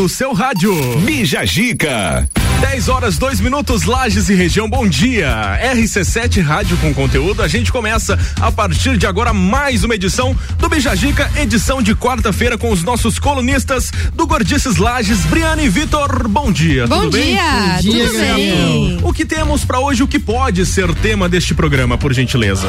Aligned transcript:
no 0.00 0.08
seu 0.08 0.32
rádio. 0.32 0.74
Bija 1.00 1.44
Gica. 1.44 2.26
10 2.58 2.88
horas, 2.88 3.18
2 3.18 3.38
minutos, 3.40 3.84
Lages 3.84 4.30
e 4.30 4.34
região, 4.34 4.66
bom 4.66 4.88
dia. 4.88 5.60
RC7 5.74 6.42
Rádio 6.42 6.78
com 6.78 6.94
conteúdo. 6.94 7.42
A 7.42 7.48
gente 7.48 7.70
começa 7.70 8.18
a 8.40 8.50
partir 8.50 8.96
de 8.96 9.06
agora 9.06 9.34
mais 9.34 9.84
uma 9.84 9.94
edição 9.94 10.34
do 10.58 10.70
Bijagica, 10.70 11.30
edição 11.36 11.82
de 11.82 11.94
quarta-feira 11.94 12.56
com 12.56 12.70
os 12.70 12.82
nossos 12.82 13.18
colunistas 13.18 13.90
do 14.14 14.26
Gordices 14.26 14.78
Lages, 14.78 15.18
Briane 15.26 15.66
e 15.66 15.68
Vitor. 15.68 16.26
Bom 16.28 16.50
dia. 16.50 16.86
Bom 16.86 17.02
tudo 17.02 17.18
dia, 17.18 17.42
bem? 17.42 17.76
tudo 17.76 17.92
dia, 17.92 18.34
bem. 18.34 18.98
O 19.02 19.12
que 19.12 19.26
temos 19.26 19.66
para 19.66 19.80
hoje, 19.80 20.02
o 20.02 20.08
que 20.08 20.18
pode 20.18 20.64
ser 20.64 20.94
tema 20.94 21.28
deste 21.28 21.52
programa, 21.52 21.98
por 21.98 22.14
gentileza? 22.14 22.68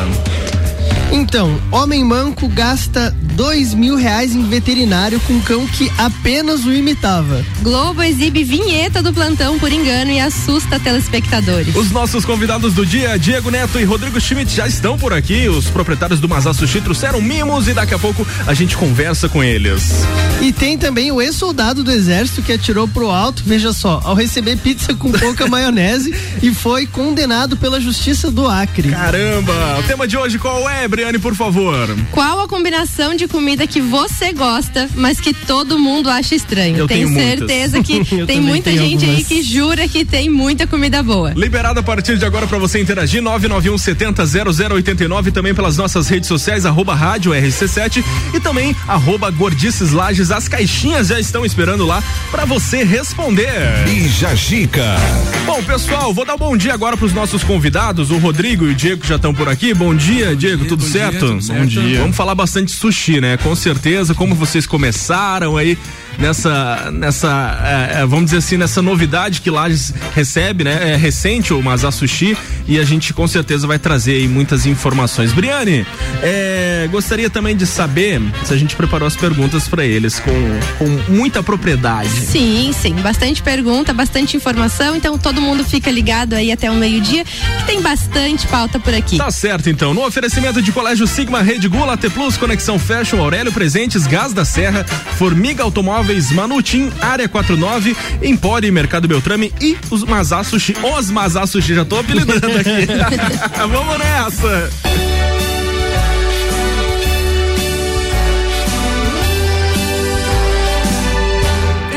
Então, 1.11 1.59
homem 1.71 2.05
manco 2.05 2.47
gasta 2.47 3.13
dois 3.35 3.73
mil 3.73 3.97
reais 3.97 4.33
em 4.33 4.47
veterinário 4.47 5.19
com 5.21 5.41
cão 5.41 5.67
que 5.67 5.91
apenas 5.97 6.65
o 6.65 6.71
imitava. 6.71 7.43
Globo 7.61 8.01
exibe 8.01 8.45
vinheta 8.45 9.03
do 9.03 9.11
plantão 9.11 9.59
por 9.59 9.71
engano 9.73 10.09
e 10.09 10.21
assusta 10.21 10.79
telespectadores. 10.79 11.75
Os 11.75 11.91
nossos 11.91 12.23
convidados 12.23 12.73
do 12.73 12.85
dia, 12.85 13.19
Diego 13.19 13.51
Neto 13.51 13.77
e 13.77 13.83
Rodrigo 13.83 14.21
Schmidt, 14.21 14.55
já 14.55 14.65
estão 14.65 14.97
por 14.97 15.11
aqui. 15.11 15.49
Os 15.49 15.65
proprietários 15.65 16.21
do 16.21 16.29
Mazá 16.29 16.53
Sushi 16.53 16.79
trouxeram 16.79 17.19
mimos 17.21 17.67
e 17.67 17.73
daqui 17.73 17.93
a 17.93 17.99
pouco 17.99 18.25
a 18.47 18.53
gente 18.53 18.77
conversa 18.77 19.27
com 19.27 19.43
eles. 19.43 19.91
E 20.39 20.53
tem 20.53 20.77
também 20.77 21.11
o 21.11 21.21
ex-soldado 21.21 21.83
do 21.83 21.91
exército 21.91 22.41
que 22.41 22.53
atirou 22.53 22.87
pro 22.87 23.11
alto, 23.11 23.43
veja 23.45 23.73
só, 23.73 24.01
ao 24.05 24.15
receber 24.15 24.57
pizza 24.57 24.93
com 24.93 25.11
pouca 25.11 25.45
maionese 25.49 26.15
e 26.41 26.53
foi 26.53 26.87
condenado 26.87 27.57
pela 27.57 27.81
justiça 27.81 28.31
do 28.31 28.47
Acre. 28.47 28.89
Caramba! 28.89 29.77
O 29.79 29.83
tema 29.83 30.07
de 30.07 30.17
hoje 30.17 30.39
qual 30.39 30.69
é, 30.69 30.87
Bre 30.87 31.00
Adriane, 31.01 31.19
por 31.19 31.33
favor. 31.33 31.89
Qual 32.11 32.41
a 32.41 32.47
combinação 32.47 33.15
de 33.15 33.27
comida 33.27 33.65
que 33.65 33.81
você 33.81 34.31
gosta, 34.33 34.87
mas 34.95 35.19
que 35.19 35.33
todo 35.33 35.79
mundo 35.79 36.09
acha 36.09 36.35
estranho? 36.35 36.77
Eu 36.77 36.87
tenho, 36.87 37.07
tenho 37.07 37.19
certeza 37.19 37.81
que 37.81 38.05
tem 38.25 38.39
muita 38.39 38.71
gente 38.71 39.05
algumas. 39.05 39.17
aí 39.17 39.23
que 39.23 39.41
jura 39.41 39.87
que 39.87 40.05
tem 40.05 40.29
muita 40.29 40.67
comida 40.67 41.01
boa. 41.01 41.33
Liberado 41.35 41.79
a 41.79 41.83
partir 41.83 42.19
de 42.19 42.25
agora 42.25 42.45
para 42.45 42.59
você 42.59 42.79
interagir 42.79 43.21
991 43.21 43.77
70 43.77 44.25
0089 44.25 45.31
também 45.31 45.55
pelas 45.55 45.75
nossas 45.75 46.07
redes 46.07 46.27
sociais 46.27 46.65
arroba 46.65 46.93
rádio 46.93 47.31
RC7 47.31 48.03
e 48.35 48.39
também 48.39 48.75
arroba 48.87 49.31
Gordices 49.31 49.91
Lages. 49.91 50.29
As 50.29 50.47
caixinhas 50.47 51.07
já 51.07 51.19
estão 51.19 51.43
esperando 51.43 51.85
lá 51.85 52.03
para 52.29 52.45
você 52.45 52.83
responder. 52.83 53.85
Bija 53.85 54.35
Gica. 54.35 54.97
Bom, 55.45 55.63
pessoal, 55.63 56.13
vou 56.13 56.25
dar 56.25 56.35
um 56.35 56.37
bom 56.37 56.55
dia 56.55 56.73
agora 56.73 56.95
para 56.95 57.05
os 57.05 57.13
nossos 57.13 57.43
convidados. 57.43 58.11
O 58.11 58.19
Rodrigo 58.19 58.65
e 58.65 58.71
o 58.71 58.75
Diego 58.75 59.05
já 59.05 59.15
estão 59.15 59.33
por 59.33 59.49
aqui. 59.49 59.73
Bom 59.73 59.95
dia, 59.95 60.35
Diego, 60.35 60.65
tudo 60.65 60.83
certo? 60.91 61.37
Dia, 61.39 61.55
Bom 61.55 61.65
dia. 61.65 61.99
Vamos 61.99 62.15
falar 62.15 62.35
bastante 62.35 62.71
sushi, 62.71 63.21
né? 63.21 63.37
Com 63.37 63.55
certeza, 63.55 64.13
como 64.13 64.35
vocês 64.35 64.65
começaram 64.65 65.57
aí 65.57 65.77
nessa, 66.17 66.91
nessa 66.91 67.59
é, 67.63 68.01
é, 68.01 68.05
vamos 68.05 68.25
dizer 68.25 68.37
assim, 68.37 68.57
nessa 68.57 68.81
novidade 68.81 69.41
que 69.41 69.49
Lages 69.49 69.93
recebe, 70.13 70.63
né? 70.63 70.93
É 70.93 70.95
recente 70.95 71.53
o 71.53 71.61
Mazá 71.61 71.91
Sushi 71.91 72.37
e 72.67 72.79
a 72.79 72.83
gente 72.83 73.13
com 73.13 73.27
certeza 73.27 73.67
vai 73.67 73.79
trazer 73.79 74.13
aí 74.13 74.27
muitas 74.27 74.65
informações. 74.65 75.33
Briane, 75.33 75.85
é, 76.21 76.87
gostaria 76.91 77.29
também 77.29 77.55
de 77.55 77.65
saber 77.65 78.21
se 78.43 78.53
a 78.53 78.57
gente 78.57 78.75
preparou 78.75 79.07
as 79.07 79.15
perguntas 79.15 79.67
para 79.67 79.85
eles 79.85 80.19
com, 80.19 80.59
com 80.77 81.11
muita 81.11 81.41
propriedade. 81.43 82.09
Sim, 82.09 82.71
sim, 82.79 82.93
bastante 82.95 83.41
pergunta, 83.41 83.93
bastante 83.93 84.37
informação, 84.37 84.95
então 84.95 85.17
todo 85.17 85.41
mundo 85.41 85.63
fica 85.63 85.89
ligado 85.91 86.33
aí 86.33 86.51
até 86.51 86.69
o 86.69 86.75
meio-dia, 86.75 87.23
que 87.23 87.63
tem 87.65 87.81
bastante 87.81 88.47
pauta 88.47 88.79
por 88.79 88.93
aqui. 88.93 89.17
Tá 89.17 89.31
certo, 89.31 89.69
então. 89.69 89.93
No 89.93 90.05
oferecimento 90.05 90.61
de 90.61 90.71
Colégio 90.71 91.07
Sigma, 91.07 91.41
Rede 91.41 91.67
Gula, 91.67 91.97
T 91.97 92.09
Plus, 92.09 92.37
Conexão 92.37 92.77
Fashion, 92.77 93.19
Aurélio 93.19 93.51
Presentes, 93.51 94.07
Gás 94.07 94.33
da 94.33 94.45
Serra, 94.45 94.85
Formiga 95.17 95.63
Automóveis, 96.01 96.31
Manutim, 96.31 96.91
Área 96.99 97.29
49, 97.29 97.95
Empore, 98.23 98.71
Mercado 98.71 99.07
Beltrame 99.07 99.53
e 99.61 99.77
os 99.91 100.03
Mazá 100.03 100.43
Sushi. 100.43 100.75
Os 100.97 101.11
Mazá 101.11 101.45
Sushi, 101.45 101.75
já 101.75 101.85
tô 101.85 101.99
apelidando 101.99 102.47
aqui. 102.57 102.87
Vamos 103.69 103.99
nessa! 103.99 104.69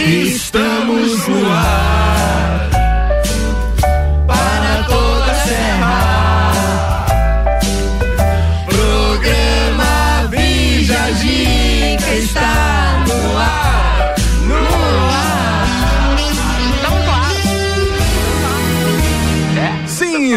Estamos 0.06 1.26
no 1.28 1.50
ar 1.50 2.03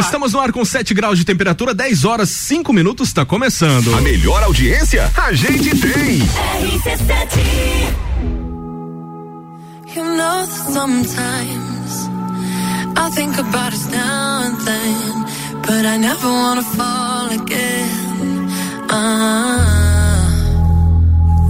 estamos 0.07 0.31
no 0.31 0.39
ar 0.39 0.53
com 0.53 0.63
7 0.63 0.93
graus 0.93 1.19
de 1.19 1.25
temperatura, 1.25 1.73
10 1.73 2.05
horas 2.05 2.29
5 2.29 2.71
minutos, 2.71 3.09
está 3.09 3.25
começando. 3.25 3.93
A 3.93 4.01
melhor 4.01 4.41
audiência 4.41 5.11
a 5.15 5.33
gente 5.33 5.69
tem. 5.77 6.19
RC7 6.19 7.39
You 9.95 10.03
know 10.03 10.45
sometimes 10.71 12.09
I 12.95 13.09
think 13.11 13.37
about 13.37 13.73
us 13.73 13.85
now 13.87 14.43
and 14.43 14.57
then, 14.65 15.25
but 15.61 15.85
I 15.85 15.97
never 15.97 16.27
wanna 16.27 16.63
fall 16.63 17.29
again. 17.41 18.47
Ah. 18.89 20.29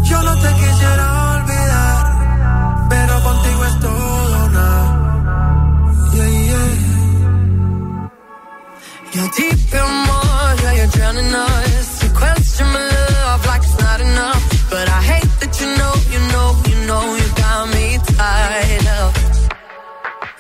Yo 0.04 0.22
no 0.24 0.36
te 0.36 0.48
quisiera 0.56 1.17
You're 9.18 9.30
deep 9.30 9.74
in 9.74 9.94
water, 10.10 10.74
you're 10.78 10.94
drowning 10.96 11.34
us. 11.34 12.04
You 12.04 12.10
question 12.12 12.68
my 12.68 12.84
love 12.86 13.48
like 13.48 13.64
it's 13.64 13.80
not 13.80 14.00
enough, 14.00 14.70
but 14.70 14.88
I 14.88 15.02
hate 15.12 15.32
that 15.42 15.54
you 15.60 15.70
know, 15.80 15.94
you 16.14 16.22
know, 16.34 16.48
you 16.70 16.78
know 16.86 17.04
you 17.20 17.28
got 17.34 17.66
me 17.74 17.98
tied 18.14 18.86
up. 19.02 19.14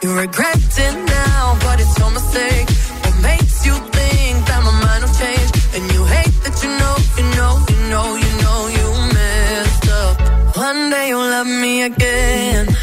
You 0.03 0.15
regret 0.15 0.61
it 0.61 0.95
now, 1.09 1.57
but 1.65 1.79
it's 1.81 1.97
your 1.97 2.11
mistake. 2.11 2.69
What 3.01 3.17
makes 3.23 3.65
you 3.65 3.73
think 3.97 4.45
that 4.45 4.61
my 4.61 4.73
mind 4.85 5.01
will 5.05 5.15
change? 5.25 5.49
And 5.73 5.83
you 5.93 6.05
hate 6.05 6.37
that 6.45 6.55
you 6.61 6.69
know, 6.81 6.95
you 7.17 7.25
know, 7.33 7.53
you 7.73 7.79
know, 7.89 8.07
you 8.23 8.31
know 8.45 8.59
you 8.77 8.87
messed 9.17 9.89
up. 9.89 10.55
One 10.55 10.91
day 10.91 11.07
you'll 11.09 11.31
love 11.35 11.47
me 11.47 11.81
again. 11.81 12.76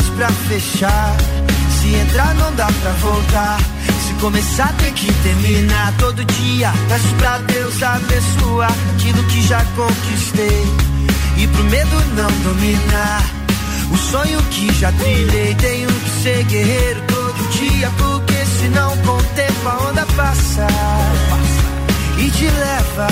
Mais 0.00 0.08
pra 0.10 0.28
fechar. 0.48 1.16
Se 1.80 1.94
entrar, 1.94 2.34
não 2.34 2.54
dá 2.54 2.66
pra 2.66 2.90
voltar. 2.92 3.58
Se 4.06 4.14
começar, 4.14 4.72
tem 4.78 4.92
que 4.92 5.12
terminar. 5.22 5.92
Todo 5.98 6.24
dia 6.24 6.72
peço 6.88 7.14
pra 7.18 7.38
Deus 7.38 7.82
abençoar 7.82 8.72
aquilo 8.94 9.22
que 9.24 9.42
já 9.42 9.64
conquistei. 9.76 10.66
E 11.36 11.46
pro 11.46 11.64
medo 11.64 11.96
não 12.16 12.30
dominar. 12.42 13.24
O 13.92 13.96
sonho 13.96 14.40
que 14.50 14.72
já 14.74 14.92
trilhei, 14.92 15.54
tenho 15.56 15.88
que 15.88 16.22
ser 16.22 16.44
guerreiro 16.44 17.02
todo 17.08 17.50
dia. 17.50 17.90
Porque 17.98 18.46
senão, 18.60 18.96
com 18.98 19.16
o 19.16 19.22
tempo, 19.34 19.68
a 19.68 19.88
onda 19.88 20.06
passa 20.16 20.66
e 22.18 22.30
te 22.30 22.44
leva. 22.44 23.08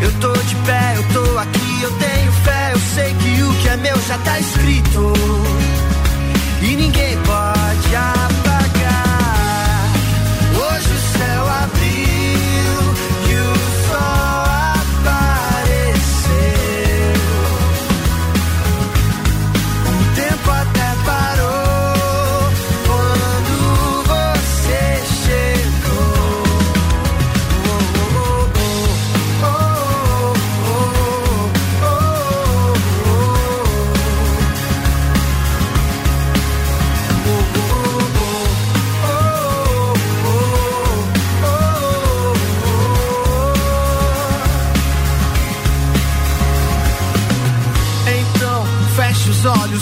Eu 0.00 0.12
tô 0.20 0.32
de 0.32 0.54
pé, 0.66 0.94
eu 0.96 1.02
tô 1.14 1.38
aqui, 1.38 1.82
eu 1.82 1.90
tenho 1.92 2.25
eu 2.76 2.80
sei 2.94 3.14
que 3.14 3.42
o 3.42 3.54
que 3.54 3.68
é 3.68 3.76
meu 3.78 3.98
já 4.02 4.18
tá 4.18 4.38
escrito. 4.38 5.12
E 6.60 6.76
ninguém 6.76 7.16
pode 7.22 7.96
apagar. 7.96 8.45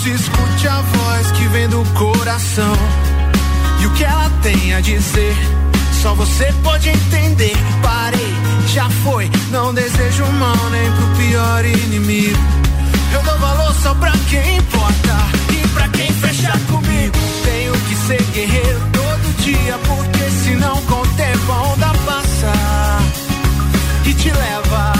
Escute 0.09 0.67
a 0.67 0.81
voz 0.81 1.31
que 1.31 1.47
vem 1.47 1.67
do 1.67 1.83
coração. 1.93 2.75
E 3.81 3.85
o 3.87 3.91
que 3.91 4.03
ela 4.03 4.29
tem 4.41 4.73
a 4.73 4.81
dizer, 4.81 5.35
só 6.01 6.13
você 6.13 6.53
pode 6.63 6.89
entender. 6.89 7.55
Parei, 7.81 8.33
já 8.67 8.89
foi, 9.03 9.29
não 9.51 9.73
desejo 9.73 10.25
mal 10.33 10.69
nem 10.69 10.91
pro 10.91 11.07
pior 11.15 11.65
inimigo. 11.65 12.39
Eu 13.13 13.23
dou 13.23 13.37
valor 13.39 13.73
só 13.81 13.95
pra 13.95 14.11
quem 14.29 14.57
importa 14.57 15.17
e 15.51 15.67
pra 15.69 15.87
quem 15.89 16.11
fecha 16.13 16.51
comigo. 16.69 17.17
Tenho 17.43 17.73
que 17.73 17.95
ser 17.95 18.21
guerreiro 18.33 18.81
todo 18.91 19.43
dia, 19.43 19.77
porque 19.87 20.29
senão 20.43 20.81
com 20.83 21.01
o 21.01 21.07
tempo 21.15 21.51
a 21.51 21.61
onda 21.63 21.91
passa 22.05 22.53
e 24.05 24.13
te 24.13 24.29
leva. 24.29 24.93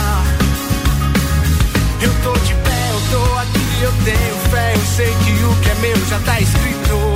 Eu 2.00 2.12
tô 2.24 2.32
de 2.40 2.54
pé, 2.54 2.90
eu 2.90 3.00
tô 3.10 3.38
aqui, 3.38 3.82
eu 3.82 3.92
tenho 4.04 4.45
eu 4.76 4.86
sei 4.86 5.06
que 5.06 5.44
o 5.44 5.60
que 5.60 5.70
é 5.70 5.74
meu 5.76 6.06
já 6.06 6.18
tá 6.20 6.40
escrito. 6.40 7.15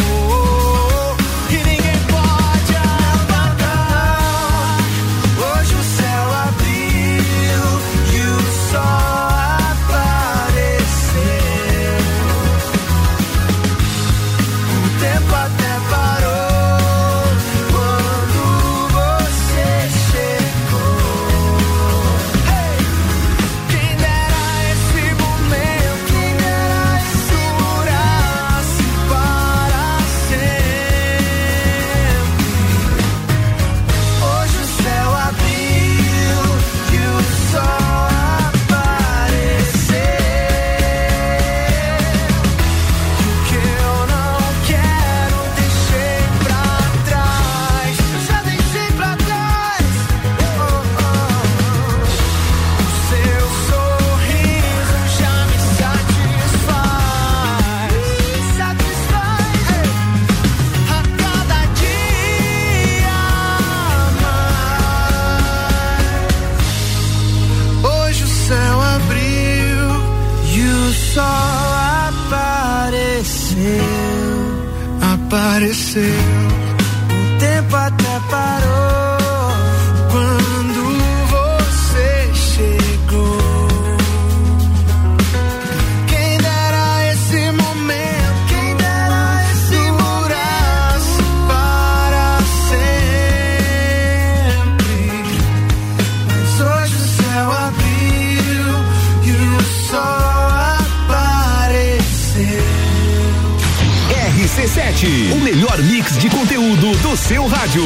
De 106.19 106.29
conteúdo 106.29 106.97
do 106.99 107.17
seu 107.17 107.47
rádio. 107.47 107.83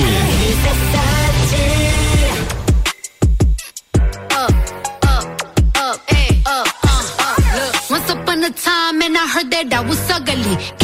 Once 7.91 8.11
upon 8.11 8.45
a 8.45 8.51
time, 8.51 9.03
and 9.03 9.17
I 9.17 9.27
heard 9.27 9.51
that 9.51 9.73
I 9.73 9.81
was 9.81 10.11
ugly. 10.11 10.84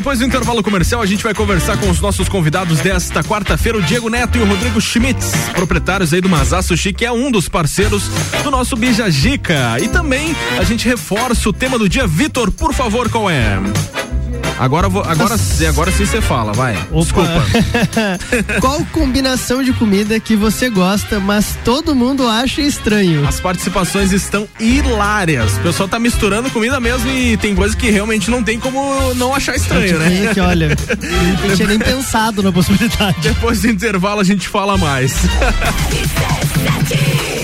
Depois 0.00 0.18
do 0.18 0.24
intervalo 0.24 0.62
comercial, 0.62 1.02
a 1.02 1.06
gente 1.06 1.22
vai 1.22 1.34
conversar 1.34 1.76
com 1.76 1.90
os 1.90 2.00
nossos 2.00 2.26
convidados 2.26 2.80
desta 2.80 3.22
quarta-feira, 3.22 3.76
o 3.76 3.82
Diego 3.82 4.08
Neto 4.08 4.38
e 4.38 4.40
o 4.40 4.46
Rodrigo 4.46 4.80
Schmitz, 4.80 5.30
proprietários 5.54 6.14
aí 6.14 6.22
do 6.22 6.28
Mazá 6.28 6.62
Sushi, 6.62 6.94
que 6.94 7.04
é 7.04 7.12
um 7.12 7.30
dos 7.30 7.50
parceiros 7.50 8.08
do 8.42 8.50
nosso 8.50 8.76
Bijagica. 8.76 9.76
E 9.78 9.88
também 9.88 10.34
a 10.58 10.64
gente 10.64 10.88
reforça 10.88 11.50
o 11.50 11.52
tema 11.52 11.78
do 11.78 11.86
dia. 11.86 12.06
Vitor, 12.06 12.50
por 12.50 12.72
favor, 12.72 13.10
qual 13.10 13.28
é? 13.28 13.58
Agora, 14.60 14.90
vou- 14.90 15.02
agora, 15.02 15.38
sim- 15.38 15.64
agora 15.64 15.90
sim 15.90 16.04
você 16.04 16.20
fala, 16.20 16.52
vai. 16.52 16.76
Desculpa. 16.92 17.42
Qual 18.60 18.84
combinação 18.92 19.62
de 19.62 19.72
comida 19.72 20.20
que 20.20 20.36
você 20.36 20.68
gosta, 20.68 21.18
mas 21.18 21.56
todo 21.64 21.94
mundo 21.94 22.28
acha 22.28 22.60
estranho? 22.60 23.26
As 23.26 23.40
participações 23.40 24.12
estão 24.12 24.46
hilárias. 24.60 25.56
O 25.56 25.60
pessoal 25.60 25.88
tá 25.88 25.98
misturando 25.98 26.50
comida 26.50 26.78
mesmo 26.78 27.08
e 27.10 27.38
tem 27.38 27.54
coisa 27.54 27.74
que 27.74 27.90
realmente 27.90 28.30
não 28.30 28.42
tem 28.44 28.60
como 28.60 29.14
não 29.14 29.34
achar 29.34 29.56
estranho, 29.56 29.98
né? 29.98 30.26
É 30.26 30.34
que 30.34 30.40
olha, 30.40 30.68
não 31.48 31.56
tinha 31.56 31.66
nem 31.68 31.78
pensado 31.78 32.42
na 32.42 32.52
possibilidade. 32.52 33.16
Depois 33.22 33.62
do 33.62 33.68
intervalo 33.68 34.20
a 34.20 34.24
gente 34.24 34.46
fala 34.46 34.76
mais. 34.76 35.14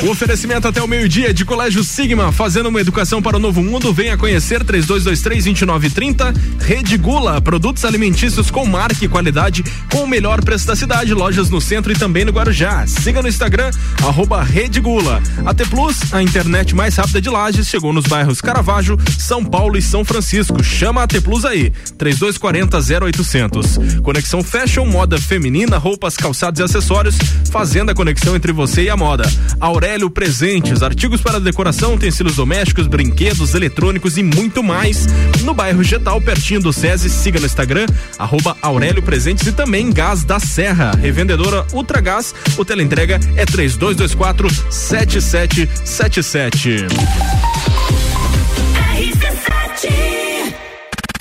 O 0.06 0.10
oferecimento 0.10 0.68
até 0.68 0.80
o 0.80 0.86
meio-dia 0.86 1.34
de 1.34 1.44
Colégio 1.44 1.82
Sigma, 1.82 2.30
fazendo 2.30 2.68
uma 2.68 2.80
educação 2.80 3.20
para 3.20 3.38
o 3.38 3.40
novo 3.40 3.60
mundo. 3.62 3.92
Venha 3.92 4.16
conhecer 4.16 4.62
3223-2930. 4.62 6.32
Rede 6.60 6.96
Gula, 6.96 7.40
produtos 7.40 7.84
alimentícios 7.84 8.50
com 8.50 8.64
marca 8.64 9.04
e 9.04 9.08
qualidade, 9.08 9.64
com 9.96 10.02
o 10.02 10.06
melhor 10.06 10.44
preço 10.44 10.66
da 10.66 10.76
cidade. 10.76 11.14
Lojas 11.14 11.48
no 11.48 11.58
centro 11.58 11.90
e 11.90 11.96
também 11.96 12.22
no 12.22 12.30
Guarujá. 12.30 12.86
Siga 12.86 13.22
no 13.22 13.28
Instagram, 13.28 13.70
arroba 14.06 14.42
Rede 14.42 14.78
Gula. 14.78 15.22
AT 15.46 15.66
Plus, 15.70 16.12
a 16.12 16.22
internet 16.22 16.74
mais 16.74 16.96
rápida 16.96 17.18
de 17.18 17.30
Lages, 17.30 17.66
chegou 17.66 17.94
nos 17.94 18.04
bairros 18.04 18.42
Caravaggio, 18.42 18.98
São 19.18 19.42
Paulo 19.42 19.78
e 19.78 19.80
São 19.80 20.04
Francisco. 20.04 20.62
Chama 20.62 21.00
a 21.00 21.04
AT 21.04 21.18
Plus 21.22 21.46
aí, 21.46 21.70
3240 21.96 23.06
0800. 23.06 23.78
Conexão 24.02 24.42
Fashion, 24.42 24.84
moda 24.84 25.18
feminina, 25.18 25.78
roupas, 25.78 26.14
calçados 26.14 26.60
e 26.60 26.62
acessórios, 26.62 27.16
fazendo 27.50 27.90
a 27.90 27.94
conexão 27.94 28.36
entre 28.36 28.52
você 28.52 28.82
e 28.82 28.90
a 28.90 28.96
moda. 28.98 29.24
Aurélio 29.58 30.10
Presentes, 30.10 30.82
artigos 30.82 31.22
para 31.22 31.40
decoração, 31.40 31.94
utensílios 31.94 32.36
domésticos, 32.36 32.86
brinquedos, 32.86 33.54
eletrônicos 33.54 34.18
e 34.18 34.22
muito 34.22 34.62
mais. 34.62 35.06
No 35.42 35.54
bairro 35.54 35.82
Getal, 35.82 36.20
pertinho 36.20 36.60
do 36.60 36.70
SESI, 36.70 37.08
siga 37.08 37.40
no 37.40 37.46
Instagram, 37.46 37.86
arroba 38.18 38.54
Aurélio 38.60 39.02
Presentes 39.02 39.46
e 39.46 39.52
também 39.52 39.85
Gás 39.90 40.24
da 40.24 40.40
Serra. 40.40 40.92
Revendedora 40.92 41.66
Ultragás, 41.72 42.34
o 42.56 42.64
teleentrega 42.64 43.20
é 43.36 43.44
3224 43.44 44.48
7777. 44.70 46.86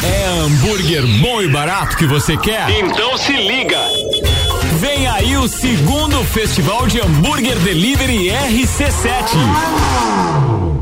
É 0.03 0.25
hambúrguer 0.27 1.05
bom 1.19 1.41
e 1.41 1.47
barato 1.47 1.97
que 1.97 2.05
você 2.05 2.37
quer? 2.37 2.69
Então 2.69 3.17
se 3.17 3.31
liga! 3.33 3.79
Vem 4.79 5.07
aí 5.07 5.35
o 5.37 5.47
segundo 5.47 6.23
Festival 6.25 6.85
de 6.87 7.01
Hambúrguer 7.01 7.57
Delivery 7.59 8.29
RC7. 8.29 10.74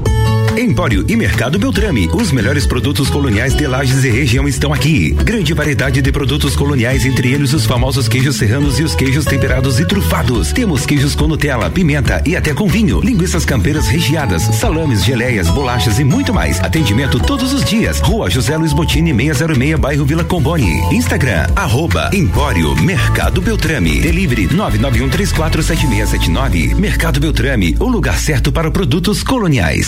Empório 0.64 1.06
e 1.08 1.16
Mercado 1.16 1.60
Beltrame. 1.60 2.10
Os 2.14 2.32
melhores 2.32 2.66
produtos 2.66 3.10
coloniais 3.10 3.54
de 3.54 3.68
Lages 3.68 4.04
e 4.04 4.10
região 4.10 4.48
estão 4.48 4.74
aqui. 4.74 5.12
Grande 5.12 5.54
variedade 5.54 6.02
de 6.02 6.12
produtos 6.12 6.56
coloniais, 6.56 7.06
entre 7.06 7.32
eles 7.32 7.54
os 7.54 7.66
famosos 7.66 8.08
queijos 8.08 8.38
serranos 8.38 8.80
e 8.80 8.84
os 8.84 8.96
queijos 8.96 9.26
temperados 9.26 9.80
e 9.80 9.86
trufados. 9.86 10.54
Temos 10.54 10.86
queijos 10.86 11.16
com 11.16 11.28
Nutella, 11.28 11.70
pimenta 11.70 12.24
e 12.26 12.36
até 12.36 12.54
com 12.54 12.68
vinho, 12.68 13.02
linguiças 13.02 13.46
campeiras 13.46 13.88
recheadas, 13.88 14.44
salames, 14.44 15.04
geleias, 15.04 15.50
bolachas 15.50 16.00
e 16.00 16.04
muito 16.04 16.34
mais. 16.34 16.60
Atendimento 16.62 17.20
todos 17.20 17.54
os 17.54 17.64
dias. 17.66 18.00
Rua 18.00 18.30
José 18.30 18.56
Luiz 18.56 18.74
Botini, 18.74 19.14
606, 19.14 19.80
bairro 19.80 20.06
Vila 20.06 20.24
Comboni. 20.24 20.82
Instagram, 20.96 21.48
arroba 21.56 22.10
Empório 22.14 22.76
Mercado 22.82 23.42
Beltrame. 23.42 24.00
Delivery 24.00 24.48
991347679. 24.48 26.76
Mercado 26.76 27.20
Beltrame, 27.20 27.76
o 27.80 27.88
lugar 27.88 28.18
certo 28.18 28.52
para 28.52 28.72
produtos 28.72 29.24
coloniais. 29.24 29.88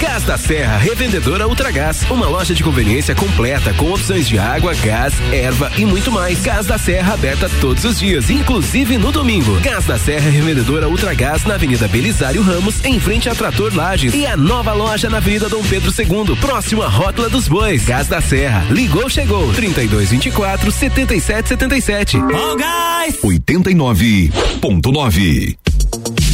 Gás 0.00 0.24
da 0.24 0.38
Serra, 0.38 0.78
revendedora 0.78 1.46
Ultragás, 1.46 2.02
uma 2.10 2.26
loja 2.26 2.54
de 2.54 2.62
conveniência 2.62 3.14
completa 3.14 3.74
com 3.74 3.92
opções 3.92 4.26
de 4.26 4.38
água, 4.38 4.72
gás, 4.74 5.12
erva 5.32 5.70
e 5.76 5.84
muito 5.84 6.10
mais. 6.10 6.40
Gás 6.42 6.64
da 6.66 6.78
Serra 6.78 7.12
aberta 7.14 7.48
todos 7.60 7.84
os 7.84 7.98
dias, 7.98 8.30
inclusive 8.30 8.96
no 8.98 9.12
domingo. 9.12 9.60
Gás 9.60 9.84
da 9.84 9.98
Serra, 9.98 10.30
revendedora 10.30 10.88
Ultragás 10.88 11.44
na 11.44 11.54
Avenida 11.54 11.86
Belisário 11.88 12.42
Ramos, 12.42 12.82
em 12.84 12.98
frente 12.98 13.28
a 13.28 13.34
Trator 13.34 13.74
Lages 13.74 14.14
e 14.14 14.24
a 14.26 14.36
nova 14.36 14.72
loja 14.72 15.10
na 15.10 15.18
Avenida 15.18 15.48
Dom 15.48 15.62
Pedro 15.62 15.92
II, 15.96 16.34
próximo 16.36 16.82
à 16.82 16.88
Rótula 16.88 17.28
dos 17.28 17.46
Bois. 17.48 17.84
Gás 17.84 18.08
da 18.08 18.20
Serra, 18.20 18.66
ligou, 18.70 19.08
chegou. 19.08 19.52
3224 19.52 20.72
7777. 20.72 22.16
Ó, 22.16 22.56
gás! 22.56 23.16
89.9 23.22 25.56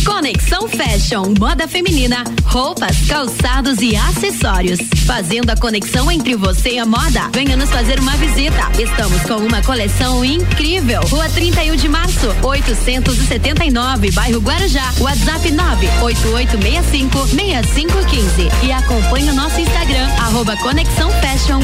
Conexão 0.06 0.68
Fashion, 0.68 1.34
moda 1.38 1.66
feminina, 1.66 2.22
roupas, 2.44 2.96
calçados 3.08 3.80
e 3.80 3.96
acessórios. 3.96 4.78
Fazendo 5.04 5.50
a 5.50 5.56
conexão 5.56 6.10
entre 6.10 6.36
você 6.36 6.74
e 6.74 6.78
a 6.78 6.86
moda. 6.86 7.28
Venha 7.32 7.56
nos 7.56 7.68
fazer 7.68 7.98
uma 7.98 8.16
visita. 8.16 8.70
Estamos 8.80 9.20
com 9.22 9.34
uma 9.34 9.60
coleção 9.62 10.24
incrível. 10.24 11.02
Rua 11.02 11.28
31 11.28 11.74
de 11.74 11.88
março, 11.88 12.28
879, 12.42 14.12
bairro 14.12 14.40
Guarujá. 14.40 14.94
WhatsApp 15.00 15.50
98865 15.50 17.26
6515. 17.26 18.48
E 18.62 18.72
acompanhe 18.72 19.28
o 19.28 19.34
nosso 19.34 19.60
Instagram, 19.60 20.06
arroba 20.20 20.56
Conexão 20.58 21.10
Fashion 21.20 21.58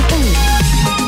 1. 0.99 1.01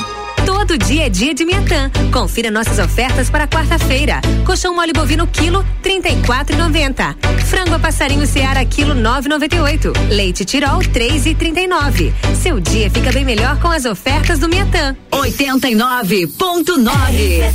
Todo 0.46 0.78
dia 0.78 1.06
é 1.06 1.08
dia 1.08 1.34
de 1.34 1.44
Miatã. 1.44 1.90
Confira 2.12 2.50
nossas 2.50 2.78
ofertas 2.78 3.30
para 3.30 3.46
quarta-feira. 3.46 4.20
Colchão 4.44 4.74
mole 4.74 4.92
bovino 4.92 5.26
quilo 5.26 5.64
34,90. 5.83 7.16
Frango 7.46 7.74
a 7.74 7.78
passarinho 7.78 8.26
Seara 8.26 8.64
quilo 8.64 8.94
9,98. 8.94 9.92
Leite 10.11 10.44
Tirol 10.44 10.80
3,39. 10.80 12.12
Seu 12.42 12.61
dia 12.61 12.90
fica 12.90 13.12
bem 13.12 13.24
melhor 13.24 13.59
com 13.61 13.68
as 13.68 13.85
ofertas 13.85 14.38
do 14.38 14.48
Miatã. 14.48 14.96
89.9. 15.11 17.52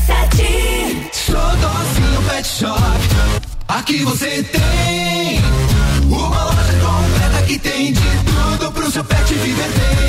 Xodózinho 1.13 2.21
Pet 2.29 2.47
Shop. 2.47 2.81
Aqui 3.67 4.03
você 4.03 4.43
tem 4.43 5.39
uma 6.05 6.43
loja 6.43 6.73
completa 6.81 7.43
que 7.45 7.59
tem 7.59 7.93
de 7.93 8.01
tudo 8.01 8.71
pro 8.71 8.91
seu 8.91 9.03
pet 9.03 9.33
viver 9.35 9.69
bem. 9.69 10.08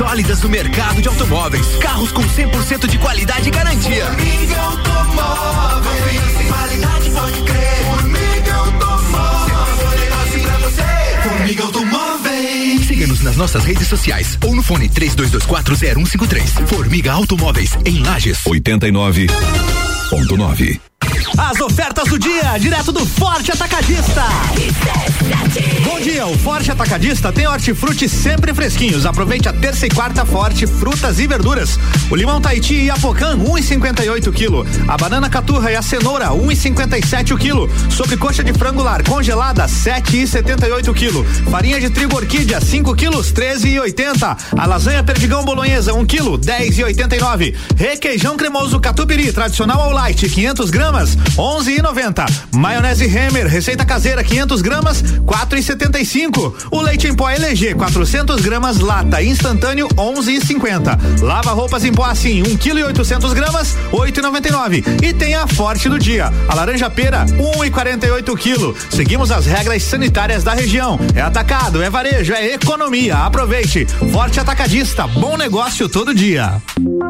sólidas 0.00 0.40
do 0.40 0.48
mercado 0.48 1.02
de 1.02 1.08
automóveis. 1.08 1.76
Carros 1.76 2.10
com 2.10 2.22
100% 2.22 2.86
de 2.86 2.96
qualidade 2.96 3.48
e 3.48 3.50
garantia. 3.50 4.06
Formiga 4.06 4.58
Automóveis. 4.58 6.22
Qualidade 6.48 7.10
pode 7.10 7.42
crer. 7.42 7.84
Formiga 7.84 8.54
Automóveis. 8.54 10.42
Pra 10.42 10.56
você. 10.56 10.82
Formiga 11.22 11.64
Automóveis. 11.64 12.86
Siga-nos 12.86 13.20
nas 13.20 13.36
nossas 13.36 13.62
redes 13.62 13.88
sociais 13.88 14.38
ou 14.42 14.56
no 14.56 14.62
fone 14.62 14.88
32240153. 14.88 16.66
Formiga 16.66 17.12
Automóveis 17.12 17.76
em 17.84 18.02
Lages. 18.02 18.38
89.9. 18.46 20.80
As 21.36 21.60
ofertas 21.60 22.08
do 22.08 22.18
dia, 22.18 22.56
direto 22.58 22.92
do 22.92 23.04
Forte 23.04 23.52
Atacadista. 23.52 24.24
Bom 25.84 26.00
dia, 26.00 26.26
o 26.26 26.38
Forte 26.38 26.70
Atacadista 26.70 27.32
tem 27.32 27.46
hortifruti 27.46 28.08
sempre 28.08 28.54
fresquinhos. 28.54 29.04
Aproveite 29.04 29.48
a 29.48 29.52
terça 29.52 29.86
e 29.86 29.90
quarta 29.90 30.24
forte, 30.24 30.66
frutas 30.66 31.18
e 31.18 31.26
verduras. 31.26 31.78
O 32.10 32.16
limão 32.16 32.40
Tahiti 32.40 32.74
e 32.74 32.90
Apocan, 32.90 33.36
1,58 33.38 34.32
kg. 34.32 34.88
A 34.88 34.96
banana 34.96 35.28
caturra 35.28 35.70
e 35.72 35.76
a 35.76 35.82
cenoura, 35.82 36.28
1,57 36.28 37.32
o 37.34 37.38
quilo. 37.38 37.68
Sobrecoxa 37.90 38.42
de 38.42 38.52
frango 38.52 38.82
lar 38.82 39.02
congelada, 39.02 39.66
7,78 39.66 40.94
kg. 40.94 41.50
Farinha 41.50 41.80
de 41.80 41.90
trigo 41.90 42.16
orquídea, 42.16 42.60
5 42.60 42.94
quilos, 42.94 43.32
13,80. 43.32 44.36
A 44.56 44.66
lasanha 44.66 45.02
perdigão 45.02 45.44
bolonhesa, 45.44 45.92
1 45.94 46.06
kg, 46.06 46.38
10,89. 46.38 47.54
Requeijão 47.76 48.36
cremoso 48.36 48.80
catupiry, 48.80 49.32
tradicional 49.32 49.80
ao 49.80 49.90
light, 49.90 50.28
500 50.28 50.70
gramas, 50.70 51.09
11,90. 51.16 52.26
Maionese 52.54 53.06
Hammer, 53.06 53.46
receita 53.46 53.84
caseira, 53.84 54.22
500 54.22 54.62
gramas, 54.62 55.02
4,75. 55.02 56.68
O 56.70 56.80
leite 56.80 57.06
em 57.06 57.14
pó 57.14 57.28
LG, 57.28 57.74
400 57.74 58.40
gramas, 58.40 58.78
lata 58.78 59.22
instantâneo, 59.22 59.88
11,50. 59.88 61.22
Lava 61.22 61.52
roupas 61.52 61.84
em 61.84 61.92
pó 61.92 62.04
assim, 62.04 62.42
1 62.42 62.56
kg 62.56 62.78
e 62.78 62.84
800 62.84 63.32
gramas, 63.32 63.76
8,99. 63.92 64.84
E 65.02 65.12
tem 65.12 65.34
a 65.34 65.46
forte 65.46 65.88
do 65.88 65.98
dia, 65.98 66.32
a 66.48 66.54
laranja 66.54 66.90
pera, 66.90 67.24
1,48 67.26 68.36
kg. 68.36 68.74
Seguimos 68.90 69.30
as 69.30 69.46
regras 69.46 69.82
sanitárias 69.82 70.44
da 70.44 70.52
região. 70.52 70.98
É 71.14 71.20
atacado, 71.20 71.82
é 71.82 71.90
varejo, 71.90 72.32
é 72.32 72.54
economia. 72.54 73.16
Aproveite. 73.16 73.86
Forte 74.12 74.40
atacadista, 74.40 75.06
bom 75.06 75.36
negócio 75.36 75.88
todo 75.88 76.14
dia. 76.14 76.60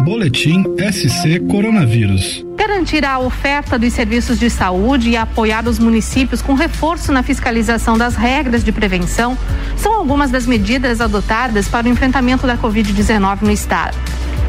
Boletim 0.05 0.65
SC 0.93 1.41
Coronavírus. 1.49 2.50
Garantir 2.61 3.07
a 3.07 3.19
oferta 3.19 3.79
dos 3.79 3.91
serviços 3.95 4.39
de 4.39 4.51
saúde 4.51 5.09
e 5.09 5.17
apoiar 5.17 5.67
os 5.67 5.79
municípios 5.79 6.43
com 6.43 6.53
reforço 6.53 7.11
na 7.11 7.23
fiscalização 7.23 7.97
das 7.97 8.15
regras 8.15 8.63
de 8.63 8.71
prevenção 8.71 9.35
são 9.79 9.95
algumas 9.95 10.31
das 10.31 10.45
medidas 10.45 11.01
adotadas 11.01 11.69
para 11.69 11.87
o 11.87 11.91
enfrentamento 11.91 12.47
da 12.47 12.59
Covid-19 12.59 13.41
no 13.41 13.51
estado. 13.51 13.97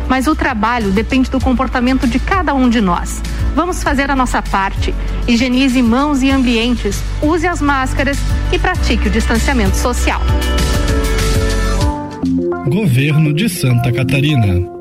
Mas 0.09 0.27
o 0.27 0.35
trabalho 0.35 0.91
depende 0.91 1.31
do 1.31 1.39
comportamento 1.39 2.05
de 2.05 2.19
cada 2.19 2.53
um 2.53 2.67
de 2.67 2.81
nós. 2.81 3.21
Vamos 3.55 3.81
fazer 3.81 4.11
a 4.11 4.15
nossa 4.15 4.41
parte. 4.41 4.93
Higienize 5.25 5.81
mãos 5.81 6.21
e 6.21 6.29
ambientes, 6.29 7.01
use 7.21 7.47
as 7.47 7.61
máscaras 7.61 8.17
e 8.51 8.59
pratique 8.59 9.07
o 9.07 9.09
distanciamento 9.09 9.77
social. 9.77 10.19
Governo 12.67 13.33
de 13.33 13.47
Santa 13.47 13.89
Catarina. 13.89 14.80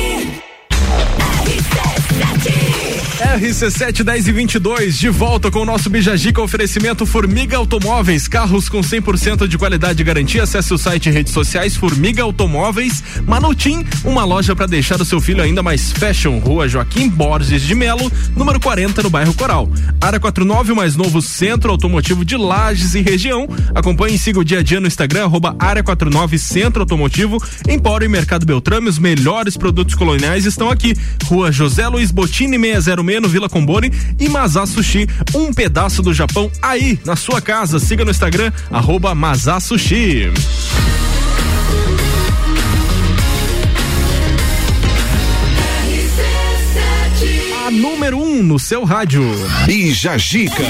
10 4.03 4.27
e 4.27 4.31
22 4.31 4.97
de 4.97 5.09
volta 5.09 5.51
com 5.51 5.59
o 5.59 5.65
nosso 5.65 5.89
Bijagica 5.89 6.41
oferecimento 6.41 7.05
Formiga 7.05 7.55
Automóveis, 7.57 8.27
carros 8.27 8.67
com 8.67 8.81
100% 8.81 9.47
de 9.47 9.57
qualidade 9.57 10.01
e 10.01 10.03
garantia. 10.03 10.43
Acesse 10.43 10.73
o 10.73 10.77
site 10.77 11.07
e 11.07 11.11
redes 11.11 11.31
sociais 11.31 11.75
Formiga 11.75 12.23
Automóveis. 12.23 13.03
Manutim, 13.25 13.85
uma 14.03 14.25
loja 14.25 14.55
para 14.55 14.65
deixar 14.65 14.99
o 14.99 15.05
seu 15.05 15.21
filho 15.21 15.41
ainda 15.43 15.61
mais 15.61 15.91
fashion. 15.91 16.39
Rua 16.39 16.67
Joaquim 16.67 17.09
Borges 17.09 17.61
de 17.61 17.75
Melo, 17.75 18.11
número 18.35 18.59
40 18.59 19.03
no 19.03 19.09
bairro 19.09 19.33
Coral. 19.33 19.69
Área 19.99 20.19
49, 20.19 20.71
o 20.71 20.75
mais 20.75 20.95
novo 20.95 21.21
centro 21.21 21.71
automotivo 21.71 22.25
de 22.25 22.35
Lages 22.35 22.95
e 22.95 23.01
região. 23.01 23.47
Acompanhe 23.75 24.15
e 24.15 24.19
siga 24.19 24.39
o 24.39 24.45
dia 24.45 24.59
a 24.59 24.63
dia 24.63 24.79
no 24.79 24.87
Instagram 24.87 25.25
arroba 25.25 25.55
Área 25.59 25.83
49 25.83 26.37
Centro 26.37 26.81
Automotivo. 26.81 27.37
Empório 27.69 28.05
e 28.05 28.09
Mercado 28.09 28.45
Beltrame, 28.45 28.89
os 28.89 28.97
melhores 28.97 29.55
produtos 29.55 29.95
coloniais 29.95 30.45
estão 30.45 30.69
aqui. 30.69 30.95
Rua 31.25 31.51
José 31.51 31.87
Luiz 31.87 32.11
Botini 32.11 32.57
606 32.57 33.10
no 33.19 33.27
Vila 33.27 33.49
Comboni 33.49 33.91
e 34.19 34.29
Mazá 34.29 34.65
Sushi, 34.65 35.07
um 35.33 35.51
pedaço 35.53 36.01
do 36.01 36.13
Japão 36.13 36.51
aí 36.61 36.99
na 37.03 37.15
sua 37.15 37.41
casa. 37.41 37.79
Siga 37.79 38.05
no 38.05 38.11
Instagram, 38.11 38.51
arroba 38.69 39.13
Mazá 39.15 39.59
Sushi. 39.59 40.31
A 47.65 47.71
número 47.71 48.17
1 48.17 48.21
um 48.21 48.43
no 48.43 48.59
seu 48.59 48.83
rádio. 48.83 49.23
Bija 49.65 50.17
Gica. 50.17 50.63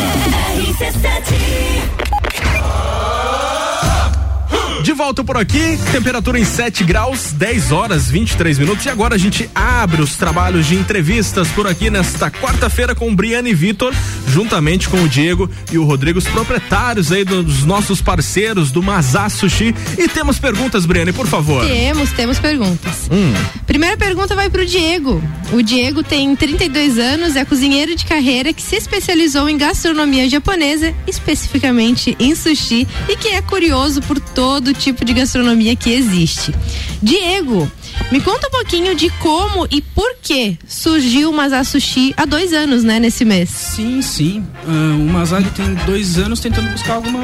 De 4.84 4.94
volta 4.94 5.24
por 5.24 5.38
aqui, 5.38 5.78
temperatura 5.92 6.40
em 6.40 6.44
7 6.44 6.84
graus, 6.84 7.32
10 7.34 7.72
horas 7.72 8.10
23 8.10 8.58
minutos. 8.58 8.84
E 8.84 8.90
agora 8.90 9.14
a 9.14 9.18
gente 9.18 9.48
abre 9.54 10.02
os 10.02 10.16
trabalhos 10.16 10.66
de 10.66 10.76
entrevistas 10.76 11.48
por 11.50 11.68
aqui 11.68 11.92
nesta 11.92 12.32
quarta-feira 12.32 12.96
com 12.96 13.12
o 13.12 13.16
Briane 13.16 13.54
Vitor, 13.54 13.94
juntamente 14.28 14.90
com 14.90 15.04
o 15.04 15.08
Diego 15.08 15.48
e 15.72 15.78
o 15.78 15.84
Rodrigo, 15.84 16.18
os 16.18 16.28
proprietários 16.28 17.12
aí 17.12 17.24
dos 17.24 17.64
nossos 17.64 18.02
parceiros 18.02 18.72
do 18.72 18.82
Mazá 18.82 19.30
Sushi. 19.30 19.76
E 20.00 20.08
temos 20.08 20.40
perguntas, 20.40 20.84
Briane, 20.84 21.14
por 21.14 21.28
favor. 21.28 21.64
Temos, 21.64 22.12
temos 22.14 22.40
perguntas. 22.40 23.08
Hum. 23.12 23.34
Primeira 23.68 23.98
pergunta 23.98 24.36
vai 24.36 24.50
pro 24.50 24.66
Diego. 24.66 25.22
O 25.54 25.62
Diego 25.62 26.02
tem 26.02 26.36
32 26.36 26.98
anos, 26.98 27.36
é 27.36 27.46
cozinheiro 27.46 27.96
de 27.96 28.06
carreira 28.06 28.52
que 28.52 28.62
se 28.62 28.78
especializou 28.78 29.48
em 29.48 29.58
gastronomia 29.58 30.28
japonesa, 30.28 30.92
especificamente 31.06 32.16
em 32.20 32.34
sushi, 32.34 32.88
e 33.08 33.16
que 33.16 33.28
é 33.28 33.42
curioso 33.42 34.02
por 34.02 34.20
todo 34.20 34.71
tipo 34.74 35.04
de 35.06 35.14
gastronomia 35.14 35.76
que 35.76 35.92
existe. 35.92 36.54
Diego, 37.02 37.72
me 38.12 38.20
conta 38.22 38.48
um 38.48 38.52
pouquinho 38.52 38.96
de 38.96 39.10
como 39.12 39.68
e 39.72 39.82
por 39.82 40.16
que 40.22 40.58
surgiu 40.68 41.30
o 41.30 41.34
Mazá 41.34 41.64
Sushi 41.64 42.14
há 42.18 42.26
dois 42.26 42.54
anos, 42.54 42.84
né, 42.84 43.00
nesse 43.00 43.24
mês. 43.26 43.50
Sim, 43.50 44.02
sim. 44.02 44.46
Ah, 44.68 45.32
o 45.32 45.38
ele 45.38 45.50
tem 45.52 45.74
dois 45.86 46.18
anos 46.18 46.40
tentando 46.40 46.70
buscar 46.72 46.96
alguma 46.96 47.22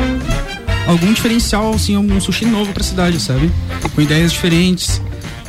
algum 0.88 1.12
diferencial, 1.12 1.73
assim, 1.73 1.95
algum 1.95 2.19
sushi 2.19 2.45
novo 2.45 2.71
pra 2.71 2.83
cidade, 2.83 3.19
sabe? 3.19 3.51
Com 3.93 4.01
ideias 4.01 4.31
diferentes. 4.31 5.01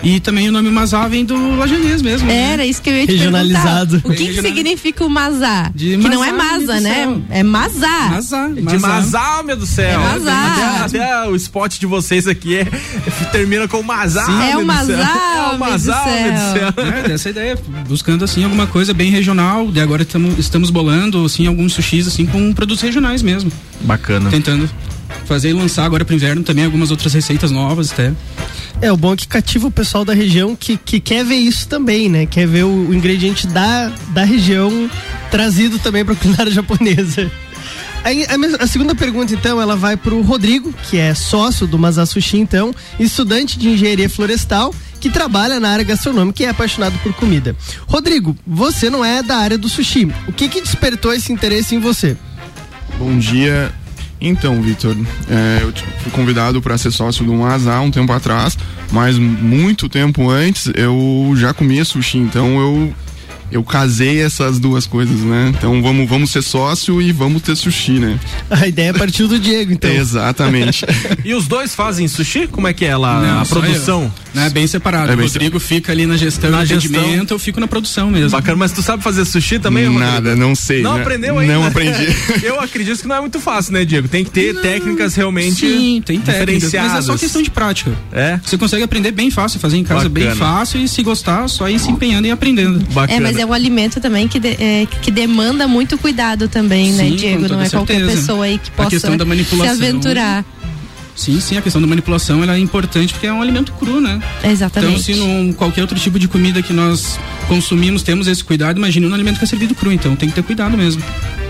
E 0.03 0.21
também 0.21 0.49
o 0.49 0.53
nome 0.53 0.71
Mazá 0.71 1.09
vem 1.09 1.25
do 1.25 1.57
lajanês 1.57 2.01
mesmo. 2.03 2.29
né? 2.29 2.53
Era 2.53 2.65
isso 2.65 2.81
que 2.81 2.89
eu 2.89 2.95
ia 2.95 3.07
te 3.07 3.13
Regionalizado. 3.17 4.01
perguntar. 4.01 4.09
O 4.09 4.17
que, 4.17 4.33
que 4.35 4.41
significa 4.43 5.05
o 5.05 5.11
mazá? 5.11 5.71
De 5.75 5.97
que 5.99 6.09
não 6.09 6.25
é 6.25 6.31
meu 6.33 6.81
né? 6.81 7.21
É 7.31 7.43
mazá. 7.43 8.09
Mazá. 8.11 8.49
De 8.49 8.79
Mazá, 8.79 9.43
meu 9.45 9.57
do 9.57 9.67
céu. 9.67 10.01
É 10.01 10.05
Mazá. 10.19 10.85
Até, 10.85 10.99
até 11.03 11.29
o 11.29 11.35
spot 11.35 11.79
de 11.79 11.87
vocês 11.87 12.27
aqui 12.29 12.57
é, 12.57 12.65
termina 13.33 13.67
com 13.67 13.83
Mazá. 13.83 14.25
Sim. 14.25 14.41
É 14.43 14.55
meu 14.55 14.61
o 14.61 14.65
do 14.65 14.73
céu. 14.73 14.97
Mazá, 14.99 15.35
É 15.51 15.55
o 15.55 15.59
Mazá, 15.59 16.05
meu 16.07 16.33
do 16.33 16.39
céu. 16.39 16.73
céu. 16.75 16.85
É, 17.05 17.09
dessa 17.09 17.31
ideia, 17.31 17.59
buscando 17.89 18.25
assim 18.25 18.45
alguma 18.45 18.67
coisa 18.69 18.95
bem 18.95 19.11
regional. 19.11 19.69
E 19.75 19.81
agora 19.81 20.05
tamo, 20.05 20.33
estamos 20.39 20.71
bolando 20.71 21.25
assim 21.25 21.47
alguns 21.47 21.73
sushis 21.73 22.07
assim 22.07 22.25
com 22.25 22.53
produtos 22.53 22.83
regionais 22.83 23.21
mesmo. 23.23 23.51
Bacana. 23.81 24.31
Tentando 24.31 24.71
fazer 25.27 25.51
e 25.51 25.53
lançar 25.53 25.85
agora 25.85 26.05
pro 26.05 26.15
inverno 26.15 26.43
também 26.43 26.65
algumas 26.65 26.91
outras 26.91 27.13
receitas 27.13 27.51
novas 27.51 27.93
até. 27.93 28.13
É, 28.81 28.93
o 28.93 28.97
bom 28.97 29.13
é 29.13 29.17
que 29.17 29.27
cativa 29.27 29.67
o 29.67 29.71
pessoal 29.73 30.05
da 30.05 30.15
região 30.15 30.55
que, 30.55 30.77
que 30.77 31.01
quer 31.01 31.25
ver 31.25 31.35
isso 31.35 31.67
também, 31.67 32.09
né? 32.09 32.27
Quer 32.27 32.47
ver 32.47 32.65
o, 32.65 32.89
o 32.89 32.95
ingrediente 32.95 33.47
da, 33.49 33.93
da 34.11 34.23
região 34.23 34.89
trazido 35.33 35.81
também 35.81 36.05
para 36.05 36.15
a 36.15 36.17
culinária 36.17 36.51
japonesa. 36.53 37.31
Aí, 38.05 38.25
a, 38.25 38.63
a 38.63 38.67
segunda 38.69 38.95
pergunta, 38.95 39.35
então, 39.35 39.61
ela 39.61 39.75
vai 39.75 39.97
pro 39.97 40.23
Rodrigo, 40.23 40.73
que 40.89 40.97
é 40.97 41.13
sócio 41.13 41.67
do 41.67 41.77
Mazá 41.77 42.07
Sushi, 42.07 42.39
então, 42.39 42.73
estudante 43.01 43.59
de 43.59 43.69
engenharia 43.69 44.09
florestal, 44.09 44.73
que 45.01 45.11
trabalha 45.11 45.59
na 45.59 45.71
área 45.71 45.85
gastronômica 45.85 46.45
e 46.45 46.47
é 46.47 46.49
apaixonado 46.49 46.97
por 47.01 47.13
comida. 47.15 47.57
Rodrigo, 47.89 48.37
você 48.47 48.89
não 48.89 49.05
é 49.05 49.25
da 49.25 49.37
área 49.39 49.59
do 49.59 49.69
sushi. 49.69 50.09
O 50.29 50.33
que 50.33 50.49
que 50.49 50.61
despertou 50.61 51.13
esse 51.13 51.33
interesse 51.33 51.75
em 51.75 51.81
você? 51.81 52.17
Bom 52.97 53.19
dia. 53.19 53.73
Então, 54.21 54.61
Vitor, 54.61 54.97
é, 55.29 55.63
eu 55.63 55.73
fui 56.01 56.11
convidado 56.11 56.61
para 56.61 56.77
ser 56.77 56.91
sócio 56.91 57.25
do 57.25 57.33
Mazá 57.35 57.81
um 57.81 57.91
tempo 57.91 58.13
atrás, 58.13 58.59
mas 58.91 59.17
muito 59.17 59.89
tempo 59.89 60.29
antes 60.29 60.71
eu 60.75 61.33
já 61.37 61.55
comia 61.55 61.85
sushi, 61.85 62.19
então 62.19 62.59
eu 62.59 62.95
eu 63.51 63.63
casei 63.63 64.21
essas 64.21 64.59
duas 64.59 64.87
coisas, 64.87 65.21
né? 65.21 65.53
Então 65.57 65.83
vamos 65.83 66.09
vamos 66.09 66.31
ser 66.31 66.43
sócio 66.43 67.01
e 67.01 67.13
vamos 67.13 67.43
ter 67.43 67.57
sushi, 67.57 67.93
né? 67.93 68.19
A 68.51 68.67
ideia 68.67 68.93
partiu 68.95 69.29
do 69.29 69.39
Diego, 69.39 69.73
então. 69.73 69.91
Exatamente. 69.91 70.85
E 71.25 71.35
os 71.35 71.47
dois 71.47 71.75
fazem 71.75 72.07
sushi? 72.09 72.47
Como 72.47 72.67
é 72.67 72.73
que 72.73 72.85
é 72.85 72.97
lá 72.97 73.21
Não, 73.21 73.41
a 73.43 73.45
produção? 73.45 74.03
eu. 74.05 74.13
Não, 74.35 74.43
é 74.45 74.51
bem 74.51 74.67
separado. 74.67 75.11
É 75.11 75.15
o 75.15 75.17
bem 75.17 75.27
Rodrigo 75.27 75.59
fica 75.59 75.93
ali 75.93 76.07
na 76.07 76.17
gestão, 76.17 76.51
Na 76.51 76.65
gestão. 76.65 77.01
atendimento, 77.01 77.35
eu 77.35 77.39
fico 77.39 77.61
na 77.61 77.67
produção 77.67 78.11
mesmo. 78.11 78.31
Bacana, 78.31 78.57
mas 78.57 78.73
tu 78.73 78.83
sabe 78.83 79.03
fazer 79.03 79.25
sushi 79.25 79.59
também, 79.59 79.85
Rodrigo? 79.87 80.05
Nada, 80.05 80.37
não 80.37 80.55
sei. 80.55 80.81
Não 80.81 80.95
né? 80.95 81.03
aprendeu 81.03 81.39
ainda? 81.39 81.53
Não 81.53 81.67
aprendi. 81.67 82.07
Eu 82.43 82.61
acredito 82.61 83.01
que 83.01 83.09
não 83.09 83.17
é 83.17 83.21
muito 83.21 83.41
fácil, 83.41 83.73
né, 83.73 83.85
Diego? 83.85 84.09
Tem 84.09 84.25
que 84.25 84.31
ter 84.31 84.55
técnicas 84.61 85.15
realmente 85.15 85.67
Sim, 85.67 86.03
tem 86.05 86.21
técnicas, 86.21 86.35
diferenciadas. 86.35 86.93
mas 86.93 87.05
é 87.05 87.07
só 87.13 87.19
questão 87.19 87.43
de 87.43 87.51
prática. 87.51 87.91
É? 88.13 88.39
Você 88.45 88.57
consegue 88.57 88.83
aprender 88.83 89.11
bem 89.11 89.31
fácil, 89.31 89.59
fazer 89.61 89.77
em 89.77 89.85
casa 89.85 90.09
bem 90.09 90.25
Bacana. 90.25 90.45
fácil 90.45 90.81
e 90.81 90.89
se 90.89 91.03
gostar, 91.03 91.49
só 91.49 91.69
ir 91.69 91.79
se 91.79 91.91
empenhando 91.91 92.27
e 92.27 92.31
aprendendo. 92.31 92.83
É, 93.09 93.21
mas 93.21 93.37
é 93.41 93.47
um 93.47 93.53
alimento 93.53 94.01
também 94.01 94.27
que, 94.29 94.39
de- 94.39 94.57
é, 94.61 94.87
que 95.03 95.11
demanda 95.11 95.67
muito 95.69 95.97
cuidado 95.99 96.49
também, 96.49 96.93
né, 96.93 97.05
Sim, 97.05 97.17
Diego? 97.17 97.43
com 97.49 97.55
Não 97.55 97.63
é 97.63 97.69
qualquer 97.71 97.97
certeza. 97.99 98.17
pessoa 98.21 98.45
aí 98.45 98.59
que 98.59 98.71
possa 98.71 98.99
se 98.99 99.67
aventurar. 99.67 100.45
Sim, 101.17 101.41
sim, 101.41 101.57
a 101.57 101.63
questão 101.63 101.81
da 101.81 101.87
manipulação 101.89 102.45
ela 102.45 102.55
é 102.55 102.59
importante 102.61 103.13
porque 103.13 103.27
é 103.27 103.33
um 103.33 103.43
alimento 103.43 103.73
cru, 103.73 104.01
né? 104.01 104.23
Exatamente. 104.45 104.93
Então, 104.93 105.03
se 105.03 105.15
num 105.15 105.53
qualquer 105.53 105.81
outro 105.81 105.99
tipo 105.99 106.17
de 106.17 106.29
comida 106.29 106.63
que 106.63 106.73
nós 106.73 107.19
consumimos 107.49 108.03
temos 108.05 108.29
esse 108.29 108.45
cuidado, 108.45 108.77
imagine 108.79 109.05
um 109.07 109.13
alimento 109.15 109.39
que 109.39 109.45
é 109.45 109.47
servido 109.49 109.75
cru, 109.75 109.91
então 109.93 110.15
tem 110.15 110.29
que 110.29 110.35
ter 110.37 110.43
cuidado 110.45 110.77
mesmo. 110.77 111.03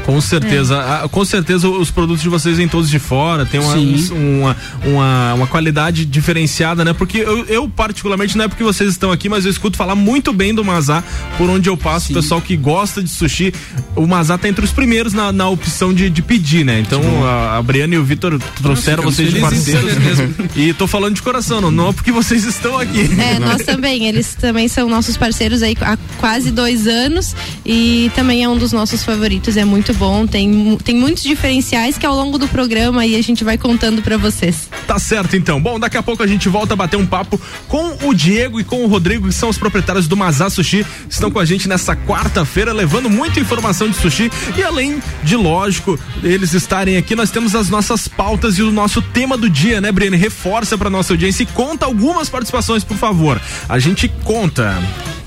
Com 0.09 0.23
certeza, 0.23 0.79
Ah, 0.79 1.07
com 1.07 1.23
certeza 1.23 1.69
os 1.69 1.91
produtos 1.91 2.23
de 2.23 2.31
vocês 2.31 2.57
vêm 2.57 2.67
todos 2.67 2.89
de 2.89 2.99
fora, 2.99 3.45
tem 3.45 3.61
uma, 3.61 3.75
um- 3.77 4.41
uma, 4.41 4.57
uma, 4.83 5.35
uma 5.35 5.47
qualidade 5.47 6.07
diferenciada, 6.07 6.83
né? 6.83 6.95
Porque 6.95 7.19
eu, 7.19 7.45
eu, 7.45 7.69
particularmente, 7.69 8.35
não 8.35 8.47
é 8.47 8.49
porque 8.49 8.65
vocês 8.65 8.91
estão 8.91 9.13
aqui, 9.13 9.29
mas 9.29 9.45
eu 9.45 9.51
escuto 9.51 9.77
falar 9.77 9.95
muito 9.95 10.33
bem 10.33 10.55
do 10.55 10.65
Mazá 10.65 11.05
por 11.37 11.51
onde 11.51 11.69
eu 11.69 11.77
passo, 11.77 12.11
o 12.13 12.15
pessoal 12.15 12.41
que 12.41 12.57
gosta 12.57 13.03
de 13.03 13.11
sushi, 13.11 13.53
o 13.95 14.07
Mazá 14.07 14.39
tá 14.39 14.49
entre 14.49 14.65
os 14.65 14.71
primeiros 14.73 15.13
na, 15.13 15.31
na 15.31 15.47
opção 15.51 15.93
de, 15.93 16.09
de 16.09 16.23
pedir, 16.23 16.65
né? 16.65 16.81
Então 16.81 17.03
a, 17.27 17.59
a 17.59 17.63
Briana 17.63 17.95
e 17.95 17.99
o 17.99 18.03
Vitor 18.05 18.41
trouxeram 18.63 19.03
vocês 19.03 19.31
de 19.31 19.39
parceiros 19.41 19.93
e 20.57 20.73
tô 20.73 20.87
falando 20.87 21.17
de 21.17 21.21
coração, 21.23 21.61
não, 21.61 21.71
não 21.71 21.89
é 21.91 21.93
porque 21.93 22.11
vocês 22.11 22.45
estão 22.45 22.79
aqui. 22.79 23.11
É, 23.21 23.39
nós 23.39 23.63
também. 23.63 24.07
Eles 24.09 24.35
também 24.35 24.69
são 24.69 24.89
nossos 24.89 25.19
parceiros 25.19 25.63
aí 25.63 25.77
há 25.83 25.99
quase 26.19 26.51
dois 26.51 26.87
anos 26.87 27.37
e 27.67 28.11
também 28.15 28.43
é 28.43 28.49
um 28.49 28.57
dos 28.57 28.73
nossos 28.73 29.05
favoritos. 29.05 29.55
É 29.59 29.67
muito 29.67 29.98
bom. 29.99 30.27
Tem, 30.27 30.79
tem 30.83 30.95
muitos 30.95 31.23
diferenciais 31.23 31.99
que 31.99 32.07
ao 32.07 32.15
longo 32.15 32.39
do 32.39 32.47
programa 32.49 33.03
aí 33.03 33.17
a 33.17 33.23
gente 33.23 33.43
vai 33.43 33.59
contando 33.59 34.01
pra 34.01 34.17
vocês. 34.17 34.71
Tá 34.87 34.99
certo 34.99 35.37
então. 35.37 35.61
Bom, 35.61 35.79
daqui 35.79 35.97
a 35.97 36.03
pouco 36.03 36.23
a 36.23 36.27
gente 36.27 36.49
volta 36.49 36.75
a 36.75 36.77
bater 36.77 36.97
um 36.97 37.05
papo 37.05 37.39
com 37.67 37.97
o 38.07 38.15
Diego 38.15 38.61
e 38.61 38.65
com 38.65 38.85
o 38.85 38.87
Rodrigo, 38.87 39.27
que 39.27 39.35
são 39.35 39.49
os 39.49 39.59
proprietários 39.59 40.07
do 40.07 40.17
Mazá 40.17 40.49
Sushi. 40.49 40.87
Estão 41.11 41.31
com 41.31 41.41
a 41.41 41.45
gente 41.45 41.69
nessa 41.69 41.97
quarta-feira, 41.97 42.73
levando 42.73 43.11
muita 43.11 43.41
informação 43.41 43.89
de 43.89 43.97
sushi. 43.97 44.31
E 44.57 44.63
além 44.63 45.03
de, 45.23 45.37
lógico, 45.37 45.99
eles 46.23 46.55
estarem 46.55 46.97
aqui, 46.97 47.17
nós 47.17 47.31
temos 47.31 47.55
as 47.55 47.69
nossas 47.69 48.07
pautas 48.07 48.59
e 48.59 48.63
o 48.63 48.71
nosso 48.71 49.03
tema 49.03 49.37
do 49.37 49.51
dia, 49.51 49.81
né, 49.81 49.91
Briane? 49.91 50.17
Reforça 50.17 50.79
pra 50.79 50.89
nossa 50.89 51.13
audiência 51.13 51.43
e 51.43 51.47
conta 51.47 51.87
algumas 51.87 52.29
participações, 52.29 52.85
por 52.85 52.97
favor. 52.97 53.41
A 53.69 53.79
gente 53.79 54.09
conta. 54.25 54.79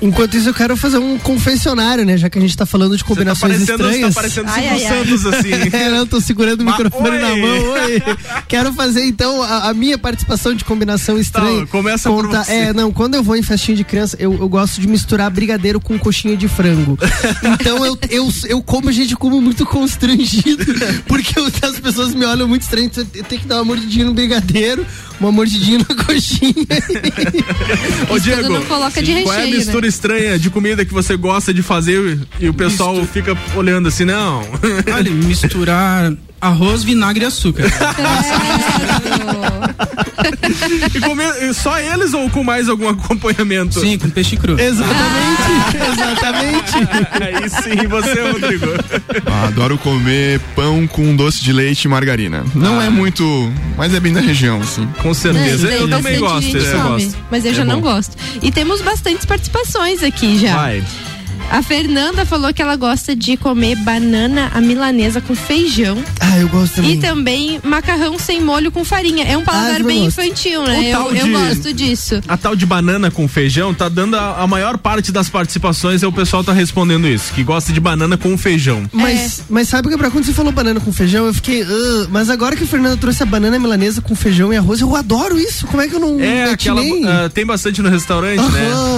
Enquanto 0.01 0.35
isso, 0.35 0.49
eu 0.49 0.53
quero 0.53 0.75
fazer 0.75 0.97
um 0.97 1.17
confessionário, 1.19 2.03
né? 2.05 2.17
Já 2.17 2.29
que 2.29 2.37
a 2.37 2.41
gente 2.41 2.57
tá 2.57 2.65
falando 2.65 2.97
de 2.97 3.03
combinações 3.03 3.53
parecendo- 3.59 3.83
estranhas. 3.87 4.15
tá 4.15 4.21
parecendo 4.21 4.49
Ai, 4.49 4.61
Silvio 4.61 4.71
ai, 4.77 4.85
ai. 4.85 5.05
Santos, 5.05 5.25
assim. 5.27 5.51
é, 5.77 5.89
não, 5.89 6.07
tô 6.07 6.19
segurando 6.19 6.61
o 6.61 6.65
microfone 6.65 7.09
oi. 7.17 7.19
na 7.21 7.35
mão. 7.35 7.71
Oi. 7.73 8.03
Quero 8.47 8.73
fazer, 8.73 9.05
então, 9.05 9.41
a, 9.43 9.69
a 9.69 9.73
minha 9.73 9.97
participação 9.97 10.55
de 10.55 10.65
combinação 10.65 11.19
estranha. 11.19 11.61
Tá, 11.61 11.67
começa 11.67 12.09
por 12.09 12.25
Conta- 12.25 12.43
você. 12.43 12.51
É, 12.51 12.73
não, 12.73 12.91
quando 12.91 13.15
eu 13.15 13.23
vou 13.23 13.35
em 13.35 13.43
festinha 13.43 13.77
de 13.77 13.83
criança, 13.83 14.15
eu, 14.19 14.33
eu 14.33 14.49
gosto 14.49 14.81
de 14.81 14.87
misturar 14.87 15.29
brigadeiro 15.29 15.79
com 15.79 15.97
coxinha 15.99 16.35
de 16.35 16.47
frango. 16.47 16.97
Então 17.59 17.85
eu, 17.85 17.97
eu, 18.09 18.29
eu 18.47 18.61
como, 18.63 18.91
gente, 18.91 19.11
eu 19.11 19.17
como 19.19 19.39
muito 19.41 19.65
constrangido, 19.65 20.65
porque 21.07 21.37
eu- 21.39 21.45
as 21.69 21.79
pessoas 21.79 22.13
me 22.13 22.25
olham 22.25 22.47
muito 22.47 22.63
estranho. 22.63 22.87
então 22.87 23.05
Eu 23.13 23.23
tenho 23.23 23.41
que 23.41 23.47
dar 23.47 23.57
uma 23.57 23.65
mordidinha 23.65 24.05
no 24.05 24.13
brigadeiro, 24.13 24.85
uma 25.19 25.31
mordidinha 25.31 25.77
na 25.87 25.95
coxinha. 26.03 26.53
Ô, 28.09 28.17
Diego, 28.19 28.49
não 28.49 28.65
coloca 28.65 29.01
de 29.01 29.21
qual 29.23 29.33
é 29.33 29.37
a 29.37 29.39
recheio, 29.41 29.57
mistura 29.57 29.81
né? 29.81 29.87
Estranha 29.91 30.39
de 30.39 30.49
comida 30.49 30.85
que 30.85 30.93
você 30.93 31.15
gosta 31.15 31.53
de 31.53 31.61
fazer 31.61 32.19
e 32.39 32.49
o 32.49 32.53
pessoal 32.53 33.03
fica 33.05 33.37
olhando 33.55 33.87
assim, 33.87 34.05
não? 34.05 34.41
Olha, 34.93 35.11
misturar 35.11 36.11
arroz, 36.41 36.83
vinagre 36.83 37.23
e 37.23 37.27
açúcar. 37.27 37.65
e 40.93 40.99
comer 40.99 41.53
só 41.53 41.79
eles 41.79 42.13
ou 42.13 42.29
com 42.29 42.43
mais 42.43 42.67
algum 42.69 42.87
acompanhamento? 42.89 43.79
Sim, 43.79 43.97
com 43.97 44.09
peixe 44.09 44.35
cru. 44.37 44.59
Exatamente, 44.59 45.87
exatamente. 45.91 46.73
Aí 47.23 47.49
sim, 47.49 47.87
você, 47.87 48.31
Rodrigo. 48.31 48.65
Ah, 49.25 49.47
Adoro 49.47 49.77
comer 49.77 50.39
pão 50.55 50.87
com 50.87 51.15
doce 51.15 51.43
de 51.43 51.51
leite 51.53 51.85
e 51.85 51.87
margarina. 51.87 52.43
Não 52.55 52.81
é 52.81 52.89
muito, 52.89 53.51
mas 53.77 53.93
é 53.93 53.99
bem 53.99 54.13
da 54.13 54.21
região, 54.21 54.59
assim. 54.61 54.87
Com 55.01 55.13
Né, 55.39 55.49
isso 55.55 55.65
daí 55.65 55.87
bastante 55.87 56.41
gente 56.41 56.69
come, 56.71 57.11
Mas 57.29 57.45
eu 57.45 57.51
É 57.51 57.53
já 57.53 57.65
não 57.65 57.81
bom. 57.81 57.93
gosto. 57.93 58.17
E 58.41 58.51
temos 58.51 58.81
bastantes 58.81 59.25
participações 59.25 60.03
aqui 60.03 60.39
já. 60.39 60.55
Vai. 60.55 60.83
A 61.51 61.61
Fernanda 61.61 62.25
falou 62.25 62.53
que 62.53 62.61
ela 62.61 62.77
gosta 62.77 63.13
de 63.13 63.35
comer 63.35 63.75
banana 63.75 64.49
à 64.53 64.61
milanesa 64.61 65.19
com 65.19 65.35
feijão. 65.35 65.97
Ah, 66.19 66.37
eu 66.37 66.47
gosto 66.47 66.81
E 66.81 66.95
também 66.97 67.59
macarrão 67.61 68.17
sem 68.17 68.39
molho 68.41 68.71
com 68.71 68.85
farinha. 68.85 69.25
É 69.25 69.37
um 69.37 69.43
paladar 69.43 69.81
Ah, 69.81 69.83
bem 69.83 70.05
gosto. 70.05 70.21
infantil, 70.21 70.63
né? 70.63 70.87
Eu, 70.89 70.91
tal 70.97 71.13
eu 71.13 71.25
de- 71.25 71.31
gosto 71.31 71.73
disso. 71.73 72.21
A 72.25 72.37
tal 72.37 72.55
de 72.55 72.65
banana 72.65 73.11
com 73.11 73.27
feijão 73.27 73.73
tá 73.73 73.89
dando 73.89 74.15
a, 74.15 74.41
a 74.41 74.47
maior 74.47 74.77
parte 74.77 75.11
das 75.11 75.27
participações, 75.29 76.01
é 76.03 76.07
o 76.07 76.11
pessoal 76.11 76.41
tá 76.41 76.53
respondendo 76.53 77.05
isso, 77.05 77.33
que 77.33 77.43
gosta 77.43 77.73
de 77.73 77.81
banana 77.81 78.17
com 78.17 78.37
feijão. 78.37 78.89
Mas, 78.93 79.43
mas 79.49 79.67
sabe 79.67 79.89
que 79.89 79.97
pra 79.97 80.09
quando 80.09 80.23
você 80.23 80.33
falou 80.33 80.53
banana 80.53 80.79
com 80.79 80.93
feijão, 80.93 81.25
eu 81.25 81.33
fiquei. 81.33 81.63
"Ah", 81.63 82.07
mas 82.09 82.29
agora 82.29 82.55
que 82.55 82.63
o 82.63 82.67
Fernando 82.67 82.97
trouxe 82.97 83.23
a 83.23 83.25
banana 83.25 83.59
milanesa 83.59 83.99
com 84.01 84.15
feijão 84.15 84.53
e 84.53 84.57
arroz, 84.57 84.79
eu 84.79 84.95
adoro 84.95 85.37
isso. 85.37 85.67
Como 85.67 85.81
é 85.81 85.87
que 85.89 85.95
eu 85.95 85.99
não 85.99 86.17
É, 86.21 86.51
aquela. 86.51 86.81
ah, 86.81 87.29
tem 87.29 87.45
bastante 87.45 87.81
no 87.81 87.89
restaurante, 87.89 88.39
Aham, 88.39 88.51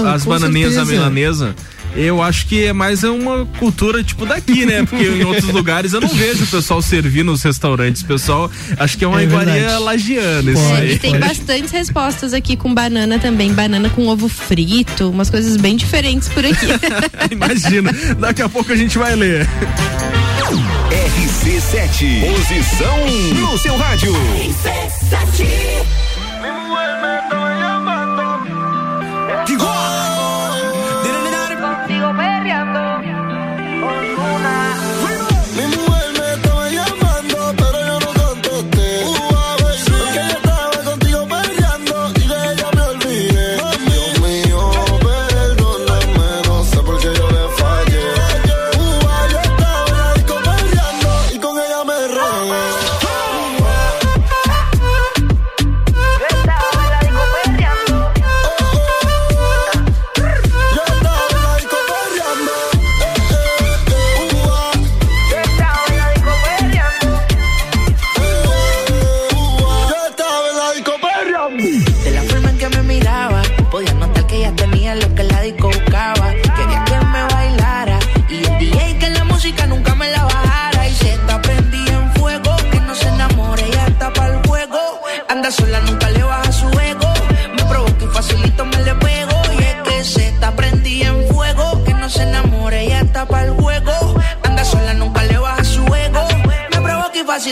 né? 0.04 0.14
As 0.14 0.24
bananinhas 0.24 0.78
à 0.78 0.86
milanesa. 0.86 1.56
Eu 1.96 2.24
acho 2.24 2.48
que 2.48 2.66
é 2.66 2.74
mais 2.74 3.04
uma 3.04 3.46
cultura 3.60 4.04
tipo 4.04 4.26
daqui, 4.26 4.66
né? 4.66 4.84
Porque 4.84 5.04
em 5.06 5.24
outros 5.24 5.50
lugares 5.54 5.94
eu 5.94 6.02
não 6.02 6.08
vejo 6.10 6.44
o 6.44 6.48
pessoal 6.48 6.82
servir 6.82 7.24
nos 7.24 7.44
restaurantes. 7.44 8.02
O 8.02 8.06
pessoal, 8.06 8.50
acho 8.78 8.98
que 8.98 9.06
é 9.06 9.08
uma 9.08 9.22
É 9.22 9.26
iguaria 9.26 9.54
verdade. 9.54 9.84
lagiana 9.84 10.52
isso 10.52 10.62
É, 10.62 10.76
aí. 10.78 10.94
e 10.94 11.00
tem 11.00 11.20
bastantes 11.20 11.70
respostas 11.72 12.34
aqui 12.34 12.58
com 12.58 12.74
banana 12.74 13.20
também. 13.20 13.54
Banana 13.54 13.90
com 13.92 14.08
ovo 14.08 14.28
frito, 14.28 15.12
umas 15.12 15.30
coisas 15.30 15.56
bem 15.58 15.76
diferentes 15.76 16.28
por 16.30 16.44
aqui. 16.44 16.66
Imagina. 17.32 17.92
Daqui 18.18 18.42
a 18.42 18.50
pouco 18.50 18.72
a 18.72 18.76
gente 18.76 18.98
vai 18.98 19.16
ler. 19.16 19.48
RC7, 20.90 22.36
posição 22.36 23.08
no 23.52 23.58
seu 23.60 23.78
rádio. 23.78 24.12
Mi 24.14 24.20
mujer 26.52 26.74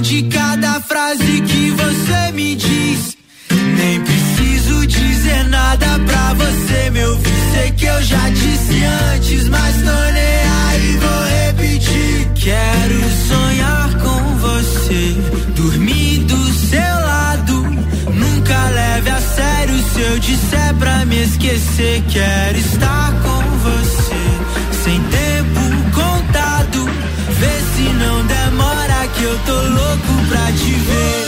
de 0.00 0.22
cada 0.24 0.80
frase 0.80 1.40
que 1.42 1.70
você 1.70 2.32
me 2.32 2.54
diz. 2.54 3.16
Nem 3.50 4.00
preciso 4.00 4.86
dizer 4.86 5.44
nada 5.48 5.98
pra 6.06 6.34
você 6.34 6.90
me 6.90 7.04
ouvir. 7.04 7.32
Sei 7.52 7.70
que 7.72 7.84
eu 7.84 8.02
já 8.02 8.30
disse 8.30 8.84
antes, 9.14 9.48
mas 9.48 9.74
tô 9.76 10.12
nem 10.12 10.42
aí, 10.68 10.98
vou 10.98 11.24
repetir. 11.46 12.28
Quero 12.34 13.10
sonhar 13.28 13.94
com 13.98 14.36
você, 14.36 15.16
dormir 15.56 16.18
do 16.24 16.52
seu 16.52 16.78
lado. 16.78 17.54
Nunca 18.14 18.68
leve 18.70 19.10
a 19.10 19.20
sério 19.20 19.78
se 19.92 20.00
eu 20.00 20.18
disser 20.20 20.74
pra 20.78 21.04
me 21.06 21.22
esquecer. 21.24 22.04
Quero 22.08 22.58
estar 22.58 23.12
com 23.22 23.42
você, 23.58 23.97
tô 29.46 29.52
louco 29.52 30.28
pra 30.28 30.52
te 30.52 30.72
ver. 30.72 31.27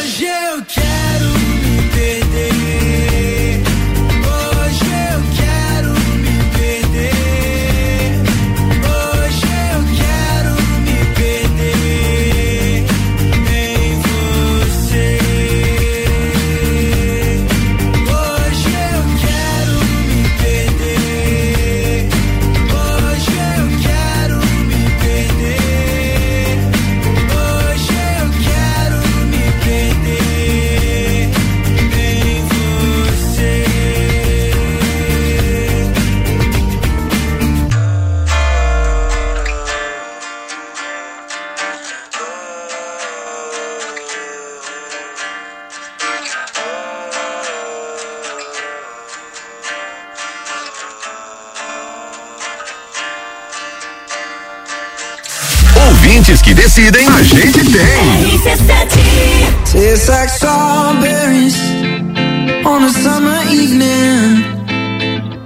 Decidem, 56.62 57.08
a 57.08 57.22
gente 57.22 57.64
tem. 57.64 58.38
Tastes 59.64 60.08
like 60.08 60.28
strawberries 60.28 61.56
on 62.66 62.84
a 62.84 62.90
summer 62.90 63.42
evening, 63.50 64.44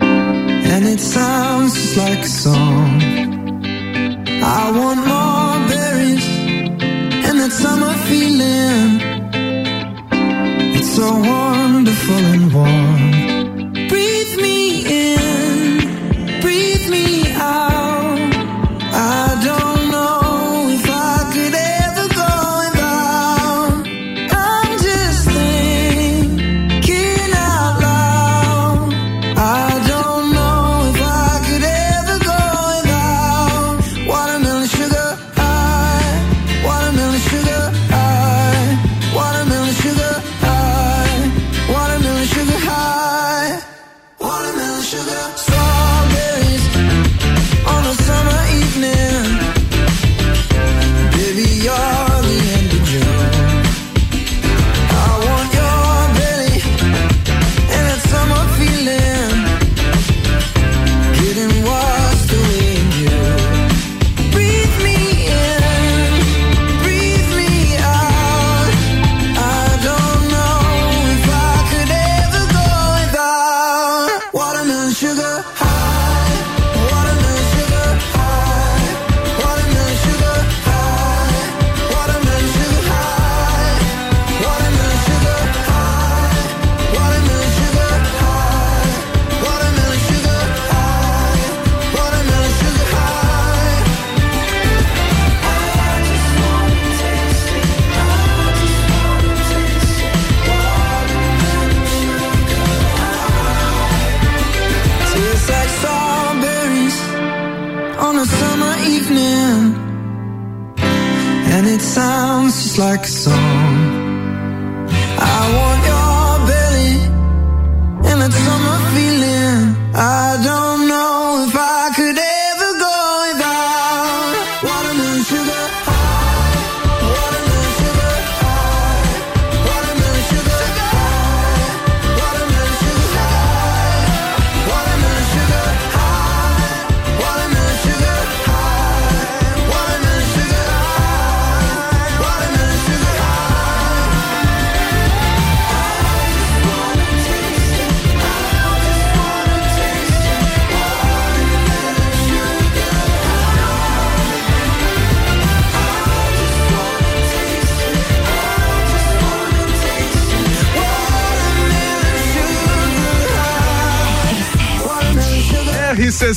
and 0.00 0.88
it 0.88 1.00
sounds 1.00 1.96
like 1.96 2.20
a 2.20 2.28
song. 2.28 3.00
I 4.42 4.72
want 4.72 5.06
more 5.06 5.13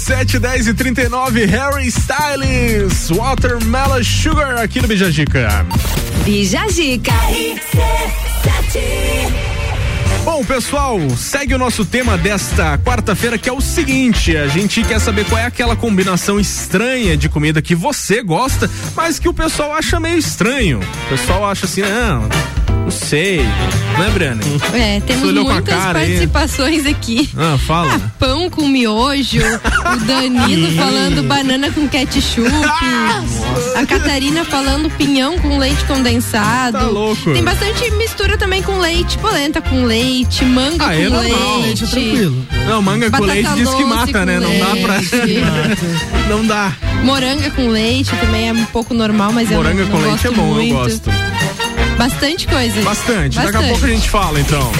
RC7 0.07 0.39
10 0.39 0.67
e 0.67 0.73
39 0.73 1.45
Harry 1.47 1.87
Styles, 1.87 3.09
Watermelon 3.09 4.01
Sugar 4.01 4.57
aqui 4.57 4.81
no 4.81 4.87
Bijagica. 4.87 5.65
Bijagica. 6.23 7.11
Bom, 10.23 10.45
pessoal, 10.45 10.97
segue 11.17 11.53
o 11.53 11.57
nosso 11.57 11.83
tema 11.83 12.17
desta 12.17 12.77
quarta-feira, 12.77 13.37
que 13.37 13.49
é 13.49 13.51
o 13.51 13.59
seguinte: 13.59 14.37
a 14.37 14.47
gente 14.47 14.81
quer 14.85 15.01
saber 15.01 15.25
qual 15.25 15.41
é 15.41 15.45
aquela 15.45 15.75
combinação 15.75 16.39
estranha 16.39 17.17
de 17.17 17.27
comida 17.27 17.61
que 17.61 17.75
você 17.75 18.23
gosta, 18.23 18.71
mas 18.95 19.19
que 19.19 19.27
o 19.27 19.33
pessoal 19.33 19.73
acha 19.73 19.99
meio 19.99 20.17
estranho. 20.17 20.79
O 20.79 21.09
pessoal 21.09 21.45
acha 21.45 21.65
assim, 21.65 21.81
não. 21.81 22.56
Não 22.87 22.91
sei. 22.91 23.41
Não 23.97 24.77
é? 24.77 24.95
É, 24.95 25.01
temos 25.01 25.33
com 25.33 25.43
muitas 25.43 25.75
cara 25.75 25.99
aí. 25.99 26.05
participações 26.07 26.85
aqui. 26.85 27.29
Ah, 27.35 27.57
fala. 27.57 27.93
Ah, 27.93 28.11
pão 28.17 28.49
com 28.49 28.65
miojo, 28.65 29.41
o 29.41 30.05
Danilo 30.05 30.71
falando 30.77 31.21
banana 31.23 31.69
com 31.69 31.85
ketchup, 31.89 32.49
a 33.75 33.85
Catarina 33.85 34.45
falando 34.45 34.89
pinhão 34.91 35.37
com 35.39 35.57
leite 35.57 35.83
condensado. 35.83 36.77
Tá 36.77 36.85
louco. 36.85 37.33
Tem 37.33 37.43
bastante 37.43 37.91
mistura 37.91 38.37
também 38.37 38.63
com 38.63 38.79
leite, 38.79 39.17
polenta 39.17 39.59
com 39.59 39.83
leite, 39.83 40.45
manga 40.45 40.85
Ah, 40.85 40.87
com 40.87 40.93
é 40.93 41.09
normal. 41.09 41.59
leite. 41.59 41.65
Leite 41.65 41.83
é 41.83 41.87
tranquilo. 41.87 42.47
Não, 42.67 42.81
manga 42.81 43.11
com 43.11 43.23
leite 43.25 43.49
diz 43.55 43.69
que 43.73 43.83
mata, 43.83 44.19
com 44.19 44.25
né? 44.25 44.39
Não 44.39 44.59
dá 44.59 44.75
pra. 44.81 44.93
leite. 44.95 45.41
Não 46.29 46.45
dá. 46.45 46.71
Moranga 47.03 47.49
com 47.51 47.67
leite 47.67 48.15
também 48.15 48.47
é 48.47 48.53
um 48.53 48.65
pouco 48.65 48.93
normal, 48.93 49.33
mas 49.33 49.49
Moranga 49.49 49.81
eu 49.81 49.85
não, 49.85 49.91
com 49.91 49.99
não 50.01 50.07
leite 50.09 50.27
é 50.27 50.31
bom, 50.31 50.53
muito. 50.53 50.73
eu 50.73 50.77
gosto. 50.77 51.26
Bastante 51.97 52.47
coisa. 52.47 52.81
Bastante. 52.83 53.37
Daqui 53.37 53.57
a 53.57 53.67
pouco 53.69 53.85
a 53.85 53.89
gente 53.89 54.09
fala, 54.09 54.39
então. 54.39 54.71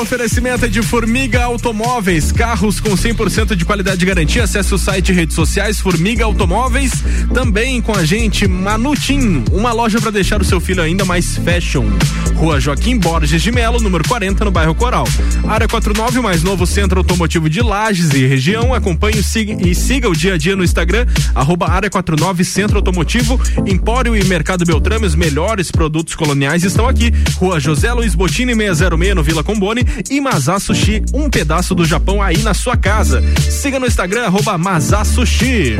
Oferecimento 0.00 0.68
de 0.68 0.82
Formiga 0.82 1.44
Automóveis, 1.44 2.32
carros 2.32 2.80
com 2.80 2.90
100% 2.90 3.54
de 3.54 3.64
qualidade 3.64 3.98
de 3.98 4.06
garantia. 4.06 4.42
Acesse 4.44 4.74
o 4.74 4.78
site 4.78 5.10
e 5.10 5.12
redes 5.12 5.36
sociais 5.36 5.80
Formiga 5.80 6.24
Automóveis. 6.24 6.90
Também 7.32 7.80
com 7.80 7.94
a 7.94 8.04
gente 8.04 8.48
Manutim, 8.48 9.44
uma 9.52 9.72
loja 9.72 10.00
para 10.00 10.10
deixar 10.10 10.40
o 10.40 10.44
seu 10.44 10.60
filho 10.60 10.82
ainda 10.82 11.04
mais 11.04 11.36
fashion. 11.36 11.84
Rua 12.34 12.58
Joaquim 12.58 12.98
Borges 12.98 13.40
de 13.42 13.52
Melo, 13.52 13.80
número 13.80 14.02
40, 14.08 14.44
no 14.44 14.50
bairro 14.50 14.74
Coral. 14.74 15.06
Área 15.46 15.68
49, 15.68 16.18
o 16.18 16.22
mais 16.22 16.42
novo 16.42 16.66
centro 16.66 16.98
automotivo 16.98 17.48
de 17.48 17.60
Lages 17.60 18.10
e 18.14 18.26
região. 18.26 18.74
Acompanhe 18.74 19.22
siga- 19.22 19.56
e 19.66 19.74
siga 19.74 20.08
o 20.08 20.16
dia 20.16 20.34
a 20.34 20.38
dia 20.38 20.56
no 20.56 20.64
Instagram, 20.64 21.06
arroba 21.34 21.70
Área 21.70 21.88
49 21.90 22.44
Centro 22.44 22.78
Automotivo, 22.78 23.40
Empório 23.66 24.16
e 24.16 24.24
Mercado 24.24 24.64
Beltrame, 24.64 25.06
os 25.06 25.14
melhores 25.14 25.70
produtos 25.70 26.14
coloniais 26.16 26.64
estão 26.64 26.88
aqui. 26.88 27.12
Rua 27.36 27.60
José 27.60 27.92
Luiz 27.92 28.14
Botini 28.14 28.54
606 28.54 29.11
no 29.14 29.22
Vila 29.22 29.42
Combone 29.42 29.84
e 30.10 30.20
Mazá 30.20 30.58
Sushi, 30.58 31.02
um 31.12 31.28
pedaço 31.28 31.74
do 31.74 31.84
Japão 31.84 32.22
aí 32.22 32.38
na 32.38 32.54
sua 32.54 32.76
casa. 32.76 33.22
Siga 33.50 33.78
no 33.78 33.86
Instagram, 33.86 34.24
arroba 34.24 34.56
Mazá 34.58 35.04
Sushi. 35.04 35.76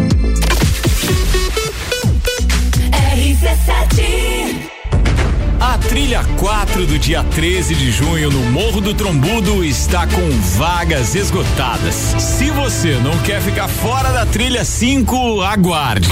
A 5.61 5.79
trilha 5.79 6.25
4 6.39 6.87
do 6.87 6.99
dia 6.99 7.23
13 7.23 7.75
de 7.75 7.93
junho 7.93 8.31
no 8.31 8.41
Morro 8.51 8.81
do 8.81 8.93
Trombudo 8.95 9.65
está 9.65 10.07
com 10.07 10.31
vagas 10.59 11.15
esgotadas. 11.15 11.95
Se 11.95 12.51
você 12.51 12.95
não 12.97 13.17
quer 13.19 13.41
ficar 13.41 13.69
fora 13.69 14.11
da 14.11 14.27
trilha 14.27 14.65
5, 14.65 15.41
aguarde. 15.41 16.09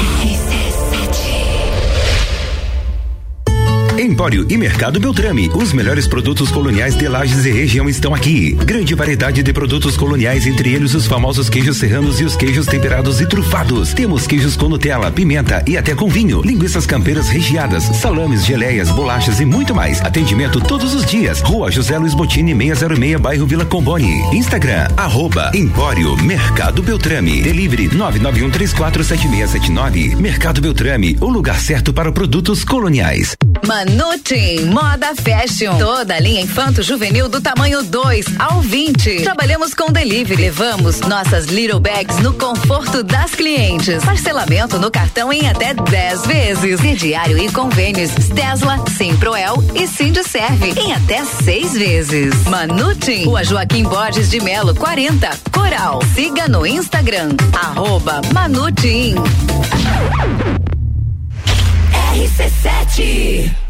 Empório 4.00 4.46
e 4.48 4.56
Mercado 4.56 4.98
Beltrame, 4.98 5.50
os 5.54 5.74
melhores 5.74 6.08
produtos 6.08 6.50
coloniais 6.50 6.96
de 6.96 7.06
Lages 7.06 7.44
e 7.44 7.50
região 7.50 7.86
estão 7.86 8.14
aqui. 8.14 8.52
Grande 8.52 8.94
variedade 8.94 9.42
de 9.42 9.52
produtos 9.52 9.94
coloniais, 9.94 10.46
entre 10.46 10.72
eles 10.72 10.94
os 10.94 11.06
famosos 11.06 11.50
queijos 11.50 11.76
serranos 11.76 12.18
e 12.18 12.24
os 12.24 12.34
queijos 12.34 12.64
temperados 12.64 13.20
e 13.20 13.26
trufados. 13.26 13.92
Temos 13.92 14.26
queijos 14.26 14.56
com 14.56 14.70
Nutella, 14.70 15.10
pimenta 15.10 15.62
e 15.66 15.76
até 15.76 15.94
com 15.94 16.08
vinho, 16.08 16.40
linguiças 16.40 16.86
campeiras 16.86 17.28
recheadas, 17.28 17.84
salames, 17.84 18.46
geleias, 18.46 18.90
bolachas 18.90 19.38
e 19.38 19.44
muito 19.44 19.74
mais. 19.74 20.00
Atendimento 20.00 20.62
todos 20.62 20.94
os 20.94 21.04
dias. 21.04 21.42
Rua 21.42 21.70
José 21.70 21.98
Luiz 21.98 22.14
Botini 22.14 22.56
606, 22.56 23.20
bairro 23.20 23.46
Vila 23.46 23.66
Combone. 23.66 24.22
Instagram, 24.32 24.88
arroba 24.96 25.50
Empório 25.54 26.16
Mercado 26.16 26.82
Beltrame. 26.82 27.42
Delivery 27.42 27.90
991347679. 27.90 30.16
Mercado 30.16 30.62
Beltrame, 30.62 31.18
o 31.20 31.28
lugar 31.28 31.60
certo 31.60 31.92
para 31.92 32.10
produtos 32.10 32.64
coloniais. 32.64 33.36
Manutim, 33.66 34.66
moda 34.66 35.14
fashion. 35.14 35.78
Toda 35.78 36.14
a 36.14 36.20
linha 36.20 36.40
infanto 36.40 36.82
juvenil 36.82 37.28
do 37.28 37.40
tamanho 37.40 37.82
2 37.82 38.26
ao 38.38 38.60
20. 38.60 39.22
Trabalhamos 39.22 39.74
com 39.74 39.90
delivery. 39.90 40.40
Levamos 40.42 41.00
nossas 41.00 41.46
little 41.46 41.80
bags 41.80 42.18
no 42.18 42.32
conforto 42.34 43.02
das 43.02 43.32
clientes. 43.32 44.04
Parcelamento 44.04 44.78
no 44.78 44.90
cartão 44.90 45.32
em 45.32 45.48
até 45.48 45.74
10 45.74 46.26
vezes. 46.26 46.80
Crediário 46.80 47.38
e 47.38 47.50
convênios 47.50 48.10
Tesla, 48.34 48.84
Simproel 48.96 49.62
e 49.74 49.86
Sindserve 49.86 50.72
em 50.78 50.92
até 50.92 51.24
6 51.24 51.72
vezes. 51.72 52.44
Manutim, 52.44 53.24
Rua 53.24 53.44
Joaquim 53.44 53.84
Borges 53.84 54.30
de 54.30 54.40
Melo, 54.40 54.74
40, 54.74 55.28
Coral. 55.52 56.00
Siga 56.14 56.48
no 56.48 56.66
Instagram, 56.66 57.30
arroba 57.52 58.20
Manutim. 58.32 59.14
RC7 62.90 63.69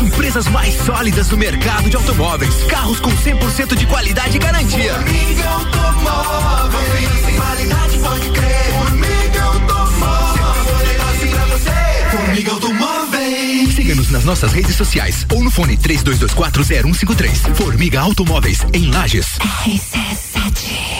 Das 0.00 0.06
empresas 0.06 0.48
mais 0.48 0.74
sólidas 0.74 1.28
do 1.28 1.36
mercado 1.36 1.90
de 1.90 1.96
automóveis. 1.96 2.54
Carros 2.64 3.00
com 3.00 3.10
100% 3.10 3.76
de 3.76 3.86
qualidade 3.86 4.36
e 4.36 4.38
garantia. 4.38 4.94
Formiga 4.94 5.48
Automóveis. 5.48 7.10
Sem 7.24 7.34
qualidade 7.34 7.98
pode 7.98 8.30
crer. 8.30 8.72
Formiga 8.72 9.42
Automóveis. 9.42 11.30
Pra 11.30 11.44
você. 11.46 12.16
Formiga 12.16 12.52
Automóveis. 12.52 13.74
Siga-nos 13.74 14.10
nas 14.10 14.24
nossas 14.24 14.52
redes 14.52 14.76
sociais 14.76 15.26
ou 15.32 15.44
no 15.44 15.50
fone 15.50 15.76
32240153. 15.76 17.54
Formiga 17.54 18.00
Automóveis, 18.00 18.64
em 18.72 18.90
Lages. 18.90 19.38
Uma 19.42 20.99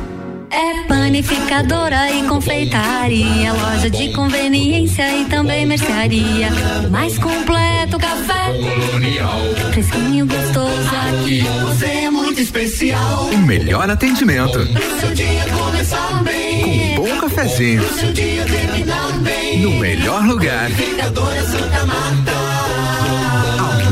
É 0.51 0.83
panificadora 0.85 2.11
e 2.11 2.23
confeitaria, 2.27 3.53
loja 3.53 3.89
de 3.89 4.11
conveniência 4.11 5.09
e 5.17 5.25
também 5.25 5.65
mercearia. 5.65 6.49
Mais 6.89 7.17
completo 7.17 7.97
café 7.97 8.51
colonial, 8.53 9.39
fresquinho 9.71 10.27
gostoso 10.27 10.89
aqui. 11.07 11.41
Você 11.63 11.85
é 11.85 12.09
muito 12.09 12.41
especial. 12.41 13.29
O 13.31 13.37
melhor 13.37 13.89
atendimento. 13.89 14.59
Pro 14.73 14.99
seu 14.99 15.13
dia 15.13 15.45
começar 15.57 16.23
bem. 16.23 16.61
Com 16.61 16.69
um 16.69 16.95
bom 16.95 17.21
cafezinho. 17.21 17.83
Pro 17.83 17.99
seu 17.99 18.11
dia 18.11 18.43
terminar 18.43 19.11
bem. 19.19 19.61
No 19.61 19.71
melhor 19.79 20.25
lugar. 20.25 20.69
Panificadora 20.69 21.43
Santa 21.43 21.85
Marta. 21.85 22.40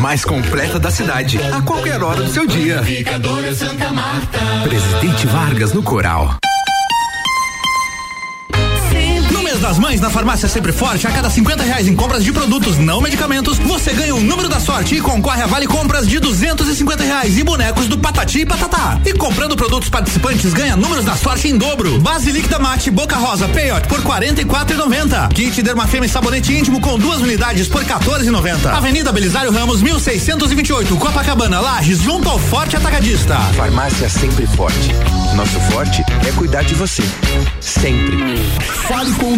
Mais 0.10 0.26
completa 0.26 0.80
da 0.80 0.90
cidade. 0.90 1.40
A 1.54 1.62
qualquer 1.62 2.02
hora 2.02 2.24
do 2.24 2.32
seu 2.32 2.48
dia. 2.48 2.78
Panificadora 2.78 3.54
Santa 3.54 3.90
Marta. 3.90 4.40
Presidente 4.68 5.28
Vargas 5.28 5.72
no 5.72 5.84
Coral. 5.84 6.36
Mês 9.60 9.62
das 9.62 9.78
mães, 9.78 10.02
na 10.02 10.10
farmácia 10.10 10.48
Sempre 10.48 10.72
Forte, 10.72 11.06
a 11.06 11.12
cada 11.12 11.30
50 11.30 11.64
reais 11.64 11.88
em 11.88 11.96
compras 11.96 12.24
de 12.24 12.32
produtos 12.32 12.78
não 12.78 13.02
medicamentos, 13.02 13.58
você 13.60 13.94
ganha 13.94 14.16
o 14.16 14.22
número 14.22 14.48
da 14.48 14.60
sorte 14.60 14.96
e 14.96 15.02
concorre 15.02 15.42
a 15.42 15.48
vale 15.48 15.68
compras 15.68 16.08
de 16.08 16.20
250 16.20 17.04
reais 17.04 17.38
e 17.38 17.44
bonecos 17.44 17.88
do 17.88 17.98
Patati 17.98 18.40
e 18.40 18.46
Patatá. 18.46 19.00
E 19.06 19.14
comprando 19.14 19.56
produtos 19.56 19.90
participantes, 19.90 20.54
ganha 20.54 20.76
números 20.76 21.06
da 21.06 21.16
sorte 21.16 21.48
em 21.48 21.58
dobro. 21.58 22.00
Base 22.00 22.32
líquida 22.32 22.58
mate 22.60 22.90
Boca 22.90 23.18
Rosa 23.18 23.48
Peyote 23.50 23.88
por 23.88 24.02
44,90. 24.02 25.34
Kit 25.34 25.62
Dermafeme 25.62 26.08
sabonete 26.08 26.54
íntimo 26.54 26.80
com 26.80 26.98
duas 26.98 27.20
unidades 27.22 27.68
por 27.68 27.84
14,90. 27.84 28.68
Avenida 28.68 29.12
Belisário 29.12 29.52
Ramos, 29.52 29.82
1628, 29.82 30.96
Copacabana, 30.98 31.60
Lages, 31.60 32.02
junto 32.02 32.30
ao 32.30 32.40
Forte 32.40 32.76
Atacadista. 32.76 33.36
Farmácia 33.56 34.10
Sempre 34.10 34.48
Forte. 34.48 34.90
Nosso 35.36 35.60
forte 35.72 36.04
é 36.28 36.32
cuidar 36.32 36.64
de 36.64 36.74
você. 36.76 37.04
Sempre. 37.60 38.38
Fale 38.88 39.12
com 39.14 39.34
o 39.34 39.38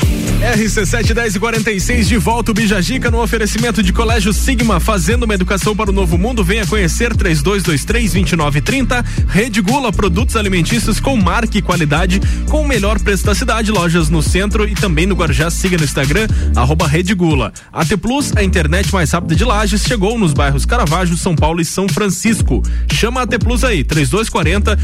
RC7 0.41 1.39
46 1.39 2.07
de 2.07 2.17
volta 2.17 2.49
o 2.49 2.53
Bijagica 2.53 3.11
no 3.11 3.21
oferecimento 3.21 3.83
de 3.83 3.93
Colégio 3.93 4.33
Sigma, 4.33 4.79
fazendo 4.79 5.23
uma 5.23 5.35
educação 5.35 5.75
para 5.75 5.91
o 5.91 5.93
novo 5.93 6.17
mundo. 6.17 6.43
Venha 6.43 6.65
conhecer 6.65 7.15
3223 7.15 8.13
2930. 8.13 9.05
Rede 9.27 9.61
Gula, 9.61 9.93
produtos 9.93 10.35
alimentícios 10.35 10.99
com 10.99 11.15
marca 11.15 11.59
e 11.59 11.61
qualidade, 11.61 12.19
com 12.49 12.63
o 12.63 12.67
melhor 12.67 12.99
preço 12.99 13.23
da 13.23 13.35
cidade, 13.35 13.71
lojas 13.71 14.09
no 14.09 14.23
centro 14.23 14.67
e 14.67 14.73
também 14.73 15.05
no 15.05 15.13
Guarujá. 15.13 15.51
Siga 15.51 15.77
no 15.77 15.83
Instagram, 15.83 16.27
arroba 16.55 16.87
Rede 16.87 17.13
Gula. 17.13 17.53
AT 17.71 17.95
Plus, 17.97 18.35
a 18.35 18.43
internet 18.43 18.91
mais 18.91 19.11
rápida 19.11 19.35
de 19.35 19.45
Lages, 19.45 19.83
chegou 19.83 20.17
nos 20.17 20.33
bairros 20.33 20.65
Caravaggio, 20.65 21.15
São 21.17 21.35
Paulo 21.35 21.61
e 21.61 21.65
São 21.65 21.87
Francisco. 21.87 22.63
Chama 22.91 23.19
a 23.19 23.23
AT 23.23 23.37
Plus 23.37 23.63
aí, 23.63 23.83
3240 23.83 24.75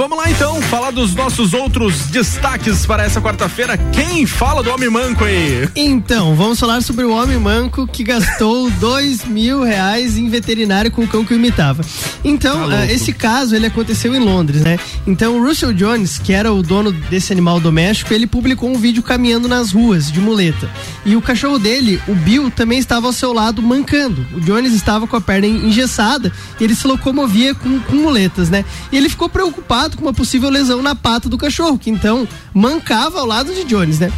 Vamos 0.00 0.16
lá 0.16 0.30
então, 0.30 0.62
falar 0.62 0.92
dos 0.92 1.14
nossos 1.14 1.52
outros 1.52 2.06
destaques 2.06 2.86
para 2.86 3.04
essa 3.04 3.20
quarta-feira. 3.20 3.76
Quem 3.92 4.24
fala 4.24 4.62
do 4.62 4.70
homem 4.70 4.88
manco 4.88 5.24
aí? 5.24 5.68
Então, 5.76 6.34
vamos 6.34 6.58
falar 6.58 6.80
sobre 6.80 7.04
o 7.04 7.12
homem 7.12 7.36
manco 7.36 7.86
que 7.86 8.02
gastou 8.02 8.70
dois 8.80 9.26
mil 9.26 9.62
reais 9.62 10.16
em 10.16 10.26
veterinário 10.30 10.90
com 10.90 11.02
o 11.02 11.06
cão 11.06 11.22
que 11.22 11.34
o 11.34 11.36
imitava. 11.36 11.82
Então, 12.24 12.70
Tá 12.70 12.78
ah, 12.78 12.86
esse 12.90 13.12
caso 13.12 13.54
ele 13.54 13.66
aconteceu 13.66 14.14
em 14.14 14.18
Londres, 14.18 14.62
né? 14.62 14.78
Então, 15.06 15.36
o 15.36 15.46
Russell 15.46 15.74
Jones, 15.74 16.18
que 16.18 16.32
era 16.32 16.50
o 16.50 16.62
dono 16.62 16.92
desse 16.92 17.30
animal 17.30 17.60
doméstico, 17.60 18.14
ele 18.14 18.26
publicou 18.26 18.70
um 18.70 18.78
vídeo 18.78 19.02
caminhando 19.02 19.48
nas 19.48 19.70
ruas 19.70 20.10
de 20.10 20.18
muleta. 20.18 20.70
E 21.04 21.14
o 21.14 21.20
cachorro 21.20 21.58
dele, 21.58 22.00
o 22.08 22.14
Bill, 22.14 22.50
também 22.50 22.78
estava 22.78 23.06
ao 23.06 23.12
seu 23.12 23.34
lado 23.34 23.60
mancando. 23.60 24.26
O 24.34 24.40
Jones 24.40 24.72
estava 24.72 25.06
com 25.06 25.16
a 25.16 25.20
perna 25.20 25.46
engessada 25.46 26.32
e 26.58 26.64
ele 26.64 26.74
se 26.74 26.86
locomovia 26.86 27.54
com, 27.54 27.78
com 27.80 27.96
muletas, 27.96 28.48
né? 28.48 28.64
E 28.90 28.96
ele 28.96 29.10
ficou 29.10 29.28
preocupado 29.28 29.89
com 29.96 30.02
uma 30.02 30.12
possível 30.12 30.50
lesão 30.50 30.82
na 30.82 30.94
pata 30.94 31.28
do 31.28 31.38
cachorro, 31.38 31.78
que 31.78 31.90
então 31.90 32.28
mancava 32.52 33.20
ao 33.20 33.26
lado 33.26 33.54
de 33.54 33.64
Jones, 33.64 33.98
né? 33.98 34.12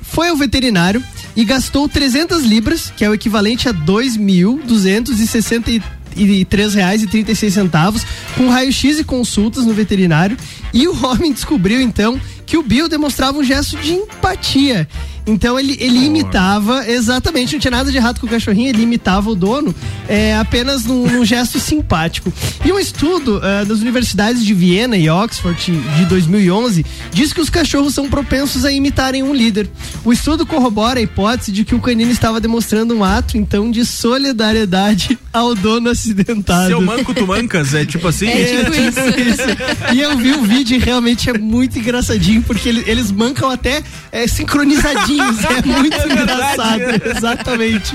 Foi 0.00 0.28
ao 0.28 0.36
veterinário 0.36 1.02
e 1.34 1.44
gastou 1.44 1.88
300 1.88 2.44
libras, 2.44 2.92
que 2.96 3.04
é 3.04 3.10
o 3.10 3.14
equivalente 3.14 3.68
a 3.68 3.74
2.263 3.74 6.74
reais 6.74 7.02
e 7.02 7.06
36 7.06 7.54
centavos, 7.54 8.02
com 8.36 8.48
raio-x 8.48 8.98
e 8.98 9.04
consultas 9.04 9.64
no 9.64 9.72
veterinário. 9.72 10.36
E 10.72 10.86
o 10.86 11.06
homem 11.06 11.32
descobriu 11.32 11.80
então 11.80 12.20
que 12.52 12.58
o 12.58 12.62
Bill 12.62 12.86
demonstrava 12.86 13.38
um 13.38 13.42
gesto 13.42 13.78
de 13.78 13.94
empatia. 13.94 14.86
Então 15.26 15.58
ele, 15.58 15.76
ele 15.80 16.04
imitava, 16.04 16.86
exatamente, 16.88 17.52
não 17.52 17.60
tinha 17.60 17.70
nada 17.70 17.90
de 17.90 17.96
errado 17.96 18.20
com 18.20 18.26
o 18.26 18.28
cachorrinho, 18.28 18.68
ele 18.68 18.82
imitava 18.82 19.30
o 19.30 19.34
dono 19.36 19.74
é, 20.08 20.36
apenas 20.36 20.84
num, 20.84 21.06
num 21.06 21.24
gesto 21.24 21.60
simpático. 21.60 22.32
E 22.64 22.72
um 22.72 22.78
estudo 22.78 23.40
ah, 23.42 23.64
das 23.64 23.80
universidades 23.80 24.44
de 24.44 24.52
Viena 24.52 24.96
e 24.96 25.08
Oxford 25.08 25.72
de 25.96 26.04
2011 26.06 26.84
diz 27.12 27.32
que 27.32 27.40
os 27.40 27.48
cachorros 27.48 27.94
são 27.94 28.10
propensos 28.10 28.64
a 28.64 28.72
imitarem 28.72 29.22
um 29.22 29.32
líder. 29.32 29.70
O 30.04 30.12
estudo 30.12 30.44
corrobora 30.44 30.98
a 30.98 31.02
hipótese 31.02 31.52
de 31.52 31.64
que 31.64 31.74
o 31.74 31.80
canino 31.80 32.10
estava 32.10 32.40
demonstrando 32.40 32.94
um 32.94 33.04
ato, 33.04 33.38
então, 33.38 33.70
de 33.70 33.86
solidariedade 33.86 35.16
ao 35.32 35.54
dono 35.54 35.88
acidentado. 35.88 36.66
Seu 36.66 36.80
manco 36.80 37.14
tu 37.14 37.26
mancas, 37.26 37.74
é 37.74 37.84
tipo 37.84 38.08
assim? 38.08 38.26
É, 38.26 38.64
tipo 38.64 38.74
isso. 39.22 39.94
E 39.94 40.00
eu 40.00 40.18
vi 40.18 40.32
o 40.32 40.42
vídeo 40.42 40.76
e 40.76 40.78
realmente 40.80 41.30
é 41.30 41.38
muito 41.38 41.78
engraçadinho, 41.78 42.41
porque 42.42 42.68
ele- 42.68 42.84
eles 42.86 43.10
mancam 43.10 43.50
até 43.50 43.82
é, 44.10 44.26
sincronizadinhos. 44.26 45.38
É 45.44 45.62
muito 45.66 45.96
É 45.96 46.06
engraçado. 46.06 46.82
Exatamente. 47.16 47.94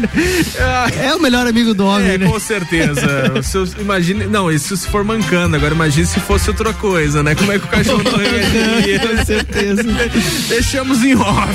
É 1.01 1.13
o 1.15 1.19
melhor 1.21 1.45
amigo 1.47 1.73
do 1.73 1.85
homem, 1.85 2.09
É, 2.11 2.17
né? 2.17 2.27
com 2.27 2.39
certeza. 2.39 3.01
Se 3.43 3.57
eu- 3.57 3.67
imagine, 3.79 4.25
não, 4.25 4.51
isso 4.51 4.75
se 4.77 4.87
for 4.87 5.03
mancando, 5.03 5.55
agora 5.55 5.73
imagine 5.73 6.05
se 6.05 6.19
fosse 6.19 6.49
outra 6.49 6.73
coisa, 6.73 7.21
né? 7.23 7.35
Como 7.35 7.51
é 7.51 7.59
que 7.59 7.65
o 7.65 7.67
cachorro 7.67 8.03
não 8.03 8.17
reagiria? 8.17 8.99
Com 9.17 9.25
certeza. 9.25 9.83
Deixamos 10.49 11.03
em 11.03 11.15
off. 11.15 11.47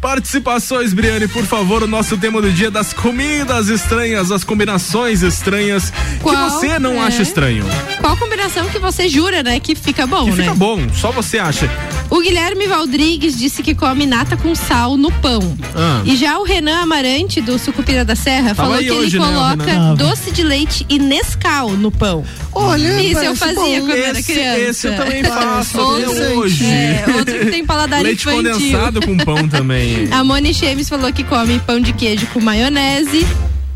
Participações, 0.00 0.92
Briane, 0.92 1.28
por 1.28 1.44
favor, 1.44 1.82
o 1.82 1.86
nosso 1.86 2.16
tema 2.16 2.40
do 2.40 2.50
dia 2.50 2.70
das 2.70 2.92
comidas 2.92 3.68
estranhas, 3.68 4.30
as 4.30 4.44
combinações 4.44 5.22
estranhas 5.22 5.92
Qual? 6.22 6.34
que 6.34 6.42
você 6.52 6.78
não 6.78 6.94
É. 7.02 7.06
acha 7.06 7.22
estranho. 7.22 7.64
Qual 8.00 8.16
combinação 8.16 8.68
que 8.68 8.78
você 8.78 9.08
jura, 9.08 9.42
né, 9.42 9.60
que 9.60 9.74
fica 9.74 10.06
bom, 10.06 10.24
Que 10.26 10.30
né? 10.32 10.42
fica 10.44 10.54
bom, 10.54 10.80
só 10.94 11.10
você 11.12 11.38
acha. 11.38 11.68
O 12.10 12.20
Guilherme 12.20 12.66
Valdrigues 12.66 13.38
disse 13.38 13.62
que 13.62 13.72
come 13.72 14.04
nata 14.04 14.36
com 14.36 14.52
sal 14.52 14.96
no 14.96 15.12
pão. 15.12 15.38
Ah. 15.76 16.02
E 16.04 16.16
já 16.16 16.38
o 16.40 16.42
Renan 16.42 16.80
Amarante, 16.80 17.40
do 17.40 17.56
Sucupira 17.56 18.04
da 18.04 18.16
Serra, 18.16 18.52
Tava 18.52 18.68
falou 18.70 18.78
que 18.78 18.90
hoje, 18.90 19.16
ele 19.16 19.24
né, 19.24 19.30
o 19.30 19.32
coloca 19.32 19.64
Renan? 19.64 19.94
doce 19.94 20.32
de 20.32 20.42
leite 20.42 20.84
e 20.88 20.98
Nescau 20.98 21.70
no 21.70 21.90
pão. 21.92 22.24
Olha, 22.52 23.00
Isso 23.00 23.20
eu 23.20 23.36
fazia 23.36 23.54
bom. 23.80 23.86
quando 23.86 23.90
era 23.92 24.18
Esse- 24.18 24.32
criança. 24.32 24.58
esse 24.58 24.86
eu 24.88 24.96
também 24.96 25.22
faço 25.22 25.78
Outro- 25.80 26.38
hoje. 26.38 26.64
É, 26.66 27.04
outro 27.16 27.38
que 27.38 27.46
tem 27.46 27.64
paladar 27.64 28.02
Leite 28.02 28.28
infantil. 28.28 28.52
condensado 28.54 29.00
com 29.06 29.16
pão 29.16 29.48
também. 29.48 30.08
A 30.10 30.24
Moni 30.24 30.52
Chemes 30.52 30.88
falou 30.88 31.12
que 31.12 31.22
come 31.22 31.60
pão 31.60 31.78
de 31.80 31.92
queijo 31.92 32.26
com 32.34 32.40
maionese. 32.40 33.24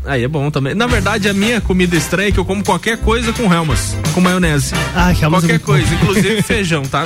Aí 0.05 0.23
é 0.23 0.27
bom 0.27 0.49
também. 0.51 0.73
Na 0.75 0.87
verdade, 0.87 1.27
a 1.27 1.33
minha 1.33 1.59
comida 1.61 1.95
estranha 1.95 2.29
é 2.29 2.31
que 2.31 2.37
eu 2.39 2.45
como 2.45 2.63
qualquer 2.63 2.97
coisa 2.97 3.33
com 3.33 3.51
Helmas, 3.51 3.95
com 4.13 4.21
maionese. 4.21 4.73
Ah, 4.95 5.11
Helmas 5.11 5.43
é 5.43 5.47
Qualquer 5.47 5.53
muito 5.53 5.65
coisa, 5.65 5.87
bom. 5.87 5.95
inclusive 5.95 6.41
feijão, 6.43 6.83
tá? 6.83 7.05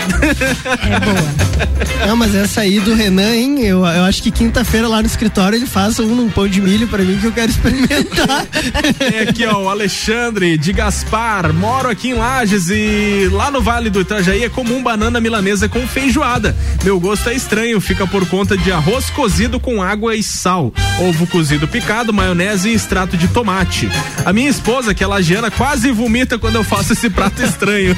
Não, 2.06 2.16
mas 2.16 2.36
essa 2.36 2.62
aí 2.62 2.80
do 2.80 2.94
Renan, 2.94 3.34
hein? 3.36 3.62
Eu, 3.66 3.86
eu 3.86 4.04
acho 4.04 4.22
que 4.24 4.32
quinta-feira 4.32 4.88
lá 4.88 5.02
no 5.02 5.08
escritório 5.08 5.58
ele 5.58 5.66
faz 5.66 6.00
um 6.00 6.16
num 6.16 6.30
pão 6.30 6.48
de 6.48 6.62
milho 6.62 6.88
pra 6.88 7.04
mim 7.04 7.18
que 7.20 7.26
eu 7.26 7.32
quero 7.32 7.52
experimentar. 7.52 8.46
Tem 8.98 9.20
aqui, 9.20 9.46
ó, 9.46 9.64
o 9.64 9.70
Alexandre 9.70 10.58
de 10.58 10.74
Gaspar. 10.74 11.54
Moro 11.54 11.90
aqui 11.90 12.10
em 12.10 12.14
Lages 12.14 12.70
e 12.70 13.30
lá 13.32 13.50
no 13.52 13.62
Vale 13.62 13.90
do 13.90 14.02
Itajaí 14.02 14.44
é 14.44 14.50
comum 14.50 14.82
banana 14.84 15.20
milanesa 15.20 15.68
com 15.70 15.86
feijoada. 15.88 16.56
Meu 16.84 17.00
gosto 17.00 17.30
é 17.30 17.34
estranho, 17.34 17.80
fica 17.82 18.06
por 18.08 18.26
conta 18.28 18.58
de 18.58 18.72
arroz 18.72 19.10
cozido 19.10 19.60
com 19.60 19.82
água 19.82 20.16
e 20.16 20.24
sal, 20.24 20.74
ovo 21.00 21.28
cozido 21.28 21.68
picado, 21.68 22.14
maionese 22.14 22.70
e 22.70 22.74
extrato 22.90 23.16
de 23.16 23.28
tomate. 23.28 23.88
A 24.26 24.34
minha 24.34 24.50
esposa, 24.50 24.96
que 24.96 25.04
é 25.04 25.08
lagiana, 25.08 25.52
quase 25.52 25.92
vomita 25.92 26.40
quando 26.40 26.56
eu 26.56 26.64
faço 26.64 26.94
esse 26.94 27.08
prato 27.08 27.44
estranho. 27.44 27.96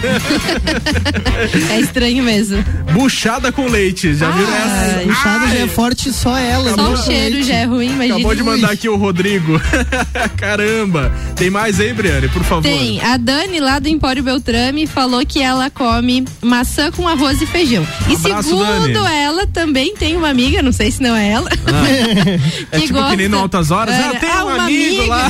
É 1.70 1.80
estranho 1.80 2.22
mesmo. 2.22 2.62
Buchada 2.92 3.54
com 3.54 3.68
leite, 3.68 4.14
já 4.14 4.30
viram 4.32 4.54
essa? 4.54 4.98
Ai. 4.98 5.06
Buchada 5.06 5.48
já 5.48 5.60
é 5.60 5.68
forte 5.68 6.12
só 6.12 6.38
ela. 6.38 6.72
Só 6.72 6.90
né? 6.90 6.90
o 6.90 6.98
cheiro 6.98 7.42
já 7.42 7.56
é 7.56 7.64
ruim, 7.64 7.88
imagina. 7.88 8.16
Acabou 8.16 8.36
de 8.36 8.44
mandar 8.44 8.72
aqui 8.72 8.90
o 8.90 8.98
Rodrigo. 8.98 9.62
Caramba. 10.36 11.10
Tem 11.38 11.50
mais 11.50 11.80
aí, 11.80 11.94
Briane, 11.94 12.28
por 12.28 12.44
favor? 12.44 12.64
Tem. 12.64 13.02
A 13.02 13.16
Dani, 13.16 13.62
lá 13.62 13.80
do 13.80 13.88
Empório 13.88 14.22
Beltrame, 14.22 14.86
falou 14.88 15.26
que 15.26 15.42
ela 15.42 15.70
come 15.70 16.26
maçã 16.42 16.92
com 16.92 17.08
arroz 17.08 17.42
e 17.42 17.46
feijão. 17.46 17.88
E 18.10 18.16
Abraço, 18.16 18.50
segundo 18.50 18.92
Dani. 18.92 19.16
ela, 19.16 19.48
também 19.48 19.96
tem 19.96 20.18
uma 20.18 20.30
amiga, 20.30 20.62
não 20.62 20.74
sei 20.74 20.92
se 20.92 21.02
não 21.02 21.16
é 21.16 21.30
ela. 21.30 21.50
É 22.72 22.80
tipo 22.80 23.04
que 23.10 23.18
nem 23.18 23.28
no 23.28 23.38
Altas 23.38 23.72
Horas. 23.72 23.94
É, 23.94 24.02
Ah, 24.02 24.16
tem 24.20 24.30
ah, 24.30 24.46
um 24.46 24.48
uma 24.48 24.64
amigo 24.88 25.06
lá. 25.08 25.30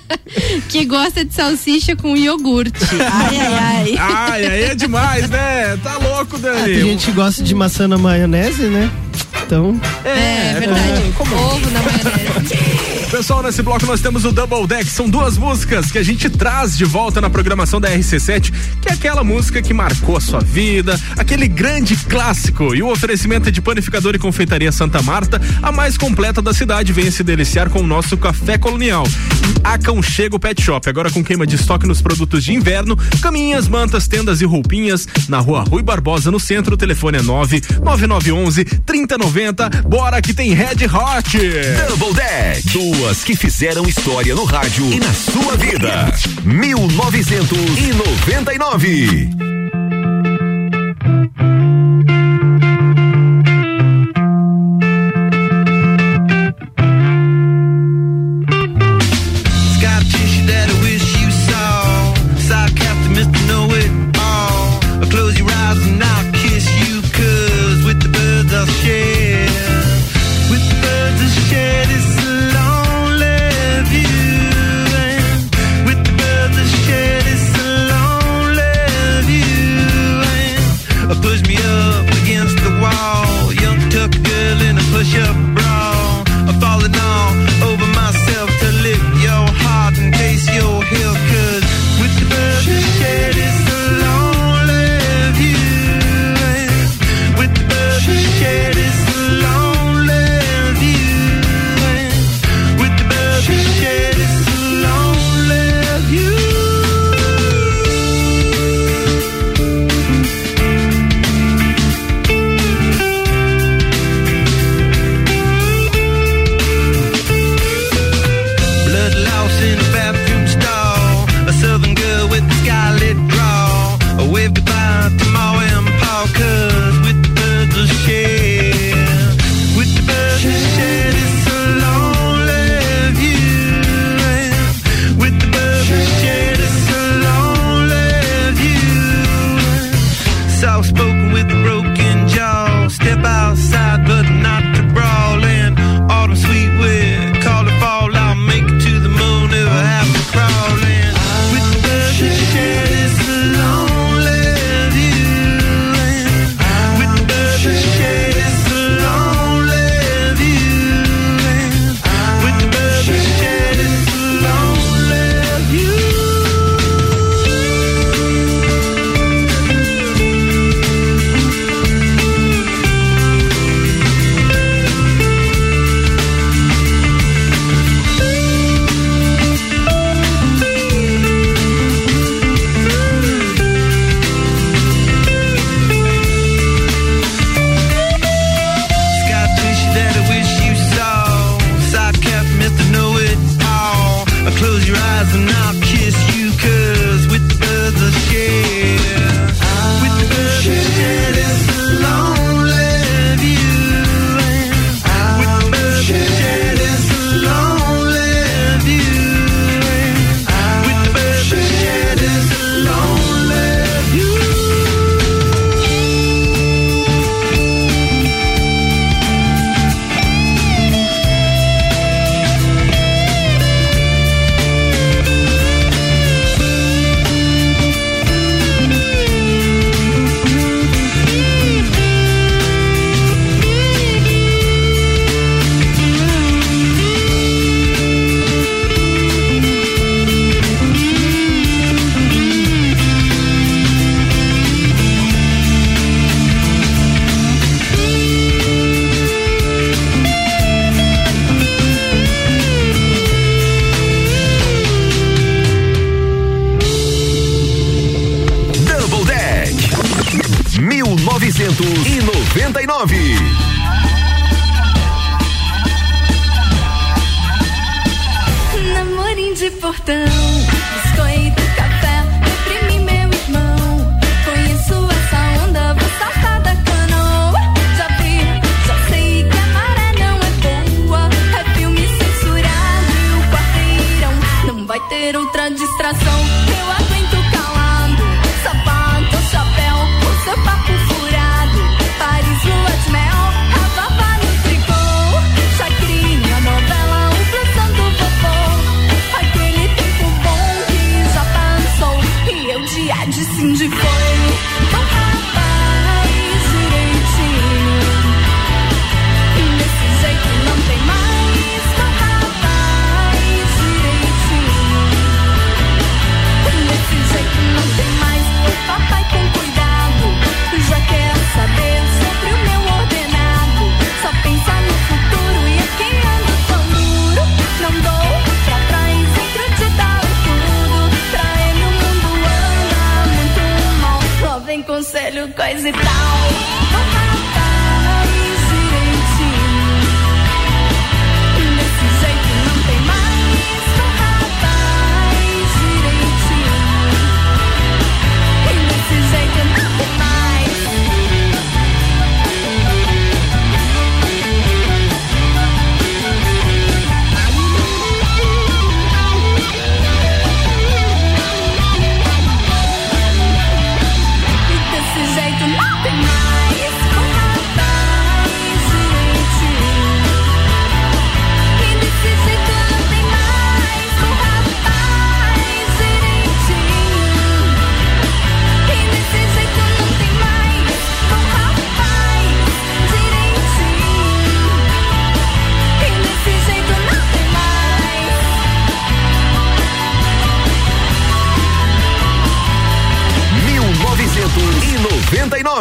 que 0.68 0.84
gosta 0.84 1.24
de 1.24 1.34
salsicha 1.34 1.96
com 1.96 2.16
iogurte. 2.16 2.84
Ai, 3.00 3.36
ai, 3.36 3.54
ai. 3.54 3.96
Ai, 3.98 4.46
aí 4.46 4.62
é 4.64 4.74
demais, 4.74 5.28
né? 5.28 5.76
Tá 5.82 5.98
louco, 5.98 6.38
Dani. 6.38 6.64
tem 6.64 6.82
gente 6.82 7.06
que 7.06 7.12
gosta 7.12 7.42
de 7.42 7.54
maçã 7.54 7.86
na 7.86 7.98
maionese, 7.98 8.64
né? 8.64 8.90
Então. 9.44 9.80
É, 10.04 10.58
verdade. 10.58 11.14
Ovo 11.18 11.70
na 11.70 11.82
maionese. 11.82 12.89
Pessoal, 13.10 13.42
nesse 13.42 13.60
bloco 13.60 13.84
nós 13.86 14.00
temos 14.00 14.24
o 14.24 14.30
Double 14.30 14.68
Deck. 14.68 14.88
São 14.88 15.08
duas 15.10 15.36
músicas 15.36 15.90
que 15.90 15.98
a 15.98 16.02
gente 16.02 16.30
traz 16.30 16.78
de 16.78 16.84
volta 16.84 17.20
na 17.20 17.28
programação 17.28 17.80
da 17.80 17.90
RC7, 17.90 18.52
que 18.80 18.88
é 18.88 18.92
aquela 18.92 19.24
música 19.24 19.60
que 19.60 19.74
marcou 19.74 20.16
a 20.16 20.20
sua 20.20 20.38
vida, 20.38 20.98
aquele 21.18 21.48
grande 21.48 21.96
clássico. 21.96 22.72
E 22.72 22.82
o 22.84 22.88
oferecimento 22.88 23.48
é 23.48 23.50
de 23.50 23.60
panificador 23.60 24.14
e 24.14 24.18
confeitaria 24.18 24.70
Santa 24.70 25.02
Marta, 25.02 25.40
a 25.60 25.72
mais 25.72 25.98
completa 25.98 26.40
da 26.40 26.54
cidade. 26.54 26.92
Venha 26.92 27.10
se 27.10 27.24
deliciar 27.24 27.68
com 27.68 27.80
o 27.80 27.86
nosso 27.86 28.16
café 28.16 28.56
colonial. 28.56 29.04
Aconchego 29.64 30.38
Pet 30.38 30.62
Shop, 30.62 30.88
agora 30.88 31.10
com 31.10 31.22
queima 31.22 31.46
de 31.46 31.56
estoque 31.56 31.88
nos 31.88 32.00
produtos 32.00 32.44
de 32.44 32.54
inverno, 32.54 32.96
caminhas, 33.20 33.66
mantas, 33.66 34.06
tendas 34.06 34.40
e 34.40 34.44
roupinhas, 34.44 35.08
na 35.28 35.40
rua 35.40 35.64
Rui 35.64 35.82
Barbosa, 35.82 36.30
no 36.30 36.38
centro. 36.38 36.74
O 36.74 36.78
telefone 36.78 37.18
é 37.18 37.22
99911 37.22 38.64
3090. 38.64 39.68
Bora 39.88 40.22
que 40.22 40.32
tem 40.32 40.54
Red 40.54 40.86
Hot. 40.86 41.38
Double 41.88 42.14
Deck. 42.14 42.99
Duas 43.00 43.24
que 43.24 43.34
fizeram 43.34 43.88
história 43.88 44.34
no 44.34 44.44
rádio 44.44 44.84
e 44.92 45.00
na 45.00 45.14
sua 45.14 45.56
vida. 45.56 46.12
1999. 46.44 49.30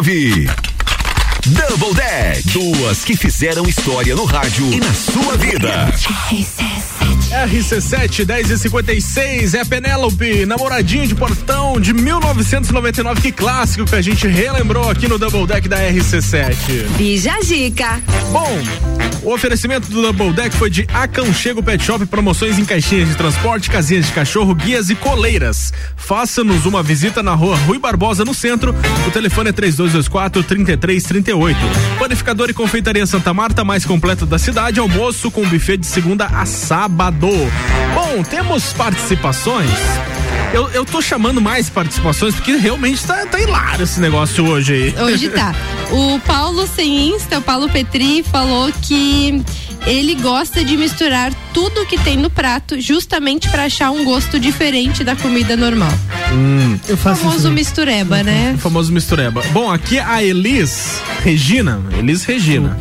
1999. 0.01 0.49
Double 1.45 1.93
Deck. 1.93 2.47
Duas 2.49 3.03
que 3.03 3.15
fizeram 3.17 3.67
história 3.67 4.15
no 4.15 4.25
rádio 4.25 4.71
e 4.71 4.79
na 4.79 4.93
sua 4.93 5.35
vida. 5.37 5.91
RC7 7.31 8.25
10 8.25 8.51
e 8.51 8.57
56 8.57 9.53
é 9.53 9.65
Penélope, 9.65 10.45
namoradinho 10.45 11.07
de 11.07 11.15
portão 11.15 11.79
de 11.79 11.93
1999. 11.93 13.21
Que 13.21 13.31
clássico 13.31 13.85
que 13.85 13.95
a 13.95 14.01
gente 14.01 14.27
relembrou 14.27 14.89
aqui 14.89 15.07
no 15.07 15.17
Double 15.17 15.47
Deck 15.47 15.67
da 15.67 15.77
RC7. 15.77 16.87
Bija 16.97 17.39
Dica. 17.41 18.01
Bom, 18.31 18.61
o 19.23 19.33
oferecimento 19.33 19.89
do 19.89 20.01
Double 20.01 20.33
Deck 20.33 20.55
foi 20.55 20.69
de 20.69 20.87
Aconchego 20.93 21.63
Pet 21.63 21.83
Shop, 21.83 22.05
promoções 22.05 22.59
em 22.59 22.65
caixinhas 22.65 23.09
de 23.09 23.15
transporte, 23.15 23.69
casinhas 23.69 24.05
de 24.05 24.11
cachorro, 24.11 24.53
guias 24.53 24.89
e 24.89 24.95
coleiras. 24.95 25.73
Faça-nos 25.95 26.65
uma 26.65 26.83
visita 26.83 27.23
na 27.23 27.33
rua 27.33 27.55
Rui 27.57 27.79
Barbosa, 27.79 28.23
no 28.23 28.33
centro. 28.33 28.75
O 29.07 29.11
telefone 29.11 29.49
é 29.49 29.53
3224 29.53 30.43
3338. 30.43 31.57
Panificador 31.97 32.49
e 32.49 32.53
confeitaria 32.53 33.05
Santa 33.05 33.33
Marta, 33.33 33.63
mais 33.63 33.85
completa 33.85 34.25
da 34.25 34.37
cidade. 34.37 34.79
Almoço 34.79 35.31
com 35.31 35.47
buffet 35.47 35.77
de 35.77 35.87
segunda 35.87 36.25
a 36.25 36.45
sábado. 36.45 36.98
Bom, 37.95 38.21
temos 38.23 38.73
participações. 38.73 39.71
Eu, 40.53 40.69
eu 40.71 40.83
tô 40.83 41.01
chamando 41.01 41.39
mais 41.39 41.69
participações 41.69 42.35
porque 42.35 42.57
realmente 42.57 43.05
tá, 43.05 43.25
tá 43.25 43.39
hilário 43.39 43.83
esse 43.83 44.01
negócio 44.01 44.45
hoje 44.45 44.73
aí. 44.73 45.03
Hoje 45.05 45.29
tá. 45.29 45.55
O 45.91 46.19
Paulo 46.19 46.67
sem 46.67 47.15
Insta, 47.15 47.39
o 47.39 47.41
Paulo 47.41 47.69
Petri, 47.69 48.21
falou 48.21 48.69
que 48.81 49.41
ele 49.85 50.15
gosta 50.15 50.63
de 50.63 50.77
misturar 50.77 51.33
tudo 51.53 51.85
que 51.85 51.97
tem 51.97 52.17
no 52.17 52.29
prato 52.29 52.79
justamente 52.79 53.49
pra 53.49 53.65
achar 53.65 53.91
um 53.91 54.03
gosto 54.03 54.39
diferente 54.39 55.03
da 55.03 55.15
comida 55.15 55.55
normal. 55.57 55.91
Hum. 56.31 56.77
O 56.89 56.97
famoso 56.97 57.51
mistureba, 57.51 58.21
né? 58.23 58.53
O 58.55 58.59
famoso 58.59 58.91
mistureba. 58.91 59.41
Bom, 59.51 59.71
aqui 59.71 59.99
a 59.99 60.23
Elis 60.23 61.01
Regina, 61.23 61.81
Elis 61.97 62.23
Regina, 62.23 62.77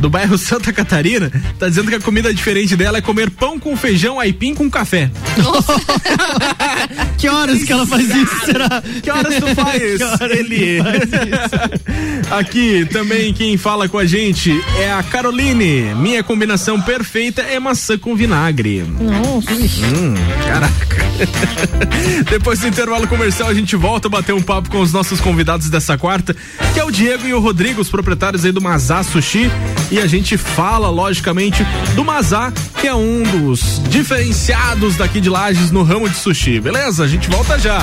do 0.00 0.08
bairro 0.08 0.38
Santa 0.38 0.72
Catarina, 0.72 1.30
tá 1.58 1.68
dizendo 1.68 1.90
que 1.90 1.96
a 1.96 2.00
comida 2.00 2.32
diferente 2.32 2.76
dela 2.76 2.98
é 2.98 3.00
comer 3.00 3.30
pão 3.30 3.58
com 3.58 3.76
feijão, 3.76 4.20
aipim 4.20 4.54
com 4.54 4.70
café. 4.70 5.10
que 7.18 7.28
horas 7.28 7.64
que 7.64 7.72
ela 7.72 7.86
faz 7.86 8.08
isso, 8.08 8.44
será? 8.44 8.82
Que 9.02 9.10
horas 9.10 9.34
tu 9.34 9.54
faz, 9.54 9.98
Que 9.98 10.04
horas 10.04 10.38
Eli? 10.38 10.78
Aqui 12.30 12.86
também 12.86 13.32
quem 13.32 13.56
fala 13.56 13.88
com 13.88 13.98
a 13.98 14.06
gente 14.06 14.52
é 14.78 14.92
a 14.92 15.02
Caroline. 15.02 15.94
Minha 15.96 16.22
combinação 16.42 16.80
perfeita 16.80 17.40
é 17.40 17.60
maçã 17.60 17.96
com 17.96 18.16
vinagre. 18.16 18.82
Nossa. 18.82 19.52
Hum, 19.52 20.14
caraca. 20.44 20.96
Depois 22.28 22.58
do 22.58 22.66
intervalo 22.66 23.06
comercial, 23.06 23.48
a 23.48 23.54
gente 23.54 23.76
volta 23.76 24.08
a 24.08 24.10
bater 24.10 24.34
um 24.34 24.42
papo 24.42 24.68
com 24.68 24.80
os 24.80 24.92
nossos 24.92 25.20
convidados 25.20 25.70
dessa 25.70 25.96
quarta, 25.96 26.34
que 26.74 26.80
é 26.80 26.84
o 26.84 26.90
Diego 26.90 27.28
e 27.28 27.32
o 27.32 27.38
Rodrigo, 27.38 27.80
os 27.80 27.88
proprietários 27.88 28.44
aí 28.44 28.50
do 28.50 28.60
Mazá 28.60 29.04
Sushi. 29.04 29.48
E 29.92 30.00
a 30.00 30.06
gente 30.08 30.36
fala, 30.36 30.88
logicamente, 30.90 31.64
do 31.94 32.04
Mazá, 32.04 32.52
que 32.80 32.88
é 32.88 32.94
um 32.94 33.22
dos 33.22 33.80
diferenciados 33.88 34.96
daqui 34.96 35.20
de 35.20 35.28
Lages 35.28 35.70
no 35.70 35.84
ramo 35.84 36.08
de 36.08 36.16
sushi. 36.16 36.58
Beleza? 36.58 37.04
A 37.04 37.08
gente 37.08 37.30
volta 37.30 37.56
já. 37.56 37.78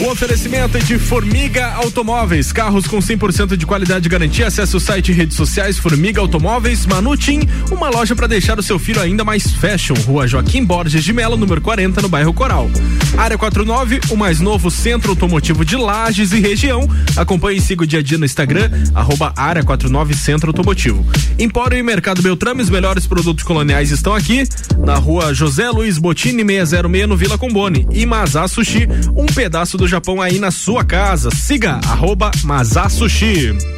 O 0.00 0.10
oferecimento 0.10 0.76
é 0.76 0.80
de 0.80 0.96
Formiga 0.98 1.72
Automóveis, 1.74 2.52
carros 2.52 2.86
com 2.86 2.98
100% 2.98 3.56
de 3.56 3.66
qualidade 3.66 4.06
e 4.06 4.08
garantia. 4.08 4.46
Acesse 4.46 4.76
o 4.76 4.80
site 4.80 5.10
e 5.10 5.12
redes 5.12 5.36
sociais 5.36 5.76
Formiga 5.76 6.20
Automóveis, 6.20 6.77
Manutim, 6.86 7.40
uma 7.70 7.88
loja 7.88 8.14
para 8.14 8.26
deixar 8.26 8.58
o 8.58 8.62
seu 8.62 8.78
filho 8.78 9.00
ainda 9.00 9.24
mais 9.24 9.50
fashion. 9.50 9.94
Rua 10.06 10.26
Joaquim 10.26 10.64
Borges 10.64 11.04
de 11.04 11.12
Melo, 11.12 11.36
número 11.36 11.60
40, 11.60 12.02
no 12.02 12.08
bairro 12.08 12.32
Coral. 12.32 12.70
Área 13.16 13.36
49, 13.38 14.00
o 14.10 14.16
mais 14.16 14.40
novo 14.40 14.70
centro 14.70 15.10
automotivo 15.10 15.64
de 15.64 15.76
Lages 15.76 16.32
e 16.32 16.40
região. 16.40 16.88
Acompanhe 17.16 17.58
e 17.58 17.60
siga 17.60 17.82
o 17.82 17.86
dia 17.86 18.00
a 18.00 18.02
dia 18.02 18.18
no 18.18 18.24
Instagram, 18.24 18.70
arroba 18.94 19.32
Área 19.36 19.62
49 19.62 20.14
Centro 20.14 20.50
Automotivo. 20.50 21.04
Empório 21.38 21.78
e 21.78 21.82
Mercado 21.82 22.22
Beltrame, 22.22 22.62
os 22.62 22.70
melhores 22.70 23.06
produtos 23.06 23.44
coloniais 23.44 23.90
estão 23.90 24.14
aqui, 24.14 24.44
na 24.84 24.96
rua 24.96 25.32
José 25.34 25.68
Luiz 25.70 25.98
Botini 25.98 26.44
606, 26.44 27.08
no 27.08 27.16
Vila 27.16 27.38
Combone. 27.38 27.86
E 27.92 28.04
Mazá 28.06 28.46
Sushi, 28.48 28.88
um 29.16 29.26
pedaço 29.26 29.76
do 29.76 29.88
Japão 29.88 30.20
aí 30.20 30.38
na 30.38 30.50
sua 30.50 30.84
casa. 30.84 31.30
Siga, 31.30 31.80
arroba 31.86 32.30
Mazá 32.44 32.88
Sushi. 32.88 33.77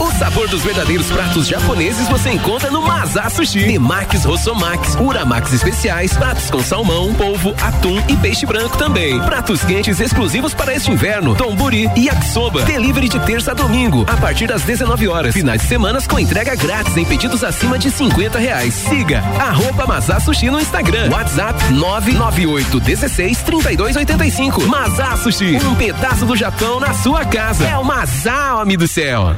O 0.00 0.12
sabor 0.12 0.48
dos 0.48 0.62
verdadeiros 0.62 1.06
pratos 1.10 1.46
japoneses 1.46 2.08
você 2.08 2.30
encontra 2.30 2.70
no 2.70 2.80
Mazá 2.80 3.28
Sushi. 3.28 3.64
Temaki 3.64 4.16
Rossomax, 4.18 4.94
Uramax 4.94 5.52
especiais, 5.52 6.12
pratos 6.12 6.50
com 6.50 6.62
salmão, 6.62 7.12
polvo, 7.14 7.54
atum 7.60 8.02
e 8.08 8.16
peixe 8.16 8.46
branco 8.46 8.76
também. 8.76 9.20
Pratos 9.20 9.62
quentes 9.64 10.00
exclusivos 10.00 10.54
para 10.54 10.74
este 10.74 10.90
inverno, 10.90 11.34
Tomburi 11.34 11.90
e 11.96 12.06
Yakisoba. 12.06 12.62
Delivery 12.62 13.08
de 13.08 13.18
terça 13.20 13.50
a 13.50 13.54
domingo, 13.54 14.04
a 14.08 14.16
partir 14.16 14.46
das 14.46 14.62
19 14.62 15.08
horas. 15.08 15.34
Finais 15.34 15.62
de 15.62 15.68
semanas 15.68 16.06
com 16.06 16.18
entrega 16.18 16.54
grátis 16.54 16.96
em 16.96 17.04
pedidos 17.04 17.44
acima 17.44 17.78
de 17.78 17.90
50 17.90 18.38
reais. 18.38 18.74
Siga 18.74 19.22
arroba 19.38 19.86
Mazá 19.86 20.20
Sushi 20.20 20.50
no 20.50 20.60
Instagram. 20.60 21.10
WhatsApp 21.10 21.72
998 21.72 22.80
16 22.80 23.42
32 23.42 23.96
85. 23.96 24.66
Mazá 24.66 25.16
Sushi, 25.16 25.56
um 25.56 25.74
pedaço 25.74 26.24
do 26.24 26.36
Japão 26.36 26.80
na 26.80 26.94
sua 26.94 27.24
casa. 27.24 27.66
É 27.66 27.76
o 27.76 27.84
Mazá, 27.84 28.56
homem 28.56 28.78
do 28.78 28.86
céu. 28.86 29.36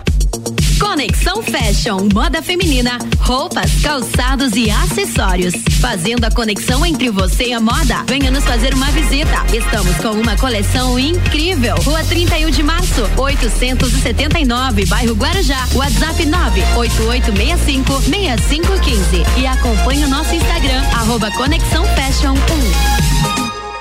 Conexão 0.81 1.43
Fashion, 1.43 2.09
moda 2.14 2.41
feminina, 2.43 2.97
roupas, 3.20 3.70
calçados 3.83 4.57
e 4.57 4.70
acessórios. 4.70 5.53
Fazendo 5.78 6.24
a 6.24 6.31
conexão 6.31 6.87
entre 6.87 7.11
você 7.11 7.49
e 7.49 7.53
a 7.53 7.61
moda. 7.61 8.03
Venha 8.09 8.31
nos 8.31 8.45
fazer 8.45 8.72
uma 8.74 8.91
visita. 8.91 9.45
Estamos 9.55 9.95
com 9.99 10.12
uma 10.12 10.39
coleção 10.39 10.99
incrível. 10.99 11.76
Rua 11.85 12.03
31 12.05 12.51
de 12.51 12.62
março, 12.62 13.03
879, 13.18 14.87
bairro 14.87 15.14
Guarujá. 15.14 15.68
WhatsApp 15.74 16.24
98865 16.24 18.01
6515. 18.03 19.22
E 19.39 19.47
acompanhe 19.47 20.07
o 20.07 20.09
nosso 20.09 20.35
Instagram, 20.35 20.81
arroba 20.95 21.31
Conexão 21.33 21.85
Fashion 21.95 22.35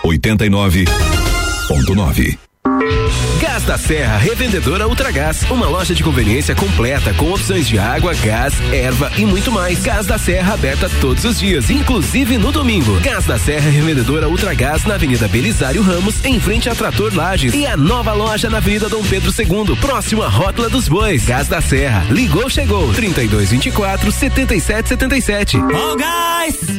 1. 0.03 0.05
89.9. 0.05 2.48
Gás 3.69 3.81
da 3.81 3.87
Serra 3.87 4.17
Revendedora 4.17 4.87
Ultragás, 4.87 5.43
uma 5.43 5.67
loja 5.67 5.93
de 5.93 6.03
conveniência 6.03 6.55
completa 6.55 7.13
com 7.13 7.31
opções 7.31 7.67
de 7.67 7.77
água, 7.77 8.15
gás, 8.15 8.55
erva 8.73 9.11
e 9.15 9.23
muito 9.27 9.51
mais. 9.51 9.83
Gás 9.83 10.07
da 10.07 10.17
Serra 10.17 10.55
aberta 10.55 10.89
todos 10.99 11.23
os 11.23 11.39
dias, 11.39 11.69
inclusive 11.69 12.39
no 12.39 12.51
domingo. 12.51 12.99
Gás 13.01 13.25
da 13.25 13.37
Serra 13.37 13.69
Revendedora 13.69 14.27
Ultragás 14.27 14.85
na 14.85 14.95
Avenida 14.95 15.27
Belisário 15.27 15.83
Ramos, 15.83 16.25
em 16.25 16.39
frente 16.39 16.67
a 16.67 16.73
Trator 16.73 17.13
Lages 17.13 17.53
e 17.53 17.67
a 17.67 17.77
nova 17.77 18.11
loja 18.11 18.49
na 18.49 18.57
Avenida 18.57 18.89
Dom 18.89 19.03
Pedro 19.03 19.31
II, 19.37 19.75
próximo 19.75 20.23
à 20.23 20.27
Rótula 20.27 20.67
dos 20.67 20.87
Bois. 20.87 21.23
Gás 21.25 21.47
da 21.47 21.61
Serra, 21.61 22.07
ligou, 22.09 22.49
chegou. 22.49 22.91
3224 22.93 24.11
7777. 24.11 25.57
Oh, 25.57 25.95
guys! 25.95 26.78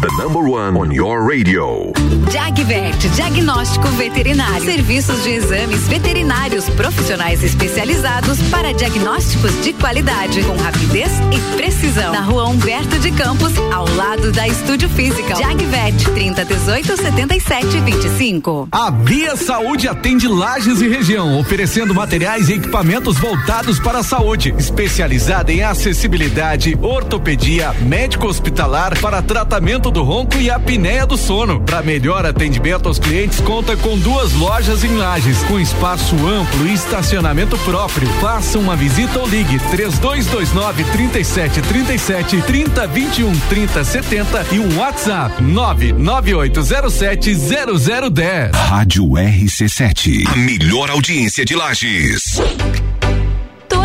The 0.00 0.14
number 0.16 0.48
one 0.48 0.76
on 0.76 0.92
your 0.92 1.28
radio. 1.28 1.92
Jagvet, 2.30 3.08
diagnóstico 3.16 3.88
veterinário. 3.88 4.64
Serviços 4.64 5.24
de 5.24 5.30
exames 5.30 5.88
veterinários 5.88 6.68
profissionais 6.68 7.42
especializados 7.42 8.38
para 8.48 8.72
diagnósticos 8.72 9.50
de 9.64 9.72
qualidade, 9.72 10.44
com 10.44 10.56
rapidez 10.56 11.10
e 11.32 11.56
precisão. 11.56 12.12
Na 12.12 12.20
rua 12.20 12.46
Humberto 12.48 12.96
de 13.00 13.10
Campos, 13.10 13.52
ao 13.74 13.88
lado 13.96 14.30
da 14.30 14.46
Estúdio 14.46 14.88
Física. 14.88 15.34
Jagvet, 15.34 16.04
30 16.14 16.44
18 16.44 16.96
77 16.96 17.80
25. 17.80 18.68
A 18.70 18.90
Via 18.92 19.34
Saúde 19.34 19.88
atende 19.88 20.28
Lages 20.28 20.80
e 20.80 20.88
região, 20.88 21.40
oferecendo 21.40 21.92
materiais 21.92 22.48
e 22.48 22.52
equipamentos 22.52 23.18
voltados 23.18 23.80
para 23.80 23.98
a 23.98 24.04
saúde, 24.04 24.54
especializada 24.56 25.52
em 25.52 25.64
acessibilidade, 25.64 26.78
ortopedia, 26.80 27.72
médico 27.80 28.28
hospitalar 28.28 28.96
para 29.00 29.20
tratamento 29.22 29.87
do 29.90 30.02
ronco 30.02 30.36
e 30.38 30.50
apneia 30.50 31.06
do 31.06 31.16
sono. 31.16 31.60
Para 31.60 31.82
melhor 31.82 32.26
atendimento 32.26 32.88
aos 32.88 32.98
clientes, 32.98 33.40
conta 33.40 33.76
com 33.76 33.98
duas 33.98 34.32
lojas 34.32 34.84
em 34.84 34.96
Lages, 34.96 35.42
com 35.44 35.58
espaço 35.58 36.14
amplo 36.26 36.66
e 36.66 36.74
estacionamento 36.74 37.56
próprio. 37.58 38.08
Faça 38.20 38.58
uma 38.58 38.76
visita 38.76 39.18
ou 39.18 39.26
ligue 39.26 39.58
3229 39.70 40.84
3737 40.84 42.42
3021 42.42 43.32
3070 43.48 44.46
e 44.52 44.58
um 44.58 44.78
WhatsApp 44.78 45.42
99807 45.42 47.34
0010. 47.34 48.50
Rádio 48.54 49.04
RC7. 49.10 50.26
A 50.26 50.36
melhor 50.36 50.90
audiência 50.90 51.44
de 51.44 51.54
Lages. 51.54 52.40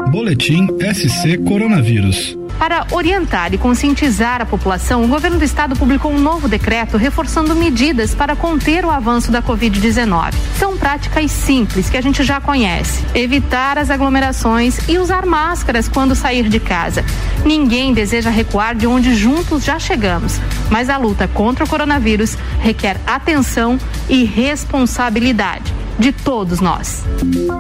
Boletim 0.06 0.68
SC 0.94 1.38
Coronavírus. 1.40 2.38
Para 2.58 2.88
orientar 2.92 3.54
e 3.54 3.58
conscientizar 3.58 4.42
a 4.42 4.46
população, 4.46 5.04
o 5.04 5.08
governo 5.08 5.38
do 5.38 5.44
estado 5.44 5.76
publicou 5.76 6.12
um 6.12 6.20
novo 6.20 6.48
decreto 6.48 6.98
reforçando 6.98 7.56
medidas 7.56 8.16
para 8.16 8.36
conter 8.36 8.84
o 8.86 8.90
avanço 8.90 9.32
da 9.32 9.42
Covid-19. 9.42 10.34
São 10.58 10.78
práticas 10.78 11.30
simples 11.32 11.90
que 11.90 11.98
a 11.98 12.02
gente 12.02 12.24
já 12.24 12.40
conhece: 12.40 13.04
evitar 13.14 13.78
as 13.78 13.90
aglomerações 13.90 14.80
e 14.88 14.98
usar 14.98 15.26
máscaras 15.26 15.88
quando 15.88 16.16
sair 16.16 16.50
de 16.50 16.60
casa. 16.60 17.04
Ninguém 17.46 17.94
deseja 17.94 18.30
recuar 18.30 18.76
de 18.76 18.88
onde 18.88 19.14
juntos 19.16 19.64
já 19.64 19.78
chegamos, 19.78 20.40
mas 20.70 20.90
a 20.90 20.98
luta 20.98 21.28
contra 21.28 21.66
o 21.66 21.70
coronavírus 21.70 22.38
requer 22.60 22.98
atenção 23.06 23.78
e 24.10 24.24
responsabilidade 24.24 25.74
de 26.00 26.12
todos 26.12 26.60
nós. 26.60 27.04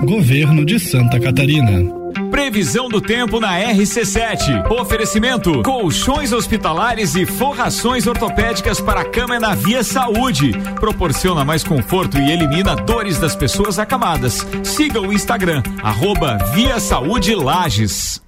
Governo 0.03 0.65
de 0.65 0.79
Santa 0.79 1.19
Catarina. 1.19 1.97
Previsão 2.32 2.89
do 2.89 2.99
tempo 2.99 3.39
na 3.39 3.59
RC7. 3.59 4.72
Oferecimento: 4.72 5.61
colchões 5.63 6.34
hospitalares 6.34 7.15
e 7.15 7.26
forrações 7.26 8.07
ortopédicas 8.07 8.82
para 8.82 9.01
a 9.01 9.05
cama 9.05 9.39
na 9.39 9.55
Via 9.55 9.84
Saúde. 9.84 10.51
Proporciona 10.80 11.45
mais 11.45 11.63
conforto 11.63 12.18
e 12.18 12.32
elimina 12.32 12.76
dores 12.76 13.20
das 13.20 13.36
pessoas 13.36 13.80
acamadas. 13.80 14.45
Siga 14.63 14.99
o 14.99 15.13
Instagram, 15.13 15.61
arroba 15.84 16.38
Via 16.53 16.80
Saúde 16.80 17.36
Lages. 17.36 18.22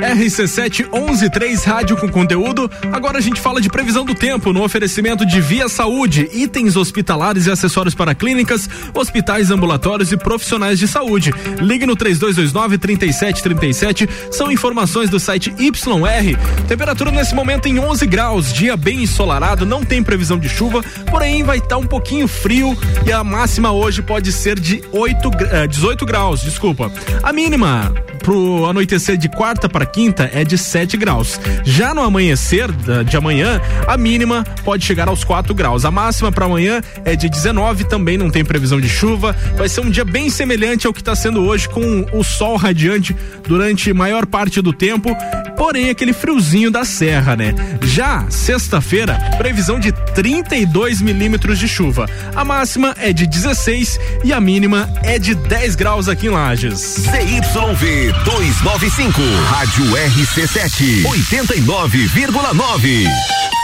RC7 0.00 0.88
113 0.90 1.66
Rádio 1.66 1.96
com 1.96 2.08
conteúdo. 2.08 2.70
Agora 2.92 3.18
a 3.18 3.20
gente 3.20 3.40
fala 3.40 3.60
de 3.60 3.68
previsão 3.68 4.04
do 4.04 4.14
tempo 4.14 4.52
no 4.52 4.62
oferecimento 4.62 5.26
de 5.26 5.40
Via 5.40 5.68
Saúde, 5.68 6.28
itens 6.32 6.76
hospitalares 6.76 7.46
e 7.46 7.50
acessórios 7.50 7.94
para 7.94 8.14
clínicas, 8.14 8.68
hospitais, 8.94 9.50
ambulatórios 9.50 10.12
e 10.12 10.16
profissionais 10.16 10.78
de 10.78 10.88
saúde. 10.88 11.32
Ligue 11.60 11.86
no 11.86 11.94
3229 11.94 12.78
3737. 12.78 14.08
São 14.30 14.50
informações 14.50 15.10
do 15.10 15.20
site 15.20 15.54
YR. 15.58 16.66
Temperatura 16.66 17.10
nesse 17.10 17.34
momento 17.34 17.66
em 17.66 17.78
11 17.78 18.06
graus, 18.06 18.52
dia 18.52 18.76
bem 18.76 19.02
ensolarado, 19.02 19.66
não 19.66 19.84
tem 19.84 20.02
previsão 20.02 20.38
de 20.38 20.48
chuva, 20.48 20.82
porém 21.10 21.42
vai 21.42 21.58
estar 21.58 21.76
um 21.76 21.86
pouquinho 21.86 22.26
frio 22.26 22.76
e 23.06 23.12
a 23.12 23.22
máxima 23.22 23.72
hoje 23.72 24.02
pode 24.02 24.32
ser 24.32 24.58
de 24.58 24.82
8, 24.92 25.30
18 25.68 26.06
graus, 26.06 26.42
desculpa. 26.42 26.90
A 27.22 27.32
mínima 27.32 27.92
pro 28.22 28.66
anoitecer 28.66 29.16
de 29.16 29.28
quarta 29.28 29.68
para 29.68 29.86
quinta 29.86 30.30
é 30.32 30.44
de 30.44 30.56
7 30.56 30.96
graus. 30.96 31.40
Já 31.64 31.94
no 31.94 32.02
amanhecer 32.02 32.70
de 33.04 33.16
amanhã, 33.16 33.60
a 33.86 33.96
mínima 33.96 34.44
pode 34.64 34.84
chegar 34.84 35.08
aos 35.08 35.24
4 35.24 35.54
graus. 35.54 35.84
A 35.84 35.90
máxima 35.90 36.30
para 36.30 36.44
amanhã 36.44 36.80
é 37.04 37.16
de 37.16 37.28
19, 37.28 37.84
também 37.84 38.16
não 38.16 38.30
tem 38.30 38.44
previsão 38.44 38.80
de 38.80 38.88
chuva. 38.88 39.34
Vai 39.56 39.68
ser 39.68 39.80
um 39.80 39.90
dia 39.90 40.04
bem 40.04 40.30
semelhante 40.30 40.86
ao 40.86 40.92
que 40.92 41.00
está 41.00 41.14
sendo 41.14 41.42
hoje, 41.42 41.68
com 41.68 42.06
o 42.12 42.22
sol 42.22 42.56
radiante 42.56 43.16
durante 43.46 43.92
maior 43.92 44.26
parte 44.26 44.60
do 44.60 44.72
tempo, 44.72 45.16
porém 45.56 45.90
aquele 45.90 46.12
friozinho 46.12 46.70
da 46.70 46.84
serra, 46.84 47.36
né? 47.36 47.54
Já 47.82 48.26
sexta-feira, 48.30 49.14
previsão 49.38 49.80
de 49.80 49.92
32 50.14 51.00
milímetros 51.00 51.58
de 51.58 51.68
chuva. 51.68 52.08
A 52.34 52.44
máxima 52.44 52.94
é 52.98 53.12
de 53.12 53.26
16 53.26 53.98
e 54.24 54.32
a 54.32 54.40
mínima 54.40 54.88
é 55.02 55.18
de 55.18 55.34
10 55.34 55.74
graus 55.74 56.08
aqui 56.08 56.26
em 56.26 56.30
Lages. 56.30 56.96
ZYV 57.00 58.09
295, 58.24 59.22
Rádio 59.50 59.84
RC7, 59.96 61.04
89,9. 61.06 63.59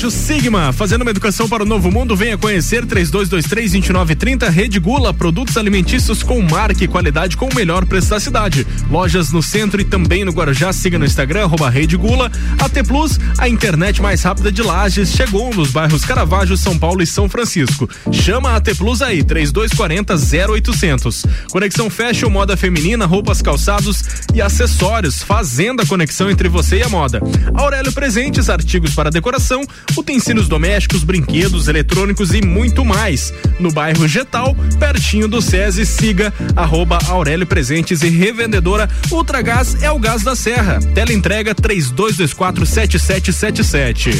Colégio 0.00 0.18
Sigma, 0.18 0.72
fazendo 0.72 1.02
uma 1.02 1.10
educação 1.10 1.46
para 1.46 1.62
o 1.62 1.66
novo 1.66 1.90
mundo, 1.90 2.16
venha 2.16 2.38
conhecer 2.38 2.86
3223-2930, 2.86 4.48
Rede 4.48 4.80
Gula, 4.80 5.12
produtos 5.12 5.58
alimentícios 5.58 6.22
com 6.22 6.40
marca 6.40 6.82
e 6.82 6.88
qualidade 6.88 7.36
com 7.36 7.46
o 7.46 7.54
melhor 7.54 7.84
preço 7.84 8.08
da 8.08 8.18
cidade. 8.18 8.66
Lojas 8.90 9.30
no 9.30 9.42
centro 9.42 9.78
e 9.78 9.84
também 9.84 10.24
no 10.24 10.32
Guarujá, 10.32 10.72
siga 10.72 10.98
no 10.98 11.04
Instagram, 11.04 11.42
arroba 11.42 11.68
Rede 11.68 11.98
Gula. 11.98 12.32
AT 12.58 12.82
Plus, 12.86 13.20
a 13.36 13.46
internet 13.46 14.00
mais 14.00 14.22
rápida 14.22 14.50
de 14.50 14.62
Lages, 14.62 15.10
chegou 15.10 15.52
nos 15.52 15.70
bairros 15.70 16.02
Caravaggio, 16.02 16.56
São 16.56 16.78
Paulo 16.78 17.02
e 17.02 17.06
São 17.06 17.28
Francisco. 17.28 17.86
Chama 18.10 18.52
a 18.52 18.56
AT 18.56 18.74
Plus 18.78 19.02
aí, 19.02 19.22
3240 19.22 20.14
0800. 20.50 21.26
Conexão 21.50 21.90
Fashion, 21.90 22.30
moda 22.30 22.56
feminina, 22.56 23.04
roupas, 23.04 23.42
calçados 23.42 24.02
e 24.32 24.40
acessórios, 24.40 25.22
fazendo 25.22 25.82
a 25.82 25.86
conexão 25.86 26.30
entre 26.30 26.48
você 26.48 26.78
e 26.78 26.82
a 26.82 26.88
moda. 26.88 27.20
Aurélio 27.52 27.92
Presentes, 27.92 28.48
artigos 28.48 28.94
para 28.94 29.10
decoração, 29.10 29.62
utensílios 29.96 30.48
domésticos, 30.48 31.04
brinquedos, 31.04 31.68
eletrônicos 31.68 32.34
e 32.34 32.42
muito 32.42 32.84
mais. 32.84 33.32
No 33.58 33.70
bairro 33.70 34.06
Getal, 34.06 34.56
pertinho 34.78 35.28
do 35.28 35.40
SESI, 35.42 35.86
siga 35.86 36.32
arroba 36.56 36.98
Aurélio 37.08 37.46
Presentes 37.46 38.02
e 38.02 38.08
revendedora 38.08 38.88
Ultragás 39.10 39.82
é 39.82 39.90
o 39.90 39.98
gás 39.98 40.22
da 40.22 40.36
serra. 40.36 40.78
Tela 40.94 41.12
entrega 41.12 41.54
3224 41.54 42.66
7777. 42.66 44.10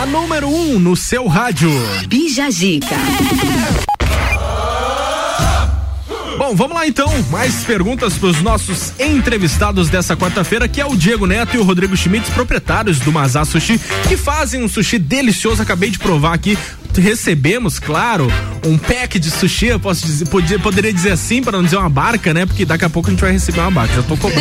A 0.00 0.06
número 0.06 0.48
1 0.48 0.74
um 0.74 0.78
no 0.78 0.96
seu 0.96 1.26
rádio. 1.26 1.70
Bija 2.08 2.50
Zica. 2.50 2.96
Bom, 6.40 6.54
vamos 6.54 6.74
lá 6.74 6.86
então. 6.86 7.06
Mais 7.30 7.64
perguntas 7.64 8.14
para 8.14 8.28
os 8.28 8.40
nossos 8.40 8.98
entrevistados 8.98 9.90
dessa 9.90 10.16
quarta-feira, 10.16 10.66
que 10.66 10.80
é 10.80 10.86
o 10.86 10.96
Diego 10.96 11.26
Neto 11.26 11.54
e 11.54 11.58
o 11.58 11.62
Rodrigo 11.62 11.94
Schmitz, 11.94 12.30
proprietários 12.30 12.98
do 12.98 13.12
Mazá 13.12 13.44
Sushi, 13.44 13.78
que 14.08 14.16
fazem 14.16 14.64
um 14.64 14.68
sushi 14.68 14.98
delicioso. 14.98 15.60
Acabei 15.60 15.90
de 15.90 15.98
provar 15.98 16.32
aqui. 16.32 16.56
Recebemos, 16.96 17.78
claro, 17.78 18.28
um 18.66 18.76
pack 18.76 19.18
de 19.18 19.30
sushi, 19.30 19.66
eu 19.66 19.80
posso 19.80 20.04
dizer, 20.04 20.28
podia, 20.28 20.58
poderia 20.58 20.92
dizer 20.92 21.12
assim, 21.12 21.42
para 21.42 21.52
não 21.52 21.64
dizer 21.64 21.76
uma 21.76 21.88
barca, 21.88 22.34
né? 22.34 22.46
Porque 22.46 22.64
daqui 22.64 22.84
a 22.84 22.90
pouco 22.90 23.08
a 23.08 23.10
gente 23.12 23.20
vai 23.20 23.32
receber 23.32 23.60
uma 23.60 23.70
barca. 23.70 23.94
Já 23.94 24.02
tô 24.02 24.16
cobrando. 24.16 24.40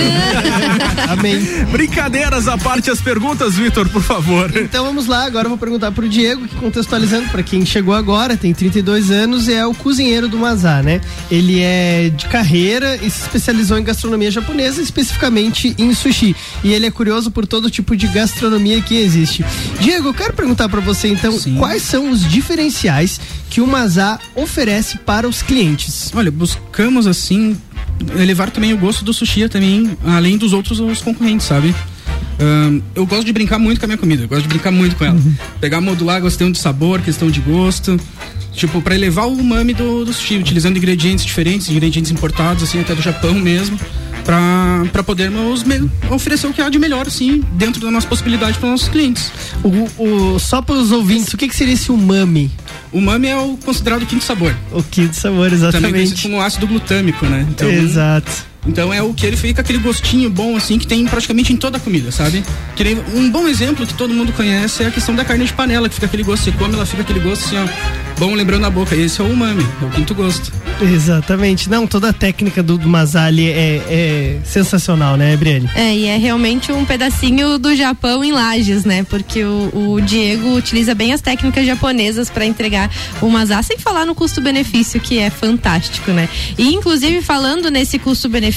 Amém. 1.10 1.40
Brincadeiras 1.72 2.48
à 2.48 2.58
parte, 2.58 2.90
as 2.90 3.02
perguntas, 3.02 3.56
Vitor, 3.56 3.88
por 3.90 4.02
favor. 4.02 4.52
Então 4.56 4.86
vamos 4.86 5.08
lá, 5.08 5.26
agora 5.26 5.46
eu 5.46 5.50
vou 5.50 5.58
perguntar 5.58 5.92
pro 5.92 6.08
Diego, 6.08 6.48
que 6.48 6.56
contextualizando 6.56 7.30
para 7.30 7.44
quem 7.44 7.66
chegou 7.66 7.94
agora, 7.94 8.36
tem 8.36 8.54
32 8.54 9.12
anos 9.12 9.48
e 9.48 9.54
é 9.54 9.66
o 9.66 9.74
cozinheiro 9.74 10.28
do 10.28 10.38
Mazá, 10.38 10.82
né? 10.82 11.02
Ele 11.30 11.62
é 11.62 12.10
de 12.10 12.26
carreira 12.28 12.96
e 12.98 13.10
se 13.10 13.22
especializou 13.22 13.78
em 13.78 13.84
gastronomia 13.84 14.32
japonesa, 14.32 14.82
especificamente 14.82 15.76
em 15.78 15.94
sushi. 15.94 16.36
E 16.64 16.74
ele 16.74 16.86
é 16.86 16.92
curioso 16.92 17.32
por 17.32 17.46
todo 17.48 17.70
tipo 17.70 17.96
de 17.96 18.08
gastronomia 18.08 18.82
que 18.82 18.96
existe. 18.96 19.46
Diego, 19.80 20.10
eu 20.10 20.14
quero 20.14 20.34
perguntar 20.34 20.70
para 20.70 20.80
você 20.80 21.08
então, 21.08 21.38
quais 21.58 21.82
são 21.84 22.10
os 22.10 22.28
diferenciais 22.40 23.20
que 23.50 23.60
o 23.60 23.68
Mazá 23.68 24.20
oferece 24.36 24.98
para 25.00 25.28
os 25.28 25.42
clientes? 25.42 26.12
Olha, 26.16 26.32
buscamos 26.32 27.06
assim 27.06 27.58
elevar 28.18 28.50
também 28.50 28.74
o 28.74 28.78
gosto 28.78 29.04
do 29.04 29.14
sushi 29.14 29.50
também, 29.50 29.98
além 30.06 30.38
dos 30.38 30.54
outros 30.54 30.80
os 30.80 31.02
concorrentes, 31.02 31.46
sabe? 31.46 31.76
Ahn, 32.40 32.80
eu 32.96 33.06
gosto 33.06 33.26
de 33.26 33.34
brincar 33.34 33.60
muito 33.60 33.80
com 33.80 33.86
a 33.86 33.88
minha 33.88 33.98
comida, 33.98 34.24
eu 34.24 34.28
gosto 34.28 34.44
de 34.44 34.48
brincar 34.48 34.72
muito 34.72 34.96
com 34.96 35.04
ela. 35.04 35.20
Pegar, 35.60 35.82
modular 35.82 36.22
questão 36.22 36.50
de 36.50 36.58
sabor, 36.58 37.02
questão 37.02 37.30
de 37.30 37.42
gosto. 37.42 38.00
Tipo, 38.54 38.82
para 38.82 38.96
elevar 38.96 39.28
o 39.28 39.34
umami 39.34 39.74
do, 39.74 40.06
do 40.06 40.14
sushi, 40.14 40.38
utilizando 40.38 40.78
ingredientes 40.78 41.26
diferentes, 41.26 41.70
ingredientes 41.70 42.12
importados, 42.12 42.64
assim, 42.64 42.80
até 42.80 42.96
do 42.96 43.02
Japão 43.02 43.34
mesmo, 43.34 43.80
pra 44.92 45.04
podermos 45.04 45.64
me- 45.64 45.90
oferecer 46.10 46.48
o 46.48 46.54
que 46.54 46.62
há 46.62 46.70
de 46.70 46.78
melhor, 46.80 47.08
assim, 47.08 47.44
dentro 47.54 47.82
da 47.82 47.90
nossa 47.92 48.08
possibilidade 48.08 48.58
para 48.58 48.70
nossos 48.70 48.88
clientes. 48.90 49.32
O, 49.64 50.04
o, 50.36 50.40
só 50.40 50.62
para 50.62 50.76
os 50.76 50.92
ouvintes, 50.92 51.34
o 51.34 51.38
que, 51.38 51.48
que 51.48 51.56
seria 51.56 51.74
esse 51.74 51.92
umami? 51.92 52.52
O 52.92 52.98
umami 53.00 53.28
é 53.28 53.38
o 53.38 53.58
considerado 53.58 54.06
quinto 54.06 54.24
sabor. 54.24 54.56
O 54.72 54.82
quinto 54.84 55.16
sabor, 55.16 55.50
Também 55.50 55.54
exatamente. 55.60 55.94
conhecido 55.94 56.22
como 56.22 56.42
ácido 56.42 56.68
glutâmico, 56.68 57.26
né? 57.26 57.46
Então, 57.50 57.70
Exato. 57.70 58.49
Então 58.68 58.94
é 58.94 59.02
o 59.02 59.14
que 59.14 59.26
ele 59.26 59.38
fica 59.38 59.62
aquele 59.62 59.80
gostinho 59.80 60.30
bom, 60.30 60.56
assim, 60.56 60.78
que 60.78 60.86
tem 60.86 61.06
praticamente 61.06 61.54
em 61.54 61.58
toda 61.58 61.78
a 61.78 61.80
comida, 61.80 62.12
sabe? 62.12 62.44
Um 63.16 63.30
bom 63.30 63.48
exemplo 63.48 63.86
que 63.86 63.94
todo 63.94 64.14
mundo 64.14 64.34
conhece 64.34 64.84
é 64.84 64.88
a 64.88 64.92
questão 64.92 65.16
da 65.16 65.24
carne 65.24 65.46
de 65.46 65.54
panela, 65.54 65.88
que 65.88 65.96
fica 65.96 66.08
aquele 66.08 66.24
gosto, 66.24 66.44
você 66.44 66.52
come, 66.52 66.74
ela 66.74 66.86
fica 66.86 67.02
aquele 67.02 67.20
gosto 67.20 67.46
assim, 67.46 67.58
ó, 67.58 68.20
bom 68.20 68.34
lembrando 68.34 68.62
na 68.62 68.70
boca. 68.70 68.96
Esse 68.96 69.22
é 69.22 69.24
o 69.24 69.32
umami, 69.32 69.66
é 69.82 69.86
o 69.86 69.90
quinto 69.90 70.14
gosto. 70.14 70.52
Exatamente. 70.82 71.70
Não, 71.70 71.88
toda 71.88 72.10
a 72.10 72.14
técnica 72.14 72.62
do, 72.62 72.78
do 72.78 72.88
Mazá 72.88 73.26
ali 73.26 73.50
é, 73.50 73.84
é 73.90 74.40
sensacional, 74.44 75.18
né, 75.18 75.36
Briane? 75.36 75.70
É, 75.76 75.96
e 75.96 76.06
é 76.06 76.18
realmente 76.18 76.72
um 76.72 76.86
pedacinho 76.86 77.58
do 77.58 77.76
Japão 77.76 78.24
em 78.24 78.32
Lages, 78.32 78.86
né? 78.86 79.04
Porque 79.04 79.44
o, 79.44 79.94
o 79.94 80.02
Diego 80.02 80.56
utiliza 80.56 80.94
bem 80.94 81.14
as 81.14 81.22
técnicas 81.22 81.66
japonesas 81.66 82.30
para 82.30 82.46
entregar 82.46 82.90
o 83.22 83.30
mazá, 83.30 83.62
sem 83.62 83.78
falar 83.78 84.06
no 84.06 84.16
custo-benefício, 84.16 85.00
que 85.00 85.18
é 85.20 85.30
fantástico, 85.30 86.12
né? 86.12 86.30
E 86.58 86.74
inclusive 86.74 87.22
falando 87.22 87.70
nesse 87.70 88.00
custo-benefício, 88.00 88.49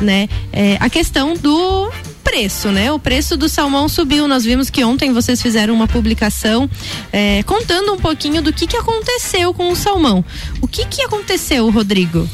né? 0.00 0.28
É, 0.52 0.76
a 0.80 0.88
questão 0.90 1.34
do 1.34 1.90
preço, 2.24 2.68
né? 2.70 2.90
O 2.90 2.98
preço 2.98 3.36
do 3.36 3.48
salmão 3.48 3.88
subiu. 3.88 4.26
Nós 4.26 4.44
vimos 4.44 4.68
que 4.68 4.82
ontem 4.84 5.12
vocês 5.12 5.40
fizeram 5.40 5.72
uma 5.74 5.86
publicação 5.86 6.68
é, 7.12 7.42
contando 7.44 7.92
um 7.92 7.98
pouquinho 7.98 8.42
do 8.42 8.52
que, 8.52 8.66
que 8.66 8.76
aconteceu 8.76 9.54
com 9.54 9.70
o 9.70 9.76
salmão. 9.76 10.24
O 10.60 10.66
que, 10.66 10.84
que 10.86 11.02
aconteceu, 11.02 11.70
Rodrigo? 11.70 12.28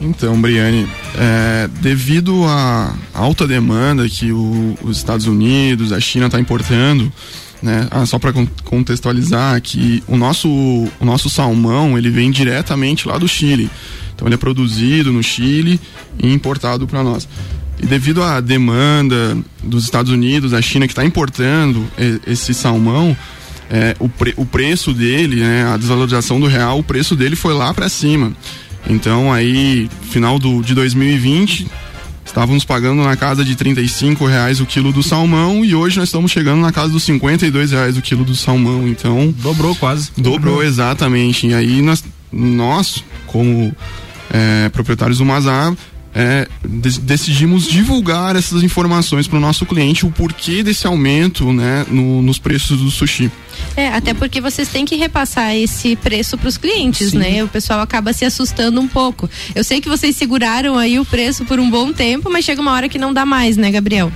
Então, 0.00 0.40
Briane, 0.40 0.88
é, 1.18 1.68
devido 1.80 2.44
à 2.46 2.94
alta 3.12 3.46
demanda 3.46 4.08
que 4.08 4.32
o- 4.32 4.74
os 4.82 4.96
Estados 4.96 5.26
Unidos, 5.26 5.92
a 5.92 6.00
China 6.00 6.26
está 6.26 6.40
importando, 6.40 7.12
né? 7.62 7.86
Ah, 7.90 8.06
só 8.06 8.18
para 8.18 8.32
contextualizar 8.64 9.60
que 9.60 10.02
o 10.08 10.16
nosso, 10.16 10.48
o 10.48 11.04
nosso 11.04 11.28
salmão 11.28 11.98
ele 11.98 12.08
vem 12.08 12.30
diretamente 12.30 13.06
lá 13.06 13.18
do 13.18 13.28
Chile. 13.28 13.70
Então 14.20 14.28
ele 14.28 14.34
é 14.34 14.38
produzido 14.38 15.10
no 15.10 15.22
Chile 15.22 15.80
e 16.22 16.30
importado 16.30 16.86
para 16.86 17.02
nós. 17.02 17.26
E 17.82 17.86
devido 17.86 18.22
à 18.22 18.38
demanda 18.38 19.34
dos 19.64 19.84
Estados 19.84 20.12
Unidos, 20.12 20.52
a 20.52 20.60
China 20.60 20.86
que 20.86 20.92
está 20.92 21.02
importando 21.02 21.82
esse 22.26 22.52
salmão, 22.52 23.16
é, 23.70 23.96
o, 23.98 24.10
pre- 24.10 24.34
o 24.36 24.44
preço 24.44 24.92
dele, 24.92 25.36
né, 25.36 25.64
a 25.72 25.78
desvalorização 25.78 26.38
do 26.38 26.46
real, 26.46 26.78
o 26.80 26.82
preço 26.82 27.16
dele 27.16 27.34
foi 27.34 27.54
lá 27.54 27.72
para 27.72 27.88
cima. 27.88 28.32
Então 28.86 29.32
aí, 29.32 29.88
final 30.10 30.38
do, 30.38 30.60
de 30.60 30.74
2020, 30.74 31.66
estávamos 32.26 32.62
pagando 32.62 33.02
na 33.02 33.16
casa 33.16 33.42
de 33.42 33.56
35 33.56 34.26
reais 34.26 34.60
o 34.60 34.66
quilo 34.66 34.92
do 34.92 35.02
salmão 35.02 35.64
e 35.64 35.74
hoje 35.74 35.98
nós 35.98 36.08
estamos 36.10 36.30
chegando 36.30 36.60
na 36.60 36.72
casa 36.72 36.92
dos 36.92 37.04
52 37.04 37.70
reais 37.72 37.96
o 37.96 38.02
quilo 38.02 38.24
do 38.26 38.36
salmão. 38.36 38.86
Então 38.86 39.34
dobrou 39.38 39.74
quase. 39.74 40.10
Dobrou 40.18 40.62
exatamente. 40.62 41.46
E 41.46 41.54
aí 41.54 41.80
nós, 41.80 42.04
nós 42.30 43.02
como 43.26 43.74
é, 44.30 44.68
proprietários 44.70 45.18
do 45.18 45.24
Mazar, 45.24 45.74
é, 46.14 46.48
de- 46.66 47.00
decidimos 47.00 47.66
divulgar 47.66 48.34
essas 48.36 48.62
informações 48.62 49.26
para 49.28 49.38
o 49.38 49.40
nosso 49.40 49.64
cliente, 49.66 50.04
o 50.06 50.10
porquê 50.10 50.62
desse 50.62 50.86
aumento 50.86 51.52
né, 51.52 51.84
no- 51.88 52.22
nos 52.22 52.38
preços 52.38 52.78
do 52.80 52.90
sushi. 52.90 53.30
É, 53.76 53.88
até 53.88 54.14
porque 54.14 54.40
vocês 54.40 54.68
têm 54.68 54.84
que 54.86 54.96
repassar 54.96 55.54
esse 55.54 55.94
preço 55.96 56.38
para 56.38 56.48
os 56.48 56.56
clientes, 56.56 57.12
né? 57.12 57.44
O 57.44 57.48
pessoal 57.48 57.80
acaba 57.80 58.12
se 58.12 58.24
assustando 58.24 58.80
um 58.80 58.88
pouco. 58.88 59.28
Eu 59.54 59.62
sei 59.62 59.80
que 59.80 59.88
vocês 59.88 60.16
seguraram 60.16 60.78
aí 60.78 60.98
o 60.98 61.04
preço 61.04 61.44
por 61.44 61.60
um 61.60 61.68
bom 61.70 61.92
tempo, 61.92 62.30
mas 62.30 62.44
chega 62.44 62.60
uma 62.60 62.72
hora 62.72 62.88
que 62.88 62.98
não 62.98 63.12
dá 63.12 63.26
mais, 63.26 63.56
né, 63.58 63.70
Gabriel? 63.70 64.10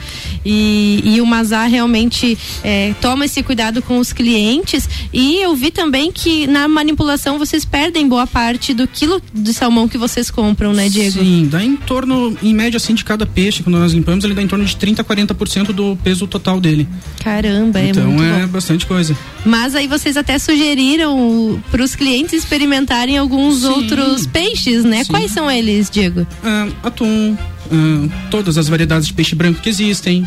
E, 0.44 1.00
e 1.04 1.20
o 1.20 1.26
Mazar 1.26 1.68
realmente 1.68 2.38
é, 2.62 2.94
toma 3.00 3.26
esse 3.26 3.42
cuidado 3.42 3.82
com 3.82 3.98
os 3.98 4.12
clientes. 4.12 4.88
E 5.12 5.36
eu 5.42 5.54
vi 5.54 5.70
também 5.70 6.10
que 6.10 6.46
na 6.46 6.66
manipulação 6.66 7.38
vocês 7.38 7.64
perdem 7.64 8.08
boa 8.08 8.26
parte 8.26 8.72
do 8.72 8.86
quilo 8.88 9.20
de 9.32 9.52
salmão 9.52 9.88
que 9.88 9.98
vocês 9.98 10.30
compram, 10.30 10.72
né, 10.72 10.88
Diego? 10.88 11.18
Sim, 11.22 11.48
dá 11.50 11.62
em 11.62 11.76
torno, 11.84 12.36
em 12.42 12.54
média, 12.54 12.76
assim, 12.76 12.94
de 12.94 13.04
cada 13.04 13.24
peixe, 13.26 13.62
quando 13.62 13.78
nós 13.78 13.92
limpamos, 13.92 14.24
ele 14.24 14.34
dá 14.34 14.42
em 14.42 14.46
torno 14.46 14.64
de 14.64 14.76
30 14.76 15.02
a 15.02 15.04
40% 15.04 15.66
do 15.72 15.96
peso 16.02 16.26
total 16.26 16.60
dele. 16.60 16.88
Caramba, 17.22 17.80
é 17.80 17.88
então 17.88 18.06
muito 18.10 18.24
é 18.24 18.42
bom. 18.42 18.48
bastante 18.48 18.86
coisa. 18.86 19.16
Mas 19.44 19.74
aí 19.74 19.86
vocês 19.86 20.16
até 20.16 20.38
sugeriram 20.38 21.62
para 21.70 21.82
os 21.82 21.94
clientes 21.94 22.32
experimentarem 22.32 23.16
alguns 23.18 23.60
Sim. 23.60 23.68
outros 23.68 24.26
peixes, 24.26 24.84
né? 24.84 25.04
Sim. 25.04 25.10
Quais 25.10 25.30
são 25.30 25.50
eles, 25.50 25.90
Diego? 25.90 26.26
Ah, 26.42 26.68
atum, 26.82 27.36
ah, 27.70 28.08
todas 28.30 28.58
as 28.58 28.68
variedades 28.68 29.06
de 29.06 29.12
peixe 29.14 29.34
branco 29.34 29.60
que 29.60 29.68
existem. 29.68 30.26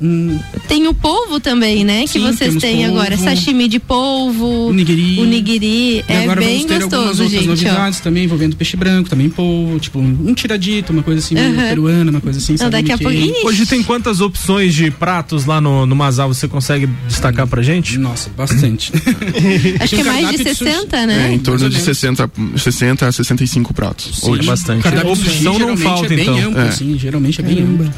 Hum, 0.00 0.38
Tem 0.68 0.86
o 0.86 0.94
polvo 0.94 1.40
também, 1.40 1.82
né? 1.84 2.02
Que 2.02 2.08
Sim, 2.08 2.20
vocês 2.20 2.38
temos 2.38 2.62
têm 2.62 2.76
polvo. 2.84 2.98
agora. 3.00 3.16
Sashimi 3.16 3.66
de 3.66 3.80
polvo. 3.80 4.68
O 4.68 4.72
nigiri. 4.72 5.18
O 5.20 5.24
nigiri. 5.24 5.66
e 5.98 6.04
É 6.06 6.22
agora 6.22 6.40
bem 6.40 6.54
vamos 6.58 6.64
ter 6.66 6.82
algumas 6.82 7.02
gostoso, 7.04 7.22
outras 7.24 7.30
gente. 7.30 7.44
ó. 7.46 7.50
novidades 7.50 8.00
também 8.00 8.24
envolvendo 8.24 8.54
peixe 8.56 8.76
branco, 8.76 9.08
também 9.10 9.28
polvo, 9.28 9.80
tipo 9.80 9.98
um 9.98 10.32
tiradito, 10.34 10.92
uma 10.92 11.02
coisa 11.02 11.18
assim, 11.18 11.34
meio 11.34 11.52
Aham. 11.52 11.68
peruana, 11.68 12.10
uma 12.12 12.20
coisa 12.20 12.38
assim. 12.38 12.54
Não, 12.60 12.70
daqui 12.70 12.92
a 12.92 12.94
Ixi. 12.94 13.34
Hoje 13.44 13.66
tem 13.66 13.82
quantas 13.82 14.20
opções 14.20 14.72
de 14.74 14.90
pratos 14.90 15.46
lá 15.46 15.60
no, 15.60 15.84
no 15.84 15.96
Mazal? 15.96 16.28
Você 16.32 16.46
consegue 16.46 16.88
destacar 17.08 17.46
pra 17.48 17.60
gente? 17.62 17.98
Nossa, 17.98 18.30
bastante. 18.36 18.92
Acho 19.80 19.94
que 19.96 20.00
é 20.00 20.04
mais 20.04 20.28
de 20.30 20.38
cardápio 20.38 20.38
de 20.38 20.54
60, 20.54 21.06
né? 21.06 21.28
É, 21.30 21.34
em 21.34 21.38
torno 21.38 21.60
Mais 21.60 21.72
de 21.74 21.80
ou 21.80 21.84
menos. 21.84 21.98
60, 21.98 22.30
60 22.56 23.06
a 23.08 23.12
65 23.12 23.74
pratos. 23.74 24.20
Sim, 24.20 24.30
hoje. 24.30 24.46
bastante. 24.46 24.80
O 24.80 24.82
cardápio 24.84 25.14
de 25.14 25.20
Opção 25.22 25.52
sushi 25.54 25.66
não 25.66 25.76
falta, 25.76 26.06
é 26.06 26.16
bem 26.16 26.20
então. 26.22 26.38
amplo, 26.50 26.60
É. 26.60 26.68
assim, 26.68 26.96
geralmente 26.98 27.40
é 27.40 27.44
bem 27.44 27.56
Caramba. 27.56 27.94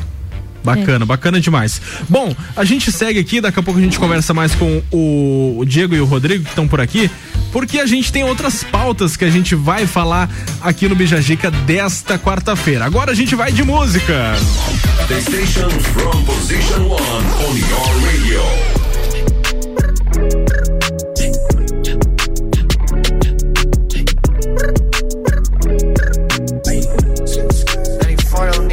Bacana, 0.62 1.06
bacana 1.06 1.40
demais. 1.40 1.80
Bom, 2.08 2.34
a 2.56 2.64
gente 2.64 2.92
segue 2.92 3.18
aqui, 3.18 3.40
daqui 3.40 3.58
a 3.58 3.62
pouco 3.62 3.80
a 3.80 3.82
gente 3.82 3.98
conversa 3.98 4.34
mais 4.34 4.54
com 4.54 4.82
o, 4.92 5.64
Diego 5.66 5.94
e 5.94 6.00
o 6.00 6.04
Rodrigo 6.04 6.44
que 6.44 6.50
estão 6.50 6.68
por 6.68 6.80
aqui, 6.80 7.10
porque 7.52 7.78
a 7.78 7.86
gente 7.86 8.12
tem 8.12 8.24
outras 8.24 8.62
pautas 8.64 9.16
que 9.16 9.24
a 9.24 9.30
gente 9.30 9.54
vai 9.54 9.86
falar 9.86 10.30
aqui 10.60 10.88
no 10.88 10.94
Bijagica 10.94 11.50
desta 11.50 12.18
quarta-feira. 12.18 12.84
Agora 12.84 13.12
a 13.12 13.14
gente 13.14 13.34
vai 13.34 13.52
de 13.52 13.62
música. 13.62 14.34
The 15.08 15.20
station 15.20 15.70
from 15.70 16.24
position 16.24 16.88
one 16.88 17.26
on 17.48 17.56
your 17.56 18.04
radio. 18.04 18.79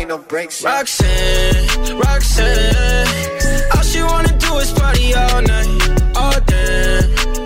Roxanne, 0.10 1.99
Roxanne, 1.99 3.08
all 3.76 3.82
she 3.82 4.01
wanna 4.01 4.32
do 4.39 4.58
is 4.60 4.72
party 4.72 5.14
all 5.14 5.41
night, 5.41 5.68
all 6.16 6.39
day. 6.45 7.01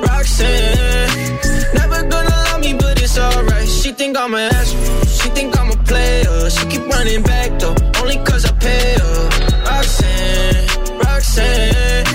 Roxanne, 0.06 1.40
never 1.74 2.04
gonna 2.08 2.30
love 2.30 2.62
me, 2.62 2.74
but 2.74 3.02
it's 3.02 3.18
alright. 3.18 3.68
She 3.68 3.92
think 3.94 4.16
I'm 4.16 4.36
an 4.36 4.54
asshole, 4.54 5.06
she 5.06 5.30
think 5.30 5.58
I'm 5.58 5.72
a 5.72 5.76
player. 5.86 6.50
She 6.52 6.66
keep 6.68 6.86
running 6.88 7.24
back 7.24 7.58
though, 7.60 7.76
only 8.00 8.18
cause 8.18 8.46
I 8.46 8.52
pay 8.60 8.94
her. 8.94 9.30
Roxanne, 9.66 11.00
Roxanne, 11.00 12.06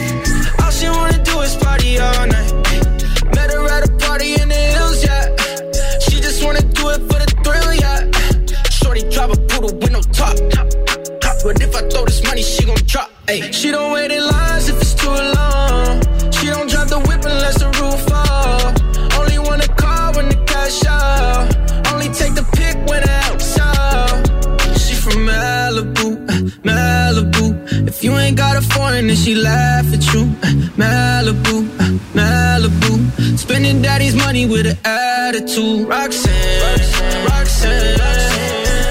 Ay. 13.28 13.50
She 13.50 13.70
don't 13.72 13.92
wait 13.92 14.10
in 14.12 14.24
lines 14.24 14.68
if 14.68 14.80
it's 14.80 14.94
too 14.94 15.10
long. 15.10 16.00
She 16.30 16.46
don't 16.46 16.68
drive 16.70 16.90
the 16.90 17.00
whip 17.06 17.22
unless 17.24 17.58
the 17.58 17.68
roof 17.80 18.00
fall. 18.10 19.20
Only 19.20 19.38
wanna 19.38 19.66
call 19.82 20.12
when 20.14 20.28
the 20.28 20.36
cash 20.46 20.84
out. 20.86 21.46
Only 21.92 22.08
take 22.20 22.34
the 22.34 22.46
pick 22.56 22.76
when 22.88 23.02
the 23.02 23.14
help's 23.26 23.58
out. 23.58 24.78
She 24.78 24.94
from 24.94 25.18
Malibu, 25.26 26.08
uh, 26.30 26.34
Malibu. 26.68 27.88
If 27.88 28.04
you 28.04 28.12
ain't 28.16 28.36
got 28.36 28.56
a 28.56 28.62
foreign, 28.62 29.08
then 29.08 29.16
she 29.16 29.34
laugh 29.34 29.86
at 29.92 30.04
you. 30.14 30.22
Uh, 30.46 30.52
Malibu, 30.82 31.56
uh, 31.80 31.98
Malibu. 32.18 32.92
Spending 33.38 33.82
daddy's 33.82 34.14
money 34.14 34.46
with 34.46 34.66
an 34.66 34.78
attitude. 34.84 35.88
Roxanne, 35.88 37.26
Roxanne. 37.26 38.00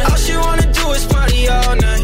All 0.10 0.18
she 0.18 0.36
wanna 0.36 0.68
do 0.74 0.86
is 0.92 1.06
party 1.06 1.48
all 1.48 1.76
night, 1.78 1.95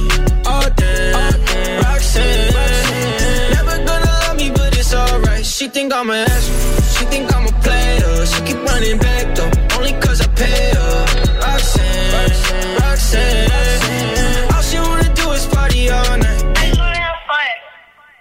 think 5.71 5.93
I'm 5.93 6.09
an 6.09 6.27
asshole, 6.27 6.81
she 6.93 7.05
think 7.05 7.33
I'm 7.33 7.47
a 7.47 7.51
player. 7.61 8.25
She 8.25 8.41
keep 8.43 8.59
running 8.63 8.97
back 8.97 9.35
though, 9.35 9.51
only 9.77 9.93
cause 10.03 10.19
I 10.21 10.27
pay 10.35 10.71
her. 10.75 11.05
Roxanne, 11.39 12.11
Roxanne, 12.81 13.49
Roxanne, 13.49 14.53
all 14.53 14.61
she 14.61 14.77
wanna 14.79 15.13
do 15.15 15.31
is 15.31 15.45
party 15.47 15.89
all 15.89 16.17
night. 16.17 16.39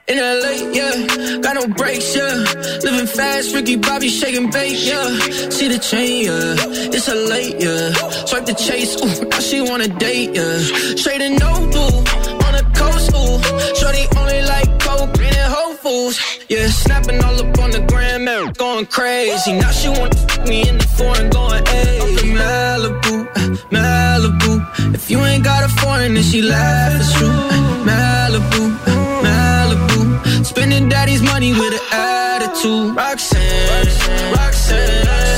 In 0.09 0.19
LA, 0.19 0.55
yeah, 0.75 1.39
got 1.39 1.55
no 1.55 1.67
brakes, 1.69 2.17
yeah. 2.17 2.35
Living 2.83 3.07
fast, 3.07 3.55
Ricky 3.55 3.77
Bobby 3.77 4.09
shaking 4.09 4.51
bait, 4.51 4.77
yeah. 4.91 5.09
See 5.51 5.69
the 5.69 5.79
chain, 5.79 6.25
yeah. 6.27 6.55
It's 6.95 7.09
a 7.09 7.15
late, 7.15 7.57
yeah. 7.61 7.93
Swipe 8.27 8.45
the 8.47 8.55
chase, 8.55 8.97
ooh, 9.03 9.29
now 9.29 9.39
she 9.39 9.61
wanna 9.61 9.87
date, 9.87 10.35
yeah. 10.35 10.59
Straight 10.97 11.23
and 11.23 11.39
no 11.39 11.53
blue, 11.71 11.95
and 15.91 16.19
yeah. 16.49 16.69
Snapping 16.69 17.23
all 17.25 17.39
up 17.41 17.59
on 17.59 17.71
the 17.71 17.81
gram, 17.89 18.25
going 18.55 18.87
crazy. 18.87 19.53
Now 19.53 19.71
she 19.71 19.89
wanna 19.89 20.15
fuck 20.15 20.47
me 20.47 20.69
in 20.69 20.79
the 20.79 20.85
foreign, 20.85 21.31
going, 21.31 21.65
hey. 21.67 21.99
Malibu, 22.41 23.27
Malibu. 23.71 24.95
If 24.95 25.11
you 25.11 25.19
ain't 25.21 25.45
got 25.45 25.65
a 25.65 25.69
foreign, 25.69 26.15
then 26.15 26.23
she 26.23 26.43
laugh, 26.43 26.93
it's 27.01 27.13
true. 27.15 27.29
Malibu, 27.89 28.63
Malibu. 29.25 30.45
Spending 30.45 30.89
daddy's 30.89 31.23
money 31.23 31.53
with 31.53 31.75
an 31.75 31.87
attitude. 31.93 32.97
Roxanne, 32.97 33.87
Roxanne. 34.33 35.30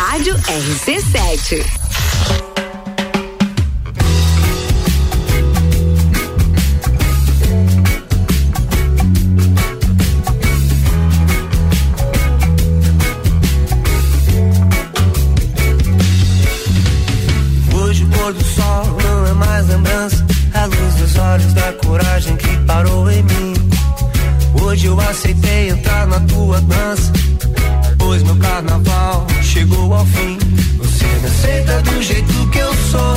Rádio 0.00 0.36
RC7. 0.36 1.66
Hoje 17.74 18.04
o 18.04 18.08
pôr 18.08 18.32
do 18.32 18.44
sol 18.44 18.84
não 19.02 19.26
é 19.26 19.32
mais 19.32 19.66
lembrança. 19.66 20.24
A 20.54 20.66
luz 20.66 20.94
dos 20.94 21.16
olhos 21.16 21.52
da 21.54 21.72
coragem 21.72 22.36
que 22.36 22.56
parou 22.58 23.10
em 23.10 23.24
mim. 23.24 23.54
Hoje 24.62 24.86
eu 24.86 25.00
aceitei 25.00 25.70
entrar 25.70 26.06
na 26.06 26.20
tua 26.20 26.60
dança. 26.60 27.12
Pois 28.08 28.22
meu 28.22 28.36
carnaval 28.36 29.26
chegou 29.42 29.92
ao 29.92 30.02
fim. 30.06 30.38
Você 30.78 31.04
me 31.04 31.26
aceita 31.26 31.82
do 31.82 32.02
jeito 32.02 32.48
que 32.48 32.58
eu 32.58 32.74
sou. 32.90 33.16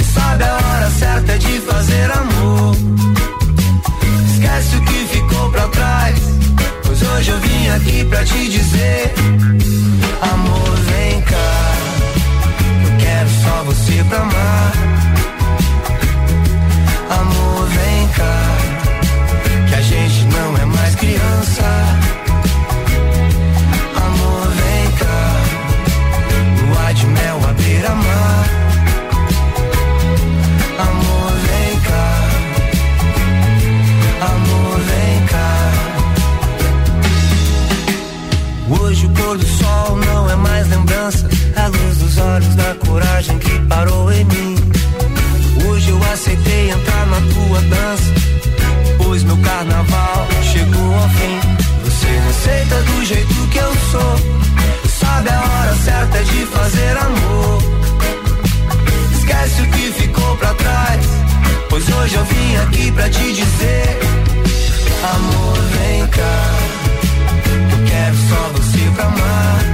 E 0.00 0.02
sabe 0.02 0.44
a 0.44 0.54
hora 0.54 0.90
certa 0.92 1.38
de 1.38 1.60
fazer 1.60 2.10
amor. 2.10 2.74
Esquece 4.32 4.76
o 4.76 4.84
que 4.86 5.14
ficou 5.14 5.50
pra 5.50 5.68
trás. 5.68 6.18
Pois 6.86 7.02
hoje 7.02 7.32
eu 7.32 7.38
vim 7.38 7.68
aqui 7.68 8.02
pra 8.06 8.24
te 8.24 8.48
dizer: 8.48 9.12
Amor, 10.22 10.74
vem 10.74 11.20
cá. 11.20 11.74
Eu 12.82 12.96
quero 12.96 13.28
só 13.28 13.62
você 13.64 14.02
pra 14.08 14.20
amar. 14.22 14.72
Amor, 17.10 17.66
vem 17.66 18.08
cá. 18.16 19.68
Que 19.68 19.74
a 19.74 19.82
gente 19.82 20.24
não 20.34 20.56
é 20.56 20.64
mais 20.64 20.94
criança. 20.94 22.23
Olhos 42.34 42.54
da 42.56 42.74
coragem 42.86 43.38
que 43.38 43.58
parou 43.68 44.12
em 44.12 44.24
mim. 44.24 44.56
Hoje 45.66 45.90
eu 45.90 46.00
aceitei 46.12 46.70
entrar 46.70 47.06
na 47.06 47.20
tua 47.32 47.60
dança, 47.60 48.12
pois 48.98 49.22
meu 49.22 49.36
carnaval 49.36 50.26
chegou 50.42 50.94
ao 50.94 51.08
fim. 51.10 51.38
Você 51.84 52.06
me 52.06 52.28
aceita 52.30 52.82
do 52.82 53.04
jeito 53.04 53.48
que 53.52 53.58
eu 53.58 53.72
sou, 53.92 54.16
sabe 54.98 55.28
a 55.28 55.40
hora 55.40 55.76
certa 55.76 56.24
de 56.24 56.46
fazer 56.46 56.96
amor. 56.96 57.62
Esquece 59.12 59.62
o 59.62 59.70
que 59.70 59.92
ficou 59.92 60.36
pra 60.36 60.54
trás, 60.54 61.06
pois 61.70 61.88
hoje 61.88 62.16
eu 62.16 62.24
vim 62.24 62.56
aqui 62.56 62.90
pra 62.90 63.08
te 63.10 63.32
dizer: 63.32 63.98
Amor, 65.14 65.58
vem 65.78 66.06
cá. 66.08 66.50
Eu 67.70 67.86
quero 67.86 68.16
só 68.28 68.48
você 68.54 68.90
pra 68.96 69.04
amar. 69.04 69.73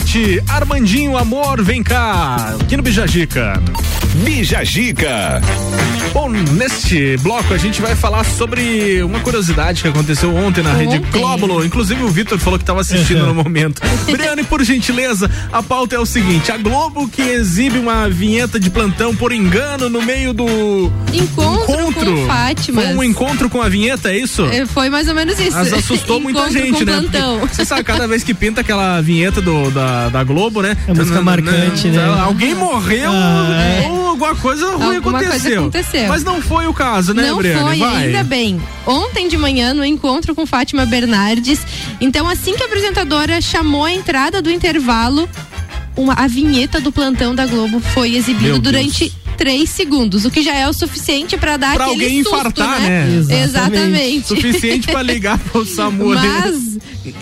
RC7, 0.00 0.42
Armandinho 0.48 1.09
Amor, 1.20 1.62
vem 1.62 1.82
cá, 1.82 2.56
aqui 2.62 2.78
no 2.78 2.82
Bijagica. 2.82 3.62
Bijagica. 4.24 5.42
Bom, 6.12 6.28
neste 6.28 7.16
bloco 7.18 7.54
a 7.54 7.58
gente 7.58 7.80
vai 7.80 7.94
falar 7.94 8.24
sobre 8.24 9.00
uma 9.02 9.20
curiosidade 9.20 9.82
que 9.82 9.88
aconteceu 9.88 10.34
ontem 10.34 10.62
na 10.62 10.72
Rede 10.72 10.96
Ontem. 10.96 11.20
Glóbulo. 11.20 11.64
Inclusive 11.64 12.02
o 12.02 12.08
Vitor 12.08 12.36
falou 12.38 12.58
que 12.58 12.64
estava 12.64 12.80
assistindo 12.80 13.26
no 13.26 13.34
momento. 13.34 13.80
Briane, 14.10 14.42
por 14.42 14.64
gentileza, 14.64 15.30
a 15.52 15.62
pauta 15.62 15.94
é 15.94 15.98
o 15.98 16.06
seguinte: 16.06 16.50
a 16.50 16.56
Globo 16.56 17.06
que 17.08 17.22
exibe 17.22 17.78
uma 17.78 18.08
vinheta 18.08 18.58
de 18.58 18.70
plantão 18.70 19.14
por 19.14 19.30
engano 19.30 19.88
no 19.88 20.02
meio 20.02 20.32
do 20.32 20.90
Encontro, 21.12 21.92
com 21.92 22.26
Fátima. 22.26 22.82
Foi 22.82 22.94
um 22.94 23.04
encontro 23.04 23.48
com 23.48 23.62
a 23.62 23.68
vinheta, 23.68 24.10
é 24.10 24.18
isso? 24.18 24.44
É, 24.46 24.66
Foi 24.66 24.90
mais 24.90 25.06
ou 25.06 25.14
menos 25.14 25.38
isso. 25.38 25.52
Mas 25.56 25.72
assustou 25.72 26.18
muita 26.20 26.40
Encontro 26.40 26.58
gente, 26.58 26.72
com 26.72 26.84
né? 26.84 26.92
plantão. 26.92 27.38
Porque 27.38 27.54
Você 27.54 27.64
sabe, 27.64 27.84
cada 27.84 28.08
vez 28.08 28.24
que 28.24 28.34
pinta 28.34 28.62
aquela 28.62 29.00
vinheta 29.00 29.40
do, 29.40 29.70
da, 29.70 30.08
da 30.08 30.24
Globo, 30.24 30.60
né? 30.60 30.76
É 30.88 30.92
música 31.10 31.22
marcante, 31.22 31.88
né? 31.88 32.04
Alguém 32.24 32.54
morreu 32.54 33.10
Ah, 33.12 33.82
é. 33.84 33.88
ou 33.88 34.08
alguma 34.08 34.34
coisa 34.36 34.70
ruim 34.76 34.96
Alguma 34.96 35.18
coisa 35.18 35.34
aconteceu. 35.34 35.60
aconteceu. 35.62 36.08
Mas 36.08 36.24
não 36.24 36.40
foi 36.40 36.66
o 36.66 36.72
caso, 36.74 37.12
né, 37.14 37.28
Não 37.28 37.38
Briane? 37.38 37.60
foi, 37.68 37.78
Vai. 37.78 38.06
ainda 38.06 38.22
bem. 38.24 38.60
Ontem 38.86 39.28
de 39.28 39.36
manhã, 39.36 39.74
no 39.74 39.84
encontro 39.84 40.34
com 40.34 40.46
Fátima 40.46 40.86
Bernardes, 40.86 41.60
então 42.00 42.28
assim 42.28 42.54
que 42.54 42.62
a 42.62 42.66
apresentadora 42.66 43.40
chamou 43.40 43.84
a 43.84 43.92
entrada 43.92 44.40
do 44.40 44.50
intervalo, 44.50 45.28
uma, 45.96 46.14
a 46.14 46.26
vinheta 46.26 46.80
do 46.80 46.92
plantão 46.92 47.34
da 47.34 47.46
Globo 47.46 47.80
foi 47.80 48.14
exibida 48.14 48.58
durante 48.58 49.12
três 49.36 49.70
segundos, 49.70 50.24
o 50.26 50.30
que 50.30 50.42
já 50.42 50.54
é 50.54 50.68
o 50.68 50.72
suficiente 50.72 51.36
para 51.38 51.56
dar 51.56 51.74
Pra 51.74 51.86
aquele 51.86 52.04
alguém 52.04 52.22
susto, 52.22 52.36
infartar, 52.36 52.80
né? 52.82 53.06
né? 53.26 53.42
Exatamente. 53.42 54.28
Suficiente 54.28 54.86
pra 54.88 55.02
ligar 55.02 55.38
pro 55.38 55.64
SAMU. 55.66 56.12
ali. 56.12 56.28
Mas 56.28 56.78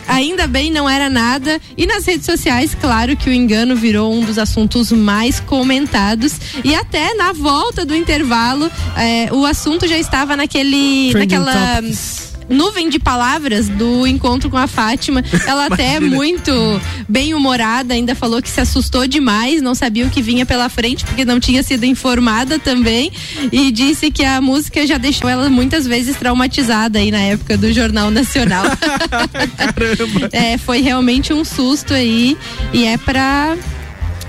ainda 0.06 0.46
bem 0.46 0.70
não 0.70 0.88
era 0.88 1.08
nada. 1.08 1.60
E 1.76 1.86
nas 1.86 2.04
redes 2.04 2.26
sociais, 2.26 2.74
claro 2.74 3.16
que 3.16 3.28
o 3.28 3.32
engano 3.32 3.74
virou 3.76 4.12
um 4.12 4.24
dos 4.24 4.38
assuntos 4.38 4.92
mais 4.92 5.40
comentados. 5.40 6.34
E 6.64 6.74
até 6.74 7.14
na 7.14 7.32
volta 7.32 7.84
do 7.84 7.94
intervalo, 7.94 8.70
eh, 8.96 9.28
o 9.32 9.44
assunto 9.44 9.86
já 9.86 9.98
estava 9.98 10.36
naquele. 10.36 11.10
Trending 11.12 11.38
naquela. 11.38 11.76
topics. 11.76 12.27
Nuvem 12.48 12.88
de 12.88 12.98
palavras 12.98 13.68
do 13.68 14.06
encontro 14.06 14.48
com 14.48 14.56
a 14.56 14.66
Fátima. 14.66 15.22
Ela 15.46 15.66
até 15.72 15.96
Imagina. 15.96 16.16
muito 16.16 16.80
bem 17.08 17.34
humorada, 17.34 17.94
ainda 17.94 18.14
falou 18.14 18.40
que 18.42 18.48
se 18.48 18.60
assustou 18.60 19.06
demais, 19.06 19.60
não 19.60 19.74
sabia 19.74 20.06
o 20.06 20.10
que 20.10 20.22
vinha 20.22 20.46
pela 20.46 20.68
frente, 20.68 21.04
porque 21.04 21.24
não 21.24 21.38
tinha 21.38 21.62
sido 21.62 21.84
informada 21.84 22.58
também. 22.58 23.12
E 23.52 23.70
disse 23.70 24.10
que 24.10 24.24
a 24.24 24.40
música 24.40 24.86
já 24.86 24.98
deixou 24.98 25.28
ela 25.28 25.48
muitas 25.48 25.86
vezes 25.86 26.16
traumatizada 26.16 26.98
aí 26.98 27.10
na 27.10 27.20
época 27.20 27.56
do 27.56 27.72
Jornal 27.72 28.10
Nacional. 28.10 28.64
Caramba. 29.56 30.28
É, 30.32 30.58
foi 30.58 30.80
realmente 30.80 31.32
um 31.32 31.44
susto 31.44 31.94
aí 31.94 32.36
e 32.72 32.84
é 32.84 32.96
pra 32.96 33.56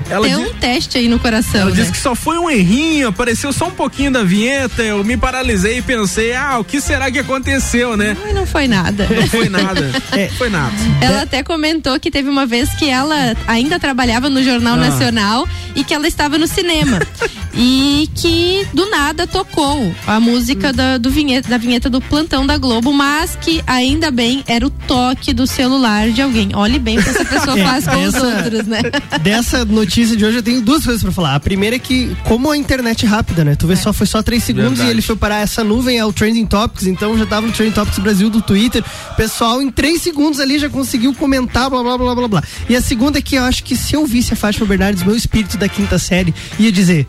Ela 0.10 0.28
ter 0.28 0.36
di- 0.36 0.42
um 0.42 0.54
teste 0.56 0.98
aí 0.98 1.08
no 1.08 1.20
coração. 1.20 1.62
Ela 1.62 1.70
né? 1.72 1.76
disse 1.76 1.92
que 1.92 1.98
só 1.98 2.16
foi 2.16 2.38
um 2.38 2.50
errinho, 2.50 3.08
apareceu 3.10 3.52
só 3.54 3.68
um 3.68 3.72
pouquinho 3.72 4.12
da 4.12 4.24
vinheta, 4.24 4.82
eu 4.84 5.04
me 5.04 5.16
paralisei 5.18 5.78
e 5.78 5.82
pensei, 5.82 6.34
ah, 6.34 6.58
o 6.60 6.64
que 6.64 6.82
será 6.82 7.12
que 7.12 7.20
aconteceu, 7.20 7.96
né? 7.98 8.16
Ai, 8.26 8.34
não 8.34 8.46
foi 8.46 8.68
nada. 8.68 9.08
Não 9.10 9.28
foi 9.28 9.50
nada. 9.50 9.70
Não 10.20 10.30
foi 10.38 10.50
nada. 10.50 10.74
Ela 11.02 11.22
até 11.24 11.44
comentou 11.44 12.00
que 12.00 12.10
teve 12.12 12.30
uma 12.30 12.46
vez 12.46 12.70
que 12.74 12.90
ela 12.90 13.36
ainda 13.48 13.80
trabalhava 13.80 14.30
no 14.30 14.44
Jornal 14.44 14.76
Ah. 14.76 14.78
Nacional 14.90 15.48
e 15.76 15.84
que 15.84 15.94
ela 15.94 16.08
estava 16.08 16.38
no 16.38 16.48
cinema. 16.48 17.00
e 17.54 18.10
que 18.16 18.66
do 18.74 18.90
nada 18.90 19.26
tocou 19.28 19.94
a 20.08 20.20
música 20.20 20.72
da, 20.74 20.98
do 20.98 21.10
vinheta, 21.10 21.50
da 21.50 21.58
vinheta 21.58 21.90
do 21.90 22.00
plantão 22.02 22.46
da 22.46 22.58
Globo, 22.58 22.92
mas 22.94 23.36
que 23.42 23.62
ainda 23.68 24.12
bem 24.12 24.44
era 24.48 24.66
o 24.66 24.70
toque 24.70 25.34
do 25.34 25.46
celular 25.48 26.10
de 26.10 26.22
alguém. 26.22 26.50
Olhe 26.54 26.80
bem 26.80 26.98
o 27.00 27.04
que 27.04 27.10
essa 27.10 27.26
pessoa 27.26 27.58
É, 27.60 27.64
faz 27.64 27.88
com 27.88 28.04
os 28.04 28.14
essa- 28.16 28.26
outros, 28.26 28.68
né? 28.68 28.82
Dessa 29.22 29.66
notícia 29.66 29.99
de 30.08 30.26
hoje 30.26 30.38
eu 30.38 30.44
tenho 30.44 30.62
duas 30.62 30.84
coisas 30.84 31.02
pra 31.04 31.12
falar. 31.12 31.36
A 31.36 31.40
primeira 31.40 31.76
é 31.76 31.80
que, 31.80 32.16
como 32.24 32.50
a 32.52 32.58
internet 32.58 33.06
é 33.06 33.08
rápida, 33.08 33.44
né? 33.44 33.56
Tu 33.56 33.68
vê 33.68 33.76
só, 33.76 33.92
foi 33.92 34.08
só 34.08 34.22
três 34.24 34.44
segundos 34.44 34.70
Verdade. 34.70 34.90
e 34.90 34.92
ele 34.92 35.02
foi 35.02 35.16
parar 35.16 35.40
essa 35.40 35.64
nuvem, 35.64 35.98
é 35.98 36.06
o 36.06 36.14
Trending 36.14 36.46
Topics, 36.46 36.88
então 36.88 37.18
já 37.18 37.26
tava 37.26 37.48
no 37.48 37.54
Trending 37.54 37.74
Topics 37.74 38.00
Brasil 38.00 38.30
do 38.30 38.42
Twitter. 38.42 38.84
Pessoal, 39.18 39.62
em 39.62 39.70
três 39.70 40.02
segundos 40.02 40.40
ali 40.40 40.58
já 40.60 40.70
conseguiu 40.70 41.14
comentar, 41.14 41.70
blá 41.70 41.84
blá 41.84 41.98
blá 41.98 42.16
blá 42.16 42.28
blá. 42.28 42.44
E 42.68 42.76
a 42.76 42.82
segunda 42.82 43.20
é 43.20 43.22
que 43.22 43.36
eu 43.36 43.44
acho 43.44 43.64
que 43.64 43.76
se 43.76 43.96
eu 43.96 44.06
visse 44.06 44.34
a 44.34 44.36
Fátima 44.36 44.66
Bernardes, 44.66 45.04
meu 45.04 45.16
espírito 45.16 45.58
da 45.58 45.68
quinta 45.68 46.00
série 46.00 46.34
ia 46.58 46.72
dizer. 46.72 47.06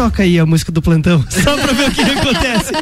Toca 0.00 0.22
aí 0.22 0.38
a 0.38 0.46
música 0.46 0.72
do 0.72 0.80
plantão, 0.80 1.22
só 1.28 1.54
pra 1.58 1.74
ver 1.74 1.90
o 1.90 1.92
que 1.92 2.00
acontece. 2.00 2.72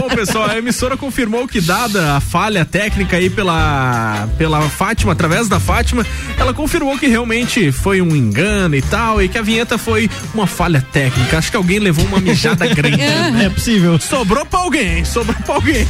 Bom, 0.00 0.08
pessoal, 0.08 0.50
a 0.50 0.58
emissora 0.58 0.96
confirmou 0.96 1.46
que, 1.46 1.60
dada 1.60 2.16
a 2.16 2.20
falha 2.20 2.64
técnica 2.64 3.16
aí 3.16 3.30
pela, 3.30 4.28
pela 4.36 4.60
Fátima, 4.62 5.12
através 5.12 5.48
da 5.48 5.60
Fátima, 5.60 6.04
ela 6.36 6.52
confirmou 6.52 6.98
que 6.98 7.06
realmente 7.06 7.70
foi 7.70 8.02
um 8.02 8.08
engano 8.08 8.74
e 8.74 8.82
tal, 8.82 9.22
e 9.22 9.28
que 9.28 9.38
a 9.38 9.42
vinheta 9.42 9.78
foi 9.78 10.10
uma 10.34 10.48
falha 10.48 10.84
técnica. 10.92 11.38
Acho 11.38 11.48
que 11.48 11.56
alguém 11.56 11.78
levou 11.78 12.04
uma 12.06 12.18
mijada 12.18 12.66
grande. 12.66 12.98
É 13.40 13.48
possível. 13.48 13.96
Sobrou 14.00 14.44
pra 14.44 14.58
alguém, 14.58 15.04
sobrou 15.04 15.36
pra 15.44 15.54
alguém. 15.54 15.86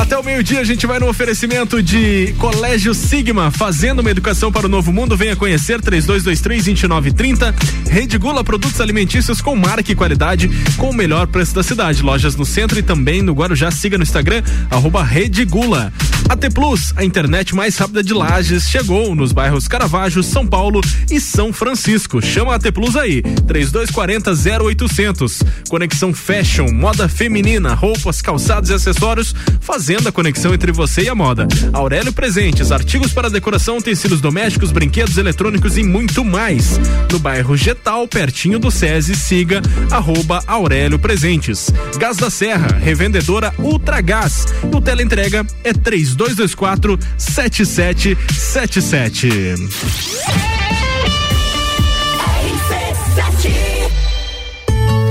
Até 0.00 0.16
o 0.16 0.24
meio-dia 0.24 0.60
a 0.60 0.64
gente 0.64 0.86
vai 0.86 0.98
no 0.98 1.06
oferecimento 1.06 1.82
de 1.82 2.34
Colégio 2.38 2.94
Sigma, 2.94 3.50
fazendo 3.50 4.00
uma 4.00 4.10
educação 4.10 4.50
para 4.50 4.64
o 4.64 4.68
novo 4.68 4.90
mundo. 4.90 5.14
Venha 5.14 5.36
conhecer 5.36 5.78
3223-2930. 5.82 7.54
Rede 7.86 8.16
Gula 8.16 8.42
Produtos 8.42 8.80
Alimentícios 8.80 9.42
com 9.42 9.54
marca 9.54 9.92
e 9.92 9.94
qualidade, 9.94 10.50
com 10.78 10.88
o 10.88 10.94
melhor 10.94 11.26
preço 11.26 11.54
da 11.54 11.62
cidade. 11.62 12.02
Lojas 12.02 12.34
no 12.34 12.46
centro 12.46 12.78
e 12.78 12.82
também 12.82 13.20
no 13.20 13.34
Guarujá. 13.34 13.70
Siga 13.70 13.98
no 13.98 14.02
Instagram, 14.02 14.42
arroba 14.70 15.04
Rede 15.04 15.44
Gula. 15.44 15.92
AT 16.30 16.48
Plus, 16.54 16.94
a 16.96 17.04
internet 17.04 17.54
mais 17.54 17.76
rápida 17.76 18.02
de 18.02 18.14
Lages, 18.14 18.70
chegou 18.70 19.14
nos 19.14 19.32
bairros 19.32 19.68
Caravaggio, 19.68 20.22
São 20.22 20.46
Paulo 20.46 20.80
e 21.10 21.20
São 21.20 21.52
Francisco. 21.52 22.22
Chama 22.22 22.52
a 22.52 22.54
AT 22.54 22.72
Plus 22.72 22.96
aí, 22.96 23.20
3240 23.20 24.32
0800. 24.64 25.42
Conexão 25.68 26.14
Fashion, 26.14 26.72
moda 26.72 27.06
feminina, 27.06 27.74
roupas, 27.74 28.22
calçados 28.22 28.70
e 28.70 28.74
acessórios, 28.74 29.34
fazendo 29.60 29.89
a 29.98 30.12
conexão 30.12 30.54
entre 30.54 30.70
você 30.70 31.02
e 31.02 31.08
a 31.08 31.14
moda. 31.14 31.48
Aurélio 31.72 32.12
Presentes, 32.12 32.70
artigos 32.70 33.12
para 33.12 33.28
decoração, 33.28 33.78
utensílios 33.78 34.20
domésticos, 34.20 34.70
brinquedos 34.70 35.18
eletrônicos 35.18 35.76
e 35.76 35.82
muito 35.82 36.24
mais. 36.24 36.78
No 37.10 37.18
bairro 37.18 37.56
Getal, 37.56 38.06
pertinho 38.06 38.58
do 38.58 38.70
SESI, 38.70 39.16
siga 39.16 39.60
arroba 39.90 40.42
Aurélio 40.46 40.98
Presentes. 40.98 41.70
Gás 41.98 42.16
da 42.16 42.30
Serra, 42.30 42.78
revendedora 42.78 43.52
Ultragás. 43.58 44.46
O 44.72 44.80
teleentrega 44.80 45.44
é 45.64 45.72
3224 45.72 46.98
7777. 47.18 49.30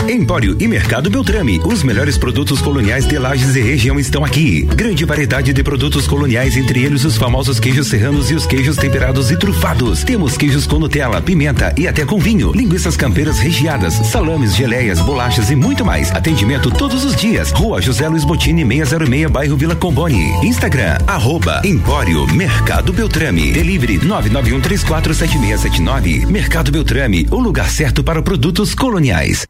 Empório 0.10 0.57
e 0.60 0.68
Mercado 0.68 1.07
Beltrame. 1.07 1.61
Os 1.64 1.84
melhores 1.84 2.18
produtos 2.18 2.60
coloniais 2.60 3.06
de 3.06 3.19
Lages 3.19 3.56
e 3.56 3.61
região 3.61 3.99
estão 3.99 4.26
aqui. 4.26 4.64
Grande 4.64 5.06
variedade 5.06 5.53
de 5.53 5.64
produtos 5.64 6.07
coloniais, 6.07 6.57
entre 6.57 6.84
eles 6.84 7.06
os 7.06 7.15
famosos 7.15 7.60
queijos 7.60 7.90
serranos 7.90 8.31
e 8.31 8.34
os 8.34 8.48
queijos 8.48 8.76
temperados 8.76 9.30
e 9.30 9.38
trufados. 9.38 10.03
Temos 10.03 10.36
queijos 10.36 10.65
com 10.65 10.80
Nutella, 10.80 11.22
pimenta 11.22 11.76
e 11.77 11.88
até 11.88 12.06
com 12.06 12.18
vinho. 12.18 12.52
Linguiças 12.52 12.98
campeiras 12.98 13.38
recheadas, 13.38 13.94
salames, 13.94 14.56
geleias, 14.56 14.99
bolachas 14.99 15.52
e 15.52 15.56
muito 15.56 15.86
mais. 15.86 16.11
Atendimento 16.11 16.72
todos 16.72 17.06
os 17.06 17.15
dias. 17.15 17.52
Rua 17.52 17.80
José 17.80 18.10
Luiz 18.10 18.26
Botini, 18.26 18.65
606, 18.65 19.30
bairro 19.30 19.57
Vila 19.57 19.76
Comboni. 19.76 20.31
Instagram, 20.44 20.98
arroba 21.06 21.61
Empório 21.64 22.26
Mercado 22.34 22.91
Beltrame. 22.91 23.52
Delivery 23.52 23.99
991347679. 23.99 26.26
Mercado 26.26 26.72
Beltrame, 26.72 27.27
o 27.30 27.40
lugar 27.40 27.69
certo 27.69 28.03
para 28.03 28.23
produtos 28.23 28.73
coloniais. 28.73 29.45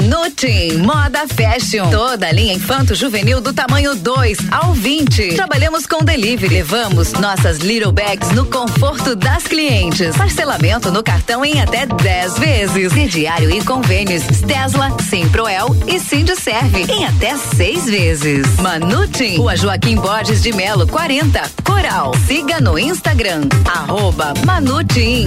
Manutim 0.00 0.78
Moda 0.78 1.26
Fashion. 1.28 1.90
Toda 1.90 2.32
linha 2.32 2.54
infanto 2.54 2.94
juvenil 2.94 3.38
do 3.38 3.52
tamanho 3.52 3.94
2 3.94 4.38
ao 4.50 4.72
20. 4.72 5.34
Trabalhamos 5.34 5.86
com 5.86 6.02
delivery. 6.02 6.54
Levamos 6.54 7.12
nossas 7.12 7.58
little 7.58 7.92
bags 7.92 8.30
no 8.30 8.46
conforto 8.46 9.14
das 9.14 9.42
clientes. 9.42 10.16
Parcelamento 10.16 10.90
no 10.90 11.02
cartão 11.02 11.44
em 11.44 11.60
até 11.60 11.84
10 11.84 12.38
vezes. 12.38 12.92
Crediário 12.94 13.50
e 13.50 13.62
convênios 13.62 14.22
Tesla, 14.46 14.96
Simproel 15.02 15.76
e 15.86 16.00
Serve 16.00 16.90
em 16.90 17.04
até 17.04 17.36
6 17.36 17.84
vezes. 17.84 18.56
Manutim, 18.56 19.36
Rua 19.36 19.54
Joaquim 19.54 19.96
Borges 19.96 20.42
de 20.42 20.52
Melo, 20.52 20.86
40. 20.86 21.42
Coral. 21.62 22.14
Siga 22.26 22.58
no 22.58 22.78
Instagram, 22.78 23.42
arroba 23.66 24.32
Manutim. 24.46 25.26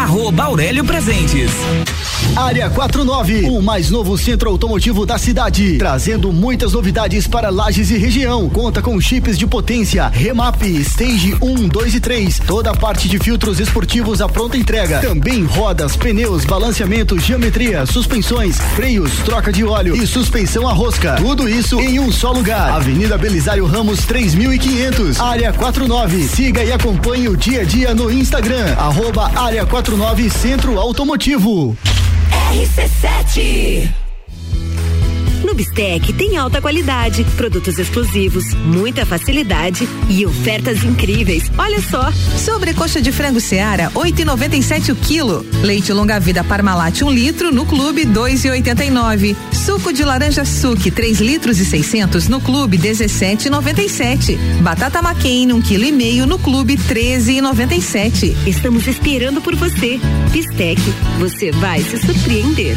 arroba 0.00 0.44
Aurélio 0.44 0.82
Presentes. 0.82 1.50
Área 2.34 2.70
49, 2.70 3.50
o 3.50 3.60
mais 3.60 3.90
novo 3.90 4.16
centro 4.16 4.48
automotivo 4.48 5.04
da 5.04 5.18
cidade, 5.18 5.76
trazendo 5.76 6.32
muitas 6.32 6.72
novidades 6.72 7.26
para 7.26 7.50
Lages 7.50 7.90
e 7.90 7.98
região. 7.98 8.48
Conta 8.48 8.80
com 8.80 8.98
chips 8.98 9.36
de 9.36 9.46
potência, 9.46 10.08
remap, 10.08 10.62
stage 10.62 11.36
1, 11.42 11.68
2 11.68 11.94
e 11.96 12.00
3, 12.00 12.40
toda 12.46 12.70
a 12.70 12.76
parte 12.76 13.08
de 13.08 13.18
filtros 13.18 13.60
esportivos 13.60 14.22
à 14.22 14.28
pronta 14.28 14.56
entrega. 14.56 15.00
Também 15.00 15.44
rodas, 15.44 15.96
pneus, 15.96 16.44
balanceamento, 16.44 17.18
geometria, 17.18 17.84
suspensões, 17.84 18.58
freios, 18.74 19.12
troca 19.24 19.52
de 19.52 19.64
óleo 19.64 19.94
e 19.94 20.06
suspensão 20.06 20.66
a 20.66 20.72
rosca. 20.72 21.16
Tudo 21.16 21.48
isso 21.48 21.78
em 21.78 21.98
um 21.98 22.10
só 22.10 22.32
lugar. 22.32 22.70
Avenida 22.70 23.18
Belisário 23.18 23.66
Ramos 23.66 24.04
3500, 24.06 25.20
Área 25.20 25.52
49. 25.52 26.22
Siga 26.28 26.64
e 26.64 26.72
acompanhe 26.72 27.28
o 27.28 27.36
dia 27.36 27.62
a 27.62 27.64
dia 27.64 27.94
no 27.94 28.10
Instagram, 28.10 28.74
arroba 28.78 29.30
Área 29.34 29.66
49 29.66 29.79
Centro 29.80 30.78
Automotivo. 30.78 31.74
RC7 32.52 34.09
No 35.44 35.54
Bistec 35.54 36.12
tem 36.12 36.36
alta 36.36 36.60
qualidade, 36.60 37.24
produtos 37.36 37.78
exclusivos, 37.78 38.52
muita 38.54 39.06
facilidade 39.06 39.88
e 40.08 40.26
ofertas 40.26 40.84
incríveis. 40.84 41.50
Olha 41.56 41.80
só. 41.80 42.12
Sobrecoxa 42.38 43.00
de 43.00 43.10
frango 43.10 43.40
Seara, 43.40 43.90
8,97 43.94 44.92
o 44.92 44.96
quilo. 44.96 45.44
Leite 45.62 45.92
longa 45.92 46.20
vida 46.20 46.44
Parmalat 46.44 47.02
1 47.02 47.06
um 47.06 47.10
litro 47.10 47.52
no 47.52 47.64
clube 47.64 48.04
2,89. 48.06 49.34
Suco 49.52 49.92
de 49.92 50.04
laranja 50.04 50.44
suque 50.44 50.90
3 50.90 51.20
litros 51.20 51.58
e 51.58 51.64
600 51.64 52.28
no 52.28 52.40
clube 52.40 52.78
17,97. 52.78 54.36
Batata 54.60 55.00
McCain 55.00 55.52
1 55.52 55.56
um 55.56 55.62
quilo 55.62 55.84
e 55.84 55.92
meio 55.92 56.26
no 56.26 56.38
clube 56.38 56.76
13,97. 56.76 58.36
Estamos 58.46 58.86
esperando 58.86 59.40
por 59.40 59.54
você. 59.56 59.98
Bistec, 60.30 60.80
você 61.18 61.50
vai 61.50 61.80
se 61.80 61.98
surpreender. 61.98 62.76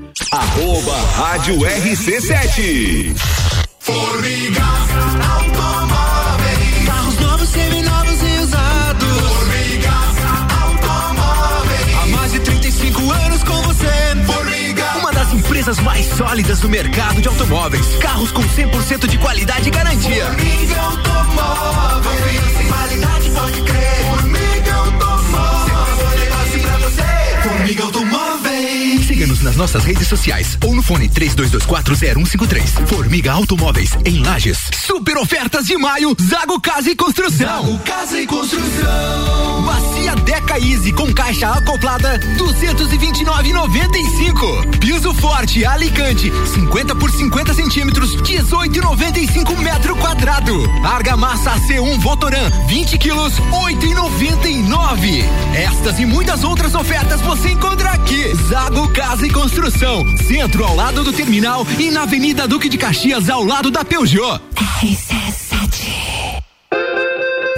Arroba 0.31 0.97
Rádio 1.15 1.55
RC7. 1.59 3.15
Formiga 3.79 4.61
Automóveis. 5.39 6.85
Carros 6.85 7.19
novos, 7.19 7.49
seminovos 7.49 8.19
e 8.21 8.43
usados. 8.43 9.19
Formiga 9.19 9.91
Automóveis. 10.63 11.95
Há 12.01 12.05
mais 12.07 12.31
de 12.33 12.39
35 12.41 13.11
anos 13.11 13.43
com 13.43 13.61
você. 13.61 13.87
Formiga. 14.25 14.83
Uma 14.99 15.11
das 15.13 15.33
empresas 15.33 15.79
mais 15.79 16.05
sólidas 16.07 16.59
do 16.59 16.67
mercado 16.69 17.21
de 17.21 17.27
automóveis. 17.29 17.95
Carros 18.01 18.31
com 18.31 18.41
100% 18.41 19.07
de 19.07 19.17
qualidade 19.17 19.69
e 19.69 19.71
garantia. 19.71 20.25
Formiga 20.25 20.81
Automóveis. 20.81 22.67
Qualidade, 22.67 23.29
pode 23.31 23.61
crer. 23.61 24.10
Siga-nos 29.31 29.41
nas 29.41 29.55
nossas 29.55 29.83
redes 29.83 30.07
sociais 30.07 30.55
ou 30.65 30.75
no 30.75 30.83
fone 30.83 31.07
32240153. 31.09 32.87
Formiga 32.87 33.31
Automóveis 33.31 33.91
em 34.05 34.19
Lages. 34.19 34.59
Super 34.85 35.17
ofertas 35.17 35.65
de 35.65 35.75
maio, 35.77 36.15
Zago 36.21 36.59
Casa 36.59 36.91
e 36.91 36.95
Construção. 36.95 37.63
Zago 37.63 37.79
Casa 37.79 38.19
e 38.19 38.27
Construção. 38.27 39.63
Bacia 39.63 40.15
Deca 40.17 40.59
Easy 40.59 40.91
com 40.91 41.13
caixa 41.13 41.47
acoplada 41.49 42.19
229,95. 42.37 44.79
Piso 44.79 45.13
forte 45.13 45.63
Alicante, 45.65 46.29
50 46.53 46.95
por 46.95 47.09
50 47.11 47.53
centímetros, 47.53 48.17
18,95 48.17 49.57
metro 49.59 49.95
quadrado. 49.95 50.69
Argamassa 50.83 51.51
C1 51.67 51.99
Votoran, 51.99 52.49
20 52.67 52.97
quilos, 52.97 53.35
8,99. 53.35 55.23
Estas 55.53 55.99
e 55.99 56.05
muitas 56.05 56.43
outras 56.43 56.75
ofertas 56.75 57.21
você 57.21 57.51
encontra 57.51 57.91
aqui. 57.91 58.35
Zago 58.49 58.89
Casa 58.89 59.20
e 59.23 59.29
Construção, 59.29 60.05
centro 60.17 60.63
ao 60.63 60.75
lado 60.75 61.03
do 61.03 61.13
terminal 61.13 61.65
e 61.77 61.91
na 61.91 62.03
Avenida 62.03 62.47
Duque 62.47 62.67
de 62.67 62.77
Caxias 62.77 63.29
ao 63.29 63.43
lado 63.43 63.69
da 63.69 63.85
Peugeot. 63.85 64.41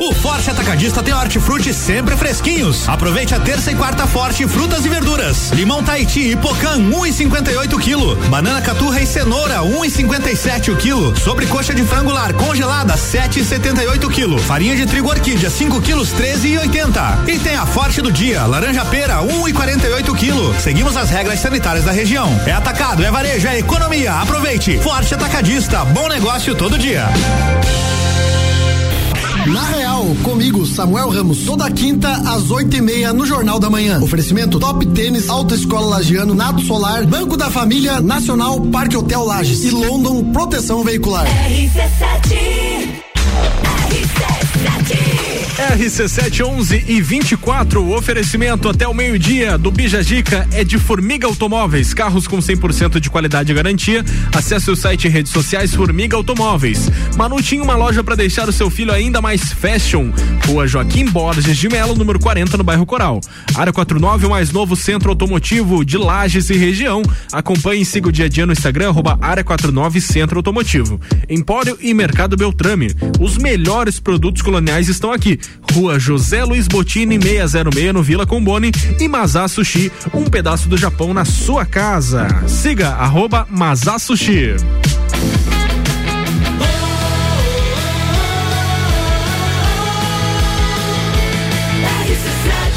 O 0.05 0.11
Forte 0.13 0.49
Atacadista 0.49 1.01
tem 1.01 1.13
hortifruti 1.13 1.73
sempre 1.73 2.17
fresquinhos. 2.17 2.89
Aproveite 2.89 3.33
a 3.33 3.39
terça 3.39 3.71
e 3.71 3.75
quarta 3.75 4.05
forte 4.05 4.45
frutas 4.45 4.83
e 4.83 4.89
verduras. 4.89 5.49
Limão 5.51 5.81
Tahiti 5.81 6.19
e 6.31 6.35
Pocan 6.35 6.77
1,58 6.91 7.69
kg. 7.79 8.27
Banana 8.27 8.61
caturra 8.61 8.99
e 8.99 9.05
cenoura 9.05 9.59
1,57 9.59 10.73
o 10.73 10.75
quilo. 10.75 11.17
Sobrecoxa 11.17 11.73
de 11.73 11.85
frango 11.85 12.11
lar 12.11 12.33
congelada 12.33 12.95
7,78 12.95 14.13
kg. 14.13 14.37
Farinha 14.39 14.75
de 14.75 14.85
trigo 14.85 15.07
orquídea 15.07 15.49
5 15.49 15.81
quilos 15.81 16.09
13,80. 16.09 17.29
E 17.29 17.39
tem 17.39 17.55
a 17.55 17.65
forte 17.65 18.01
do 18.01 18.11
dia, 18.11 18.45
laranja 18.45 18.83
pera 18.83 19.21
1,48 19.21 20.03
kg. 20.17 20.61
Seguimos 20.61 20.97
as 20.97 21.09
regras 21.11 21.39
sanitárias 21.39 21.85
da 21.85 21.93
região. 21.93 22.29
É 22.45 22.51
atacado, 22.51 23.05
é 23.05 23.09
varejo, 23.09 23.47
é 23.47 23.57
economia. 23.57 24.15
Aproveite. 24.15 24.79
Forte 24.79 25.13
Atacadista, 25.13 25.85
bom 25.85 26.09
negócio 26.09 26.53
todo 26.55 26.77
dia. 26.77 27.07
Na 29.45 29.61
Real, 29.63 30.05
comigo, 30.23 30.65
Samuel 30.65 31.09
Ramos, 31.09 31.39
toda 31.39 31.69
quinta 31.69 32.09
às 32.09 32.49
oito 32.49 32.77
e 32.77 32.81
meia 32.81 33.11
no 33.11 33.25
Jornal 33.25 33.59
da 33.59 33.69
Manhã. 33.69 33.99
Oferecimento 34.01 34.57
Top 34.57 34.85
Tênis, 34.87 35.27
Alta 35.27 35.55
Escola 35.55 35.97
Lagiano, 35.97 36.33
Nato 36.33 36.61
Solar, 36.61 37.05
Banco 37.05 37.35
da 37.35 37.49
Família, 37.49 37.99
Nacional, 37.99 38.61
Parque 38.61 38.95
Hotel 38.95 39.23
Lages 39.23 39.65
e 39.65 39.71
London 39.71 40.23
Proteção 40.31 40.83
Veicular. 40.83 41.27
RC711 45.53 46.83
e 46.87 46.99
24, 46.99 47.83
o 47.83 47.95
oferecimento 47.95 48.67
até 48.67 48.87
o 48.87 48.93
meio-dia 48.93 49.55
do 49.55 49.69
Bijagica 49.69 50.47
é 50.51 50.63
de 50.63 50.79
Formiga 50.79 51.27
Automóveis, 51.27 51.93
carros 51.93 52.27
com 52.27 52.39
100% 52.39 52.99
de 52.99 53.09
qualidade 53.09 53.51
e 53.51 53.55
garantia. 53.55 54.03
Acesse 54.33 54.71
o 54.71 54.75
site 54.75 55.05
e 55.05 55.09
redes 55.09 55.31
sociais 55.31 55.75
Formiga 55.75 56.17
Automóveis. 56.17 56.89
Manu 57.15 57.39
tinha 57.39 57.61
uma 57.61 57.75
loja 57.75 58.03
para 58.03 58.15
deixar 58.15 58.49
o 58.49 58.51
seu 58.51 58.69
filho 58.71 58.91
ainda 58.91 59.21
mais 59.21 59.53
fashion. 59.53 60.11
Rua 60.47 60.67
Joaquim 60.67 61.05
Borges 61.05 61.55
de 61.55 61.69
Melo, 61.69 61.95
número 61.95 62.19
40, 62.19 62.57
no 62.57 62.63
bairro 62.63 62.85
Coral. 62.85 63.21
Área 63.53 63.71
49, 63.71 64.25
o 64.25 64.29
mais 64.31 64.51
novo 64.51 64.75
centro 64.75 65.11
automotivo 65.11 65.85
de 65.85 65.97
Lages 65.97 66.49
e 66.49 66.57
região. 66.57 67.03
Acompanhe 67.31 67.83
e 67.83 67.85
siga 67.85 68.09
o 68.09 68.11
dia 68.11 68.25
a 68.25 68.29
dia 68.29 68.45
no 68.47 68.53
Instagram, 68.53 68.89
arroba 68.89 69.19
Área 69.21 69.43
49 69.43 70.01
Centro 70.01 70.39
Automotivo. 70.39 70.99
Empório 71.29 71.77
e 71.79 71.93
Mercado 71.93 72.35
Beltrame. 72.35 72.91
Os 73.19 73.37
melhores 73.37 73.99
produtos 73.99 74.41
coloniais 74.41 74.89
estão 74.89 75.11
aqui. 75.11 75.39
Rua 75.73 75.99
José 75.99 76.43
Luiz 76.43 76.67
Botini 76.67 77.17
606 77.19 77.93
no 77.93 78.03
Vila 78.03 78.25
Combone 78.25 78.71
e 78.99 79.07
Mazá 79.07 79.47
Sushi, 79.47 79.91
um 80.13 80.25
pedaço 80.25 80.69
do 80.69 80.77
Japão 80.77 81.13
na 81.13 81.25
sua 81.25 81.65
casa. 81.65 82.27
Siga 82.47 82.89
arroba 82.89 83.47
Mazá 83.49 83.97
Sushi. 83.97 84.55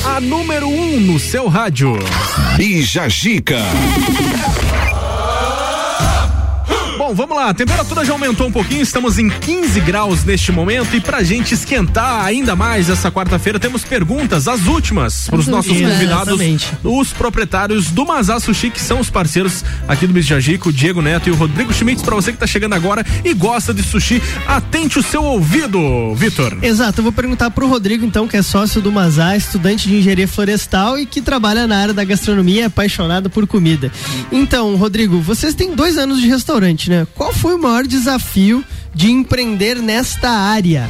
A 0.05 0.21
número 0.21 0.67
1 0.67 0.73
um 0.73 1.01
no 1.01 1.21
seu 1.21 1.47
rádio. 1.47 1.99
Bija 2.57 3.07
Gica. 3.07 3.61
Bom, 7.07 7.15
vamos 7.15 7.37
lá. 7.37 7.51
A 7.51 7.55
temperatura 7.55 8.05
já 8.05 8.13
aumentou 8.13 8.49
um 8.49 8.51
pouquinho, 8.51 8.83
estamos 8.83 9.17
em 9.17 9.29
15 9.29 9.79
graus 9.79 10.25
neste 10.25 10.51
momento 10.51 10.97
e 10.97 11.01
pra 11.01 11.23
gente 11.23 11.55
esquentar 11.55 12.25
ainda 12.25 12.57
mais 12.57 12.91
essa 12.91 13.13
quarta-feira, 13.13 13.61
temos 13.61 13.85
perguntas, 13.85 14.49
as 14.49 14.67
últimas, 14.67 15.29
para 15.29 15.39
os 15.39 15.47
nossos 15.47 15.71
convidados, 15.71 16.35
Exatamente. 16.35 16.73
os 16.83 17.13
proprietários 17.13 17.93
do 17.93 18.05
Mazá 18.05 18.41
Sushi, 18.41 18.71
que 18.71 18.81
são 18.81 18.99
os 18.99 19.09
parceiros 19.09 19.65
aqui 19.87 20.05
do 20.05 20.13
Bijajico, 20.13 20.71
o 20.71 20.73
Diego 20.73 21.01
Neto 21.01 21.29
e 21.29 21.31
o 21.31 21.37
Rodrigo 21.37 21.73
Schmitz. 21.73 22.03
Pra 22.03 22.17
você 22.17 22.33
que 22.33 22.39
tá 22.39 22.47
chegando 22.47 22.73
agora 22.73 23.07
e 23.25 23.33
gosta 23.33 23.73
de 23.73 23.85
sushi, 23.85 24.21
atente 24.45 24.99
o 24.99 25.03
seu 25.03 25.23
ouvido, 25.23 26.13
Vitor. 26.17 26.59
Exato, 26.61 26.99
eu 26.99 27.05
vou 27.05 27.13
perguntar 27.13 27.53
pro 27.53 27.69
Rodrigo, 27.69 28.05
então, 28.05 28.27
que 28.27 28.37
é 28.37 28.43
sócio 28.43 28.83
do 28.83 28.91
Mazá, 28.91 29.37
estudante 29.37 29.89
de 29.89 29.95
engenharia 29.95 30.27
florestal 30.27 30.99
e 30.99 31.07
que 31.07 31.21
trabalha 31.21 31.69
na 31.69 31.79
área 31.79 31.95
da 31.95 32.03
gastronomia, 32.03 32.63
é 32.63 32.67
apaixonado 32.67 33.31
por 33.31 33.47
comida. 33.47 33.93
Então, 34.33 34.75
Rodrigo, 34.75 35.21
vocês 35.21 35.55
têm 35.55 35.73
dois 35.73 35.97
anos 35.97 36.21
de 36.21 36.27
restaurante, 36.27 36.91
né? 36.91 36.96
Qual 37.15 37.33
foi 37.33 37.55
o 37.55 37.59
maior 37.61 37.87
desafio 37.87 38.65
de 38.95 39.11
empreender 39.11 39.77
nesta 39.77 40.31
área? 40.31 40.89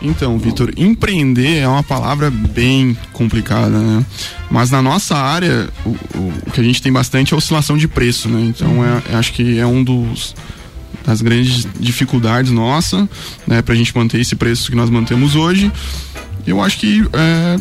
Então, 0.00 0.38
Vitor, 0.38 0.70
empreender 0.76 1.58
é 1.58 1.66
uma 1.68 1.82
palavra 1.82 2.30
bem 2.30 2.96
complicada, 3.12 3.78
né? 3.80 4.04
Mas 4.50 4.70
na 4.70 4.80
nossa 4.80 5.16
área, 5.16 5.68
o, 5.84 5.88
o- 5.88 6.32
o 6.46 6.50
que 6.52 6.60
a 6.60 6.64
gente 6.64 6.80
tem 6.80 6.92
bastante 6.92 7.34
é 7.34 7.36
oscilação 7.36 7.76
de 7.76 7.88
preço, 7.88 8.28
né? 8.28 8.40
Então, 8.42 8.84
é, 8.84 9.16
acho 9.16 9.32
que 9.32 9.58
é 9.58 9.66
um 9.66 9.82
dos 9.82 10.34
das 11.04 11.22
grandes 11.22 11.66
dificuldades 11.80 12.50
nossa, 12.52 13.08
né, 13.46 13.62
pra 13.62 13.74
gente 13.74 13.96
manter 13.96 14.20
esse 14.20 14.36
preço 14.36 14.70
que 14.70 14.76
nós 14.76 14.90
mantemos 14.90 15.34
hoje. 15.34 15.72
Eu 16.46 16.62
acho 16.62 16.78
que 16.78 17.02
é, 17.14 17.56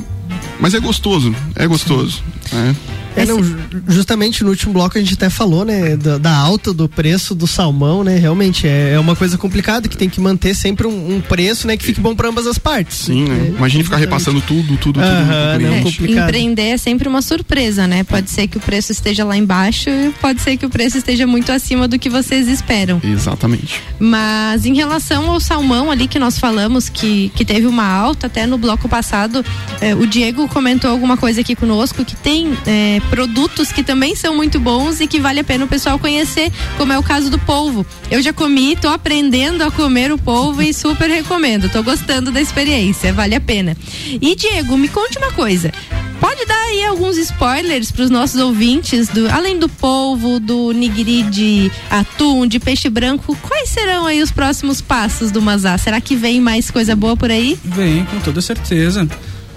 mas 0.60 0.74
é 0.74 0.80
gostoso, 0.82 1.34
é 1.56 1.66
gostoso, 1.66 2.22
né? 2.56 2.76
É, 3.16 3.26
não, 3.26 3.44
ju- 3.44 3.58
justamente 3.88 4.44
no 4.44 4.52
último 4.52 4.74
bloco 4.74 4.96
a 4.96 5.02
gente 5.02 5.16
até 5.16 5.28
falou, 5.28 5.66
né, 5.66 5.98
da, 5.98 6.20
da 6.20 6.36
alta 6.36 6.72
do 6.72 6.88
preço 6.88 7.34
do 7.34 7.48
salmão, 7.48 8.04
né? 8.04 8.16
Realmente 8.18 8.68
é, 8.68 8.92
é 8.94 9.00
uma 9.00 9.16
coisa 9.16 9.38
complicada 9.40 9.88
que 9.88 9.98
tem 9.98 10.08
que 10.08 10.22
manter 10.22 10.54
sempre 10.54 10.86
um, 10.86 11.16
um 11.16 11.22
preço, 11.22 11.66
né, 11.66 11.76
que 11.76 11.84
fique 11.84 12.00
bom 12.00 12.16
para 12.16 12.30
ambas 12.30 12.46
as 12.46 12.60
partes. 12.60 12.98
Sim, 12.98 13.26
né? 13.28 13.54
Imagine 13.58 13.84
ficar 13.84 13.98
repassando 13.98 14.40
tudo, 14.42 14.78
tudo, 14.78 14.78
tudo 14.78 15.00
Aham, 15.02 15.54
pro 15.56 15.62
não, 15.64 15.70
cliente. 15.70 15.84
complicado. 15.98 16.24
Empreender 16.26 16.62
é 16.70 16.78
sempre 16.78 17.08
uma 17.08 17.24
surpresa, 17.24 17.88
né? 17.88 18.04
Pode 18.04 18.30
ser 18.30 18.48
que 18.48 18.58
o 18.58 18.60
preço 18.60 18.92
esteja 18.92 19.26
lá 19.26 19.36
embaixo 19.36 19.90
e 19.90 20.14
pode 20.22 20.40
ser 20.42 20.56
que 20.56 20.66
o 20.68 20.70
preço 20.70 21.00
esteja 21.00 21.26
muito 21.26 21.52
acima 21.52 21.88
do 21.88 21.98
que 21.98 22.10
vocês 22.12 22.48
esperam. 22.48 23.02
Exatamente. 23.04 23.82
Mas 24.00 24.64
em 24.66 24.76
relação 24.76 25.28
ao 25.32 25.40
salmão 25.40 25.90
ali 25.90 26.08
que 26.08 26.20
nós 26.20 26.38
falamos, 26.38 26.88
que, 26.88 27.32
que 27.36 27.44
teve 27.44 27.66
uma 27.66 27.86
alta 27.88 28.28
até 28.28 28.46
no 28.46 28.60
bloco 28.60 28.88
passado, 28.88 29.44
eh, 29.82 29.96
o 29.96 30.06
Diego 30.06 30.48
comentou 30.48 30.92
alguma 30.92 31.18
coisa 31.18 31.42
aqui 31.42 31.56
conosco 31.56 32.06
que 32.06 32.16
tem 32.16 32.37
eh, 32.66 33.02
produtos 33.10 33.72
que 33.72 33.84
também 33.84 34.16
são 34.16 34.36
muito 34.36 34.60
bons 34.60 35.00
e 35.00 35.08
que 35.08 35.20
vale 35.20 35.40
a 35.40 35.44
pena 35.44 35.66
o 35.66 35.68
pessoal 35.68 35.98
conhecer, 35.98 36.52
como 36.78 36.94
é 36.94 37.00
o 37.00 37.04
caso 37.04 37.30
do 37.30 37.40
polvo. 37.40 37.86
Eu 38.12 38.22
já 38.22 38.34
comi, 38.34 38.76
tô 38.76 38.90
aprendendo 38.90 39.64
a 39.64 39.72
comer 39.72 40.12
o 40.12 40.18
polvo 40.18 40.62
e 40.62 40.74
super 40.74 41.10
recomendo. 41.10 41.70
Tô 41.70 41.82
gostando 41.82 42.32
da 42.32 42.42
experiência, 42.42 43.14
vale 43.14 43.36
a 43.36 43.42
pena. 43.42 43.76
E 44.22 44.36
Diego, 44.36 44.78
me 44.78 44.88
conte 44.88 45.18
uma 45.18 45.32
coisa. 45.32 45.72
Pode 46.20 46.46
dar 46.46 46.64
aí 46.66 46.84
alguns 46.84 47.18
spoilers 47.18 47.92
para 47.92 48.04
os 48.04 48.10
nossos 48.10 48.42
ouvintes, 48.42 49.08
do, 49.08 49.30
além 49.30 49.60
do 49.60 49.70
polvo, 49.70 50.40
do 50.40 50.72
nigiri 50.72 51.22
de 51.24 51.72
atum, 51.90 52.48
de 52.48 52.60
peixe 52.60 52.90
branco, 52.90 53.38
quais 53.42 53.70
serão 53.70 54.06
aí 54.06 54.22
os 54.22 54.32
próximos 54.32 54.82
passos 54.82 55.32
do 55.32 55.42
Mazá? 55.42 55.78
Será 55.78 56.02
que 56.02 56.16
vem 56.16 56.42
mais 56.42 56.72
coisa 56.72 56.96
boa 56.96 57.16
por 57.16 57.30
aí? 57.30 57.58
Vem, 57.64 58.04
com 58.06 58.20
toda 58.20 58.42
certeza. 58.42 59.08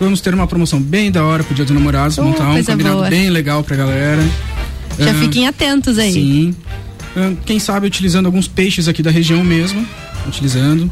Vamos 0.01 0.21
ter 0.23 0.33
uma 0.35 0.47
promoção 0.47 0.81
bem 0.81 1.11
da 1.13 1.23
hora 1.25 1.45
pro 1.45 1.55
Dia 1.55 1.65
dos 1.65 1.75
Namorados, 1.75 2.17
Oh, 2.19 2.23
montar 2.25 2.49
um 2.51 2.65
combinado 2.65 2.97
boa. 2.97 3.09
bem 3.11 3.29
legal 3.29 3.63
pra 3.63 3.77
galera. 3.77 4.23
Já 4.99 5.13
fiquem 5.15 5.47
atentos 5.47 5.99
aí. 5.99 6.13
Sim. 6.13 6.55
Quem 7.45 7.59
sabe 7.59 7.87
utilizando 7.87 8.27
alguns 8.27 8.49
peixes 8.49 8.89
aqui 8.89 9.03
da 9.03 9.11
região 9.11 9.45
mesmo, 9.45 9.87
utilizando. 10.27 10.91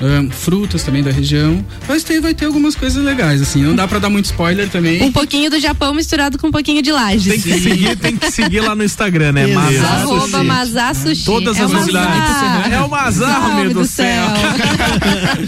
Ah, 0.00 0.24
frutas 0.30 0.82
também 0.82 1.02
da 1.02 1.10
região. 1.10 1.64
Mas 1.88 2.02
tem, 2.02 2.20
vai 2.20 2.34
ter 2.34 2.46
algumas 2.46 2.74
coisas 2.74 3.02
legais, 3.02 3.40
assim. 3.40 3.62
Não 3.62 3.74
dá 3.76 3.86
pra 3.86 3.98
dar 3.98 4.10
muito 4.10 4.24
spoiler 4.26 4.68
também. 4.68 5.02
Um 5.02 5.12
pouquinho 5.12 5.50
do 5.50 5.58
Japão 5.60 5.94
misturado 5.94 6.36
com 6.38 6.48
um 6.48 6.50
pouquinho 6.52 6.82
de 6.82 6.90
laje. 6.90 7.30
Tem 7.30 7.40
que 7.40 7.60
seguir, 7.60 7.96
tem 7.96 8.16
que 8.16 8.30
seguir 8.30 8.60
lá 8.60 8.74
no 8.74 8.82
Instagram, 8.84 9.32
né? 9.32 9.54
Arroba 9.54 10.28
Sushi. 10.28 10.44
Mazá 10.44 10.94
Sushi. 10.94 11.24
Todas 11.24 11.58
É 11.58 11.62
as 11.62 11.70
novidades. 11.70 12.72
É 12.72 12.80
o 12.80 12.88
Mazar, 12.90 13.54
meu 13.56 13.68
do 13.72 13.80
do 13.80 13.86
céu. 13.86 14.24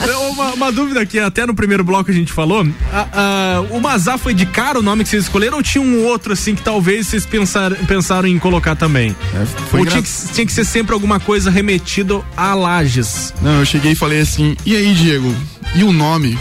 É 0.06 0.16
uma, 0.16 0.52
uma 0.54 0.72
dúvida 0.72 1.00
aqui, 1.00 1.18
até 1.18 1.46
no 1.46 1.54
primeiro 1.54 1.82
bloco 1.84 2.10
a 2.10 2.14
gente 2.14 2.32
falou. 2.32 2.66
a- 2.92 3.08
a- 3.12 3.60
o 3.70 3.80
Mazar 3.80 4.18
foi 4.18 4.34
de 4.34 4.46
cara 4.46 4.78
o 4.78 4.82
nome 4.82 5.02
que 5.04 5.10
vocês 5.10 5.24
escolheram 5.24 5.56
ou 5.58 5.62
tinha 5.62 5.82
um 5.82 6.04
outro 6.04 6.32
assim 6.32 6.54
que 6.54 6.62
talvez 6.62 7.06
vocês 7.06 7.24
pensar, 7.26 7.72
pensaram 7.86 8.28
em 8.28 8.38
colocar 8.38 8.74
também? 8.76 9.14
foi 9.70 9.80
ou 9.80 9.86
tinha 9.86 10.02
que, 10.02 10.08
tinha 10.32 10.46
que 10.46 10.52
ser 10.52 10.64
sempre 10.64 10.92
alguma 10.94 11.18
coisa 11.20 11.50
remetido 11.50 12.24
a 12.36 12.54
Lages? 12.54 13.32
Não, 13.42 13.60
eu 13.60 13.64
cheguei 13.66 13.92
e 13.92 13.94
falei 13.94 14.20
assim, 14.20 14.35
e 14.64 14.76
aí, 14.76 14.92
Diego, 14.94 15.34
e 15.74 15.82
o 15.82 15.92
nome? 15.92 16.38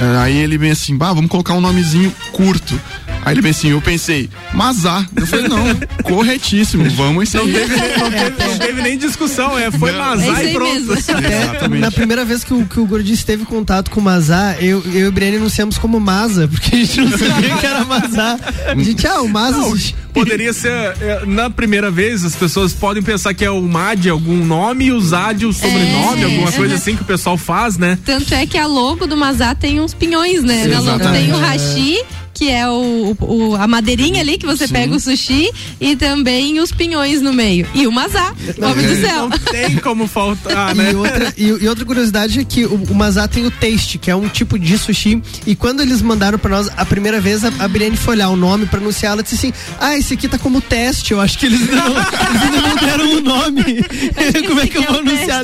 É, 0.00 0.18
Aí 0.18 0.36
ele 0.36 0.58
bem 0.58 0.70
assim, 0.70 0.96
bah, 0.96 1.12
vamos 1.12 1.30
colocar 1.30 1.54
um 1.54 1.60
nomezinho 1.60 2.12
curto. 2.32 2.78
Aí 3.24 3.34
ele 3.34 3.42
bem 3.42 3.50
assim, 3.50 3.70
eu 3.70 3.80
pensei, 3.80 4.28
Mazá. 4.54 5.06
Eu 5.14 5.26
falei, 5.26 5.48
não, 5.48 5.64
corretíssimo, 6.02 6.88
vamos 6.90 7.32
Não 7.32 7.44
teve, 7.46 7.76
não, 7.76 8.10
teve, 8.10 8.44
não 8.46 8.58
teve 8.58 8.82
nem 8.82 8.96
discussão, 8.98 9.58
é, 9.58 9.70
foi 9.70 9.92
Mazá 9.92 10.44
e 10.44 10.52
pronto. 10.52 10.92
Exatamente. 10.98 11.80
Na 11.80 11.90
primeira 11.90 12.24
vez 12.24 12.44
que 12.44 12.54
o, 12.54 12.66
que 12.66 12.80
o 12.80 12.86
Gordinho 12.86 13.18
teve 13.18 13.44
contato 13.44 13.90
com 13.90 14.00
o 14.00 14.02
Mazá, 14.02 14.56
eu, 14.60 14.82
eu 14.92 15.00
e 15.00 15.06
o 15.06 15.12
Briane 15.12 15.36
anunciamos 15.36 15.78
como 15.78 15.98
Maza, 16.00 16.48
porque 16.48 16.74
a 16.74 16.78
gente 16.78 17.00
não 17.00 17.10
sabia 17.18 17.56
que 17.56 17.66
era 17.66 17.84
Mazá. 17.84 18.38
A 18.66 18.74
gente, 18.74 19.06
ah, 19.06 19.20
o 19.20 19.28
Maza. 19.28 19.58
Não, 19.58 19.76
poderia 20.12 20.52
ser, 20.52 20.70
é, 20.70 21.22
na 21.26 21.50
primeira 21.50 21.90
vez, 21.90 22.24
as 22.24 22.34
pessoas 22.34 22.72
podem 22.72 23.02
pensar 23.02 23.34
que 23.34 23.44
é 23.44 23.50
o 23.50 23.60
Mad 23.62 24.06
algum 24.06 24.44
nome 24.44 24.86
e 24.86 24.92
o 24.92 25.00
Zad 25.00 25.44
o 25.44 25.52
sobrenome, 25.52 26.22
É, 26.22 26.24
alguma 26.24 26.52
coisa 26.52 26.74
assim 26.74 26.96
que 26.96 27.02
o 27.02 27.06
pessoal 27.06 27.36
faz, 27.36 27.76
né? 27.76 27.98
Tanto 28.04 28.34
é 28.34 28.46
que 28.46 28.58
a 28.58 28.66
logo 28.66 29.06
do 29.06 29.16
Mazá 29.16 29.54
tem 29.54 29.80
uns 29.80 29.94
pinhões, 29.94 30.42
né? 30.42 30.66
Na 30.66 30.80
logo 30.80 31.10
tem 31.10 31.32
o 31.32 31.38
hashi, 31.38 32.04
que 32.38 32.48
é 32.50 32.68
o, 32.68 33.16
o- 33.20 33.56
a 33.56 33.66
madeirinha 33.66 34.20
ali 34.20 34.38
que 34.38 34.46
você 34.46 34.68
pega 34.68 34.94
o 34.94 35.00
sushi, 35.00 35.50
e 35.80 35.96
também 35.96 36.60
os 36.60 36.70
pinhões 36.70 37.20
no 37.20 37.32
meio. 37.32 37.66
E 37.74 37.84
o 37.86 37.90
Mazá, 37.92 38.32
homem 38.62 38.86
do 38.86 39.00
céu. 39.00 39.28
Não 39.28 39.38
tem 39.38 39.76
como 39.76 40.06
faltar, 40.06 40.74
né? 40.74 40.92
E 40.92 40.94
outra, 40.94 41.34
e, 41.36 41.44
e 41.46 41.68
outra 41.68 41.84
curiosidade 41.84 42.38
é 42.38 42.44
que 42.44 42.64
o, 42.64 42.74
o 42.90 42.94
Mazá 42.94 43.26
tem 43.26 43.44
o 43.44 43.50
taste, 43.50 43.98
que 43.98 44.08
é 44.10 44.14
um 44.14 44.28
tipo 44.28 44.56
de 44.58 44.78
sushi. 44.78 45.20
E 45.46 45.56
quando 45.56 45.80
eles 45.80 46.00
mandaram 46.00 46.38
pra 46.38 46.50
nós 46.50 46.70
a 46.76 46.84
primeira 46.84 47.20
vez, 47.20 47.44
a, 47.44 47.48
a 47.58 47.66
Briane 47.66 47.96
foi 47.96 48.14
olhar 48.14 48.28
o 48.30 48.36
nome 48.36 48.66
pra 48.66 48.78
anunciar, 48.78 49.12
ela 49.12 49.22
disse 49.22 49.34
assim: 49.34 49.52
Ah, 49.80 49.96
esse 49.98 50.14
aqui 50.14 50.28
tá 50.28 50.38
como 50.38 50.60
teste. 50.60 51.12
Eu 51.12 51.20
acho 51.20 51.36
que 51.38 51.46
eles 51.46 51.60
ainda 51.60 51.74
não, 51.76 51.88
eles 51.98 52.42
ainda 52.42 52.60
não 52.68 52.76
deram 52.76 53.16
o 53.16 53.20
nome. 53.20 53.64
Como 54.46 54.60
é 54.60 54.66
que 54.66 54.78
eu 54.78 54.82
vou 54.82 54.98
anunciar? 55.00 55.42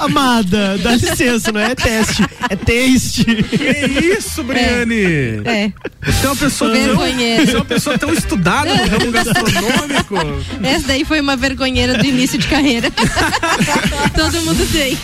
Amada, 0.00 0.78
dá 0.82 0.92
licença, 0.96 1.52
não 1.52 1.60
é 1.60 1.74
teste, 1.74 2.22
é 2.48 2.56
taste. 2.56 3.24
Que 3.24 4.16
isso, 4.16 4.42
Briane? 4.42 5.02
É. 5.44 5.72
Você 6.14 6.26
é 6.26 6.30
uma 6.30 6.36
pessoa 6.36 6.70
tão, 6.70 6.80
Vergonheira. 6.80 7.46
você 7.46 7.52
é 7.52 7.56
uma 7.56 7.64
pessoa 7.64 7.98
tão 7.98 8.12
estudada 8.12 8.74
no 8.74 8.88
ramo 8.88 9.12
gastronômico. 9.12 10.16
Essa 10.62 10.86
daí 10.86 11.04
foi 11.04 11.20
uma 11.20 11.36
vergonheira 11.36 11.98
do 11.98 12.06
início 12.06 12.38
de 12.38 12.46
carreira. 12.46 12.90
Todo 14.14 14.40
mundo 14.42 14.66
tem. 14.72 14.96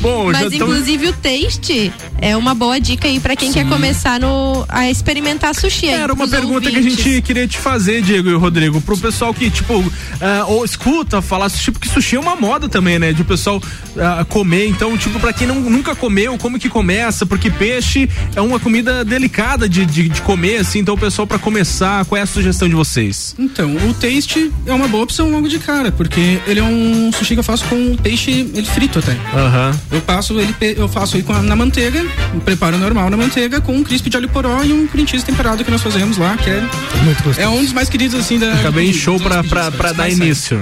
Bom, 0.00 0.30
Mas 0.30 0.52
inclusive 0.52 1.08
o 1.08 1.12
taste 1.12 1.92
é 2.20 2.36
uma 2.36 2.54
boa 2.54 2.80
dica 2.80 3.08
aí 3.08 3.18
pra 3.18 3.34
quem 3.34 3.52
quer 3.52 3.66
começar 3.68 4.20
no, 4.20 4.64
a 4.68 4.90
experimentar 4.90 5.54
sushi. 5.54 5.88
Era 5.88 6.12
uma 6.12 6.28
pergunta 6.28 6.70
que 6.70 6.76
a 6.76 6.78
ouvintes. 6.78 7.04
gente 7.04 7.22
queria 7.22 7.48
te 7.48 7.58
fazer, 7.58 8.02
Diego 8.02 8.28
e 8.28 8.34
Rodrigo, 8.34 8.80
pro 8.80 8.96
pessoal 8.96 9.32
que, 9.34 9.50
tipo, 9.50 9.92
ah, 10.20 10.44
ou 10.46 10.64
escuta 10.64 11.20
falar 11.22 11.48
sushi, 11.48 11.72
porque 11.72 11.88
sushi 11.88 12.16
é 12.16 12.20
uma 12.20 12.36
moda 12.36 12.68
também, 12.68 12.98
né? 12.98 13.12
De 13.12 13.22
o 13.22 13.24
pessoal 13.24 13.60
ah, 13.98 14.24
comer. 14.28 14.66
Então, 14.68 14.96
tipo, 14.96 15.18
pra 15.18 15.32
quem 15.32 15.46
não, 15.46 15.56
nunca 15.56 15.96
comeu, 15.96 16.36
como 16.38 16.58
que 16.58 16.68
começa? 16.68 17.24
Porque 17.26 17.50
peixe 17.50 18.08
é 18.36 18.40
uma 18.40 18.60
comida 18.60 19.04
delicada 19.04 19.68
de, 19.68 19.86
de, 19.86 20.09
de 20.10 20.20
comer, 20.22 20.56
assim. 20.58 20.80
Então, 20.80 20.94
o 20.94 20.98
pessoal, 20.98 21.26
pra 21.26 21.38
começar, 21.38 22.04
qual 22.04 22.18
é 22.18 22.22
a 22.22 22.26
sugestão 22.26 22.68
de 22.68 22.74
vocês? 22.74 23.34
Então, 23.38 23.74
o 23.76 23.94
taste 23.94 24.50
é 24.66 24.72
uma 24.72 24.88
boa 24.88 25.04
opção 25.04 25.30
logo 25.30 25.48
de 25.48 25.58
cara, 25.58 25.90
porque 25.92 26.40
ele 26.46 26.60
é 26.60 26.62
um 26.62 27.10
sushi 27.12 27.34
que 27.34 27.40
eu 27.40 27.44
faço 27.44 27.64
com 27.66 27.96
peixe 27.96 28.30
ele 28.54 28.66
frito 28.66 28.98
até. 28.98 29.16
Aham. 29.34 29.78
Eu 29.90 30.00
passo 30.00 30.38
ele, 30.38 30.54
eu 30.76 30.88
faço 30.88 31.16
ele 31.16 31.22
com 31.22 31.32
a- 31.32 31.42
na 31.42 31.54
manteiga, 31.56 32.04
um 32.34 32.40
preparo 32.40 32.76
normal 32.78 33.08
na 33.10 33.16
manteiga, 33.16 33.60
com 33.60 33.76
um 33.76 33.82
crisp 33.82 34.08
de 34.10 34.16
alho 34.16 34.28
poró 34.28 34.62
e 34.64 34.72
um 34.72 34.86
cream 34.86 35.06
cheese 35.06 35.24
temperado 35.24 35.64
que 35.64 35.70
nós 35.70 35.82
fazemos 35.82 36.16
lá, 36.18 36.36
que 36.36 36.50
é 36.50 36.60
muito 37.04 37.22
gostoso. 37.22 37.40
É 37.40 37.48
um 37.48 37.62
dos 37.62 37.72
mais 37.72 37.88
queridos 37.88 38.18
assim 38.18 38.38
da. 38.38 38.52
Acabei 38.54 38.88
em 38.88 38.92
do- 38.92 38.96
show 38.98 39.18
pra, 39.20 39.42
pra, 39.44 39.70
pra 39.70 39.92
dar 39.92 40.08
início. 40.08 40.60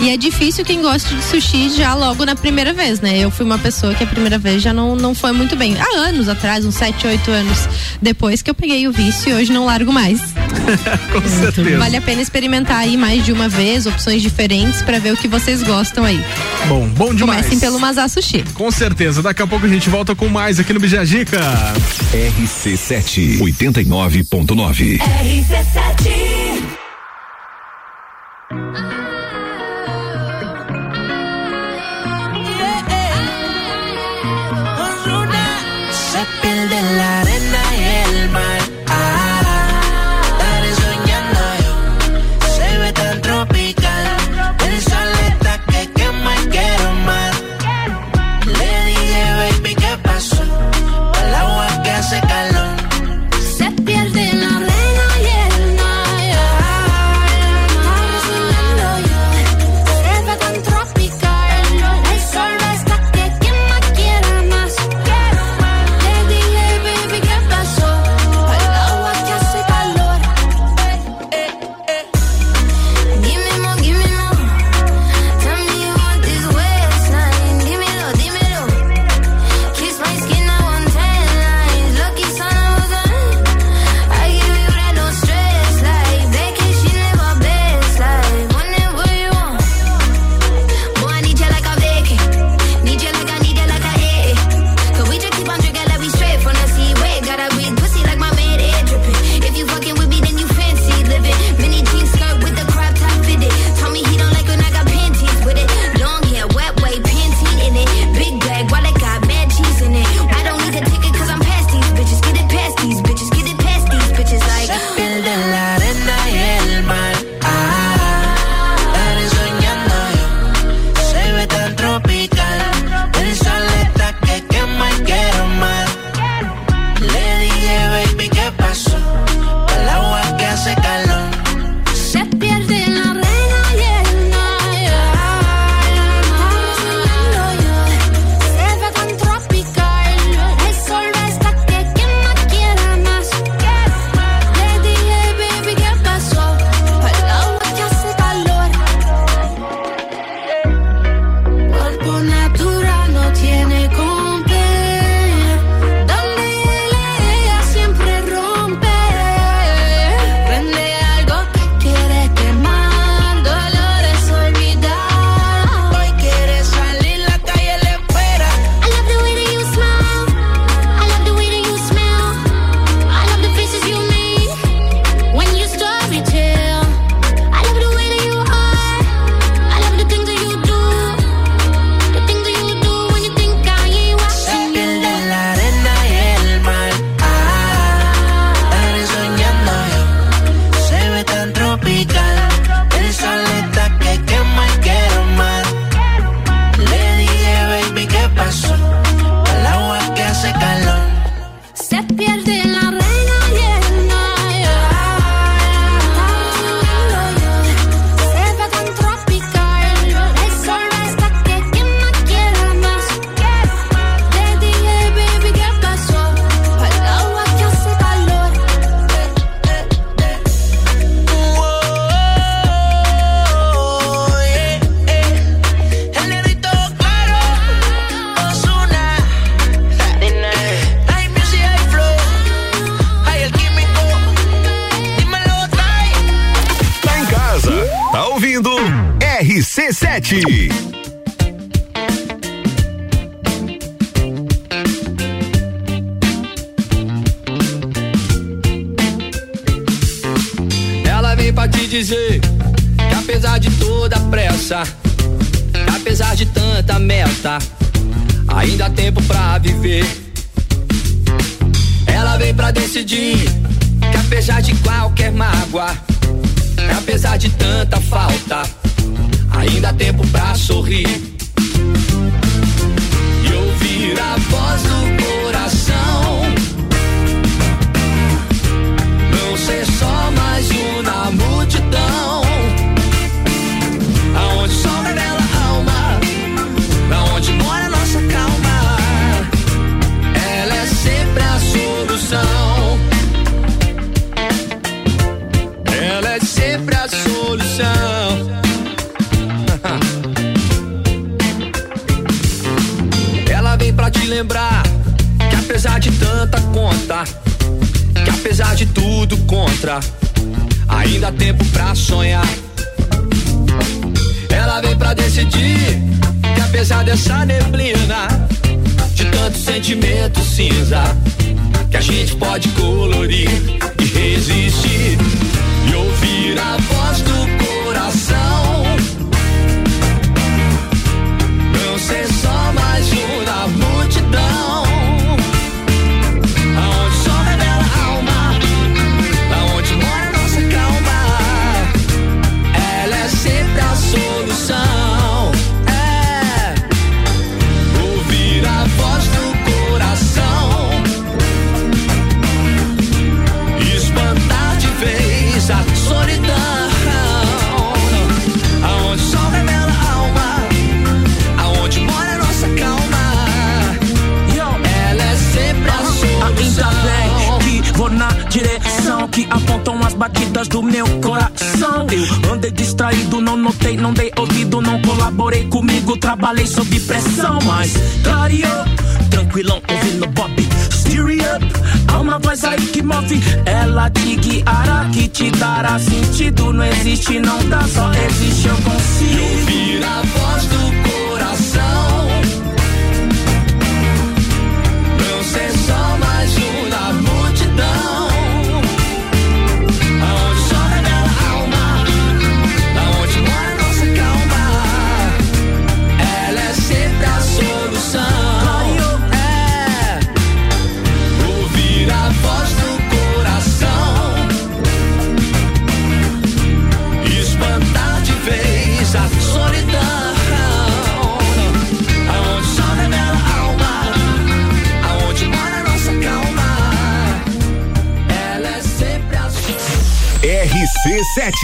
É. 0.00 0.02
E 0.04 0.10
é 0.10 0.16
difícil 0.16 0.64
quem 0.64 0.82
gosta 0.82 1.14
de 1.14 1.22
sushi 1.24 1.70
já 1.70 1.94
logo 1.94 2.24
na 2.24 2.34
primeira 2.34 2.72
vez, 2.72 3.00
né? 3.00 3.18
Eu 3.18 3.30
fui 3.30 3.44
uma 3.46 3.58
pessoa 3.58 3.94
que 3.94 4.02
a 4.04 4.06
primeira 4.06 4.38
vez 4.38 4.62
já 4.62 4.72
não, 4.72 4.96
não 4.96 5.14
foi 5.14 5.32
muito 5.32 5.54
bem. 5.56 5.76
Há 5.80 5.98
anos 6.00 6.28
atrás, 6.28 6.64
uns 6.64 6.74
7, 6.74 7.06
8 7.06 7.30
anos 7.30 7.68
depois 8.02 8.23
depois 8.24 8.40
que 8.40 8.50
eu 8.50 8.54
peguei 8.54 8.88
o 8.88 8.92
vício 8.92 9.28
e 9.30 9.34
hoje 9.34 9.52
não 9.52 9.66
largo 9.66 9.92
mais. 9.92 10.18
Com 11.12 11.28
certeza. 11.28 11.76
Vale 11.76 11.98
a 11.98 12.00
pena 12.00 12.22
experimentar 12.22 12.78
aí 12.78 12.96
mais 12.96 13.22
de 13.22 13.32
uma 13.32 13.50
vez, 13.50 13.84
opções 13.84 14.22
diferentes 14.22 14.80
para 14.80 14.98
ver 14.98 15.12
o 15.12 15.16
que 15.16 15.28
vocês 15.28 15.62
gostam 15.62 16.04
aí. 16.04 16.18
Bom, 16.66 16.88
bom 16.88 17.14
demais. 17.14 17.42
Comecem 17.42 17.60
pelo 17.60 17.78
Mazá 17.78 18.08
Sushi. 18.08 18.42
Com 18.54 18.70
certeza. 18.70 19.20
Daqui 19.20 19.42
a 19.42 19.46
pouco 19.46 19.66
a 19.66 19.68
gente 19.68 19.90
volta 19.90 20.14
com 20.14 20.26
mais 20.28 20.58
aqui 20.58 20.72
no 20.72 20.80
Bijagica. 20.80 21.38
RC7 22.14 23.40
89.9. 23.40 24.98
RC7 25.00 26.14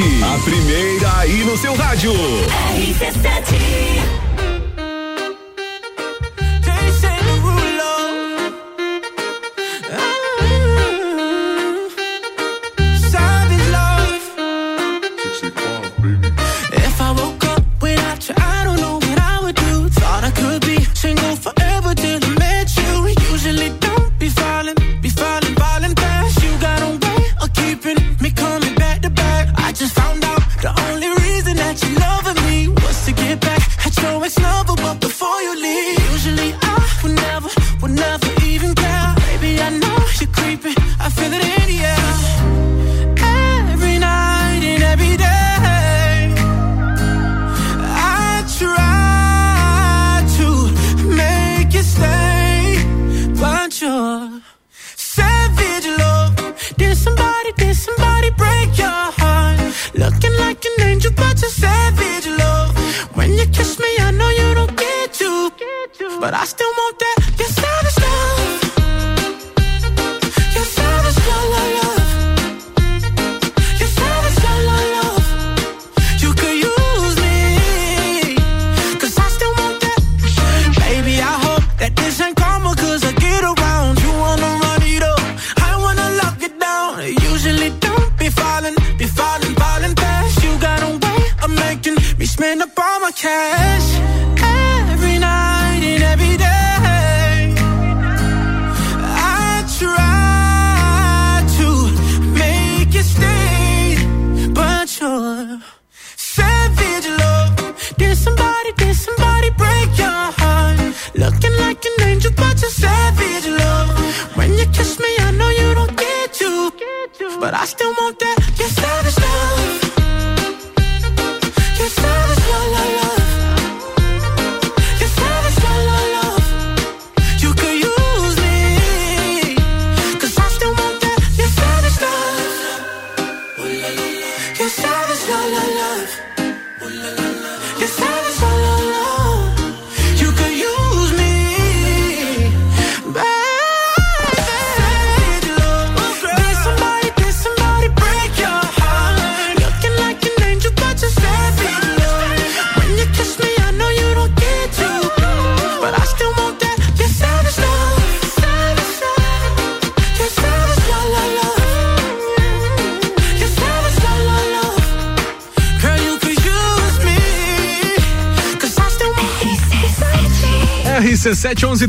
RC7, 0.00 0.22
a 0.24 0.38
primeira 0.38 1.18
aí 1.18 1.44
no 1.44 1.56
seu 1.56 1.74
rádio. 1.74 2.12
RC7. 2.12 3.69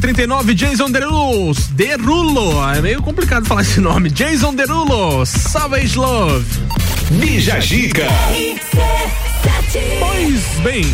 RC7 0.02 0.08
1139, 0.08 0.56
Jason 0.56 0.92
Derulo. 0.92 1.54
Derulo. 1.72 2.74
É 2.74 2.82
meio 2.82 3.02
complicado 3.04 3.46
falar 3.46 3.62
esse 3.62 3.80
nome. 3.80 4.10
Jason 4.10 4.54
Derulo, 4.56 5.26
Savage 5.26 5.98
Love. 5.98 6.46
Bija 7.12 7.60
Giga. 7.60 8.08
Pois 10.00 10.44
bem. 10.64 10.86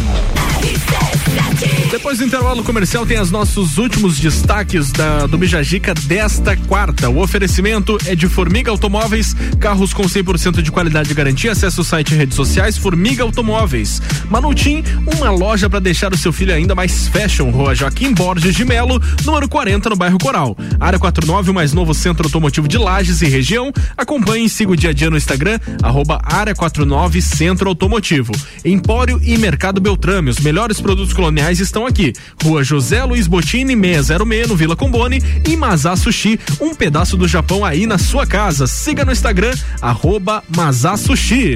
Depois 1.90 2.18
do 2.18 2.26
intervalo 2.26 2.64
comercial 2.66 3.06
tem 3.06 3.18
os 3.18 3.32
nossos 3.32 3.78
últimos 3.78 4.20
destaques 4.20 4.92
da, 4.92 5.26
do 5.26 5.38
Bijagica 5.38 5.94
desta 5.94 6.58
quarta. 6.58 7.10
O 7.10 7.22
oferecimento 7.22 7.98
é 8.06 8.14
de 8.14 8.28
Formiga 8.28 8.70
Automóveis, 8.70 9.34
carros 9.58 9.94
com 9.94 10.04
100% 10.04 10.62
de 10.62 10.70
qualidade 10.70 11.12
e 11.12 11.14
garantia. 11.14 11.54
Acesse 11.54 11.80
o 11.80 11.86
site 11.86 12.14
e 12.14 12.18
redes 12.18 12.36
sociais 12.36 12.78
Formiga 12.78 13.24
Automóveis. 13.24 14.02
Manutim, 14.30 14.84
uma 15.18 15.32
loja 15.32 15.70
para 15.70 15.80
deixar 15.80 16.14
o 16.14 16.18
seu 16.18 16.34
filho 16.34 16.54
ainda 16.54 16.76
mais 16.76 17.08
fashion. 17.08 17.50
Rua 17.52 17.74
Joaquim 17.74 18.14
Borges 18.14 18.54
de 18.54 18.66
Melo, 18.66 19.02
número 19.24 19.48
40 19.48 19.90
no 19.90 19.96
bairro 19.96 20.20
Coral. 20.20 20.58
Área 20.82 21.00
49, 21.00 21.52
o 21.52 21.54
mais 21.54 21.72
novo 21.72 21.94
centro 21.94 22.28
automotivo 22.28 22.68
de 22.68 22.78
Lages 22.78 23.22
e 23.22 23.30
região. 23.30 23.72
Acompanhe 23.96 24.46
e 24.46 24.50
siga 24.50 24.72
o 24.72 24.76
dia 24.76 24.90
a 24.90 24.94
dia 24.94 25.10
no 25.10 25.16
Instagram, 25.16 25.58
arroba 25.82 26.20
Área 26.24 26.54
49 26.54 27.22
Centro 27.22 27.70
Automotivo. 27.70 28.34
Empório 28.66 29.22
e 29.24 29.38
Mercado 29.38 29.80
Beltrame, 29.80 30.30
os 30.30 30.40
melhores 30.40 30.82
produtos 30.82 31.14
coloniais 31.14 31.62
estão 31.62 31.77
aqui. 31.86 32.14
Rua 32.44 32.64
José 32.64 33.04
Luiz 33.04 33.28
Botini, 33.28 33.76
606, 33.76 34.48
no 34.48 34.56
Vila 34.56 34.76
Combone. 34.76 35.22
E 35.48 35.56
Mazá 35.56 35.96
Sushi, 35.96 36.40
um 36.60 36.74
pedaço 36.74 37.18
do 37.18 37.28
Japão 37.28 37.64
aí 37.64 37.86
na 37.86 37.98
sua 37.98 38.26
casa. 38.26 38.68
Siga 38.68 39.06
no 39.06 39.12
Instagram, 39.12 39.54
arroba 39.82 40.44
Mazá 40.56 40.98
Sushi. 40.98 41.56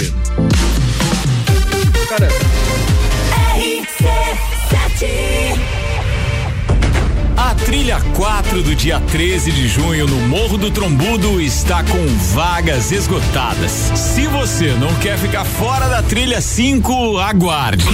A 7.38 7.56
trilha 7.56 8.00
4 8.16 8.62
do 8.62 8.76
dia 8.76 9.00
13 9.00 9.52
de 9.52 9.68
junho 9.68 10.08
no 10.08 10.18
Morro 10.28 10.58
do 10.58 10.70
Trombudo 10.70 11.42
está 11.42 11.84
com 11.84 12.06
vagas 12.34 12.92
esgotadas. 12.92 13.72
Se 13.72 14.28
você 14.28 14.74
não 14.74 14.94
quer 14.96 15.18
ficar 15.18 15.44
fora 15.44 15.88
da 15.88 16.04
trilha 16.04 16.40
5, 16.40 17.18
aguarde. 17.18 17.86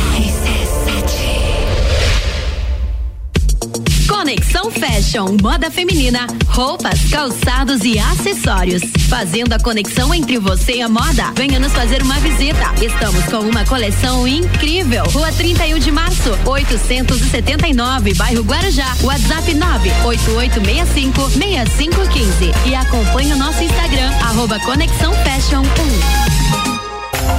Conexão 4.28 4.70
Fashion, 4.70 5.38
moda 5.42 5.72
feminina, 5.72 6.28
roupas, 6.50 7.00
calçados 7.10 7.86
e 7.86 7.98
acessórios. 7.98 8.82
Fazendo 9.08 9.54
a 9.54 9.58
conexão 9.58 10.14
entre 10.14 10.38
você 10.38 10.74
e 10.74 10.82
a 10.82 10.90
moda. 10.90 11.32
Venha 11.34 11.62
nos 11.62 11.72
fazer 11.72 12.02
uma 12.02 12.20
visita. 12.20 12.74
Estamos 12.82 13.24
com 13.28 13.38
uma 13.38 13.64
coleção 13.66 14.28
incrível. 14.28 15.06
Rua 15.06 15.32
31 15.32 15.80
de 15.80 15.92
março, 15.94 16.38
879, 16.46 18.16
bairro 18.16 18.44
Guarujá. 18.44 18.98
WhatsApp 19.02 19.54
98865 19.54 21.30
6515. 21.30 22.52
E 22.70 22.76
acompanhe 22.76 23.32
o 23.32 23.38
nosso 23.38 23.64
Instagram, 23.64 24.12
arroba 24.26 24.60
Conexão 24.60 25.14
Fashion 25.24 25.62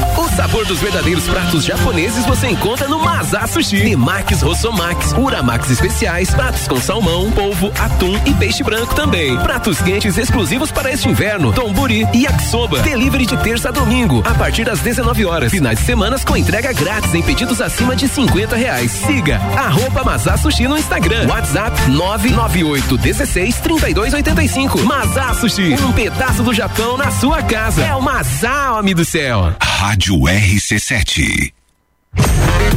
1. 0.05 0.08
Sabor 0.39 0.65
dos 0.65 0.79
verdadeiros 0.79 1.25
pratos 1.27 1.65
japoneses 1.65 2.25
você 2.25 2.47
encontra 2.47 2.87
no 2.87 3.01
Mazá 3.01 3.45
Sushi. 3.49 3.81
Temakis 3.81 4.41
Rossomax, 4.41 5.13
Uramax 5.19 5.69
especiais, 5.69 6.31
pratos 6.31 6.69
com 6.69 6.81
salmão, 6.81 7.29
polvo, 7.33 7.73
atum 7.77 8.17
e 8.25 8.33
peixe 8.35 8.63
branco 8.63 8.95
também. 8.95 9.37
Pratos 9.39 9.81
quentes 9.81 10.17
exclusivos 10.17 10.71
para 10.71 10.93
este 10.93 11.09
inverno, 11.09 11.53
tomburi 11.53 12.07
e 12.15 12.23
yakisoba. 12.23 12.79
Delivery 12.83 13.27
de 13.27 13.37
terça 13.39 13.71
a 13.71 13.73
domingo, 13.73 14.23
a 14.25 14.33
partir 14.35 14.63
das 14.63 14.79
19 14.79 15.25
horas. 15.25 15.51
Finais 15.51 15.81
de 15.81 15.85
semanas 15.85 16.25
com 16.25 16.37
entrega 16.37 16.73
grátis 16.73 17.13
em 17.17 17.23
pedidos 17.23 17.61
acima 17.61 17.97
de 17.97 18.07
50 18.07 18.55
reais. 18.55 18.93
Siga 18.93 19.39
arroba 19.57 20.05
Mazá 20.05 20.37
Sushi 20.37 20.69
no 20.69 20.79
Instagram. 20.79 21.27
WhatsApp 21.27 21.91
998 21.91 22.97
16 22.97 23.57
32 23.57 24.15
85. 24.15 24.85
Mazá 24.85 25.35
Sushi, 25.35 25.75
um 25.85 25.91
pedaço 25.91 26.45
do 26.45 26.55
Japão 26.55 26.97
na 26.97 27.11
sua 27.11 27.43
casa. 27.43 27.85
É 27.85 27.93
o 27.93 28.01
Mazá, 28.01 28.79
homem 28.79 28.95
do 28.95 29.05
céu. 29.05 29.53
Rádio 29.61 30.28
RC7. 30.29 31.58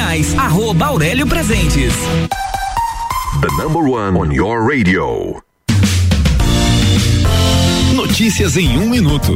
arroba 0.00 0.86
Aurélio 0.86 1.26
Presentes. 1.26 1.92
The 3.40 3.48
number 3.62 3.82
one 3.82 4.16
on 4.16 4.30
your 4.30 4.62
radio. 4.62 5.42
Notícias 7.94 8.56
em 8.56 8.78
um 8.78 8.88
minuto. 8.88 9.34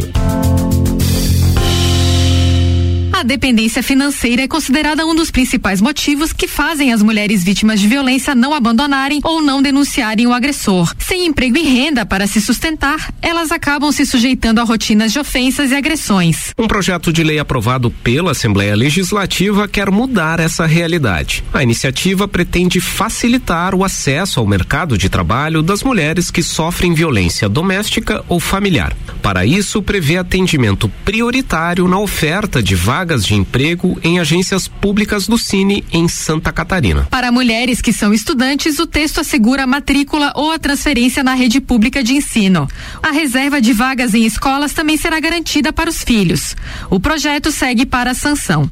A 3.22 3.24
dependência 3.24 3.84
financeira 3.84 4.42
é 4.42 4.48
considerada 4.48 5.06
um 5.06 5.14
dos 5.14 5.30
principais 5.30 5.80
motivos 5.80 6.32
que 6.32 6.48
fazem 6.48 6.92
as 6.92 7.04
mulheres 7.04 7.44
vítimas 7.44 7.78
de 7.78 7.86
violência 7.86 8.34
não 8.34 8.52
abandonarem 8.52 9.20
ou 9.22 9.40
não 9.40 9.62
denunciarem 9.62 10.26
o 10.26 10.32
agressor. 10.32 10.92
Sem 10.98 11.26
emprego 11.26 11.56
e 11.56 11.62
renda 11.62 12.04
para 12.04 12.26
se 12.26 12.40
sustentar, 12.40 13.14
elas 13.22 13.52
acabam 13.52 13.92
se 13.92 14.04
sujeitando 14.04 14.60
a 14.60 14.64
rotinas 14.64 15.12
de 15.12 15.20
ofensas 15.20 15.70
e 15.70 15.76
agressões. 15.76 16.52
Um 16.58 16.66
projeto 16.66 17.12
de 17.12 17.22
lei 17.22 17.38
aprovado 17.38 17.92
pela 17.92 18.32
Assembleia 18.32 18.74
Legislativa 18.74 19.68
quer 19.68 19.88
mudar 19.88 20.40
essa 20.40 20.66
realidade. 20.66 21.44
A 21.54 21.62
iniciativa 21.62 22.26
pretende 22.26 22.80
facilitar 22.80 23.72
o 23.72 23.84
acesso 23.84 24.40
ao 24.40 24.46
mercado 24.48 24.98
de 24.98 25.08
trabalho 25.08 25.62
das 25.62 25.84
mulheres 25.84 26.28
que 26.28 26.42
sofrem 26.42 26.92
violência 26.92 27.48
doméstica 27.48 28.24
ou 28.28 28.40
familiar. 28.40 28.92
Para 29.22 29.46
isso, 29.46 29.80
prevê 29.80 30.16
atendimento 30.16 30.90
prioritário 31.04 31.86
na 31.86 32.00
oferta 32.00 32.60
de 32.60 32.74
vagas 32.74 33.11
vagas 33.12 33.26
de 33.26 33.34
emprego 33.34 33.98
em 34.02 34.18
agências 34.18 34.66
públicas 34.66 35.26
do 35.26 35.36
Cine 35.36 35.84
em 35.93 36.09
Santa 36.09 36.51
Catarina. 36.51 37.06
Para 37.10 37.30
mulheres 37.30 37.82
que 37.82 37.93
são 37.93 38.14
estudantes, 38.14 38.78
o 38.78 38.86
texto 38.86 39.20
assegura 39.20 39.64
a 39.64 39.66
matrícula 39.66 40.32
ou 40.34 40.51
a 40.51 40.59
transferência 40.59 41.22
na 41.22 41.34
rede 41.34 41.60
pública 41.60 42.02
de 42.02 42.14
ensino. 42.14 42.66
A 43.02 43.10
reserva 43.10 43.60
de 43.60 43.74
vagas 43.74 44.14
em 44.14 44.24
escolas 44.24 44.72
também 44.72 44.97
será 44.97 45.20
garantida 45.20 45.72
para 45.74 45.90
os 45.90 46.02
filhos. 46.02 46.56
O 46.89 46.98
projeto 46.98 47.52
segue 47.52 47.84
para 47.84 48.12
a 48.12 48.14
sanção. 48.14 48.66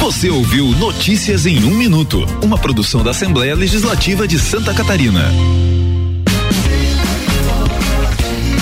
Você 0.00 0.28
ouviu 0.28 0.66
Notícias 0.70 1.46
em 1.46 1.62
um 1.64 1.76
Minuto, 1.76 2.26
uma 2.42 2.58
produção 2.58 3.04
da 3.04 3.12
Assembleia 3.12 3.54
Legislativa 3.54 4.26
de 4.26 4.38
Santa 4.38 4.74
Catarina. 4.74 5.30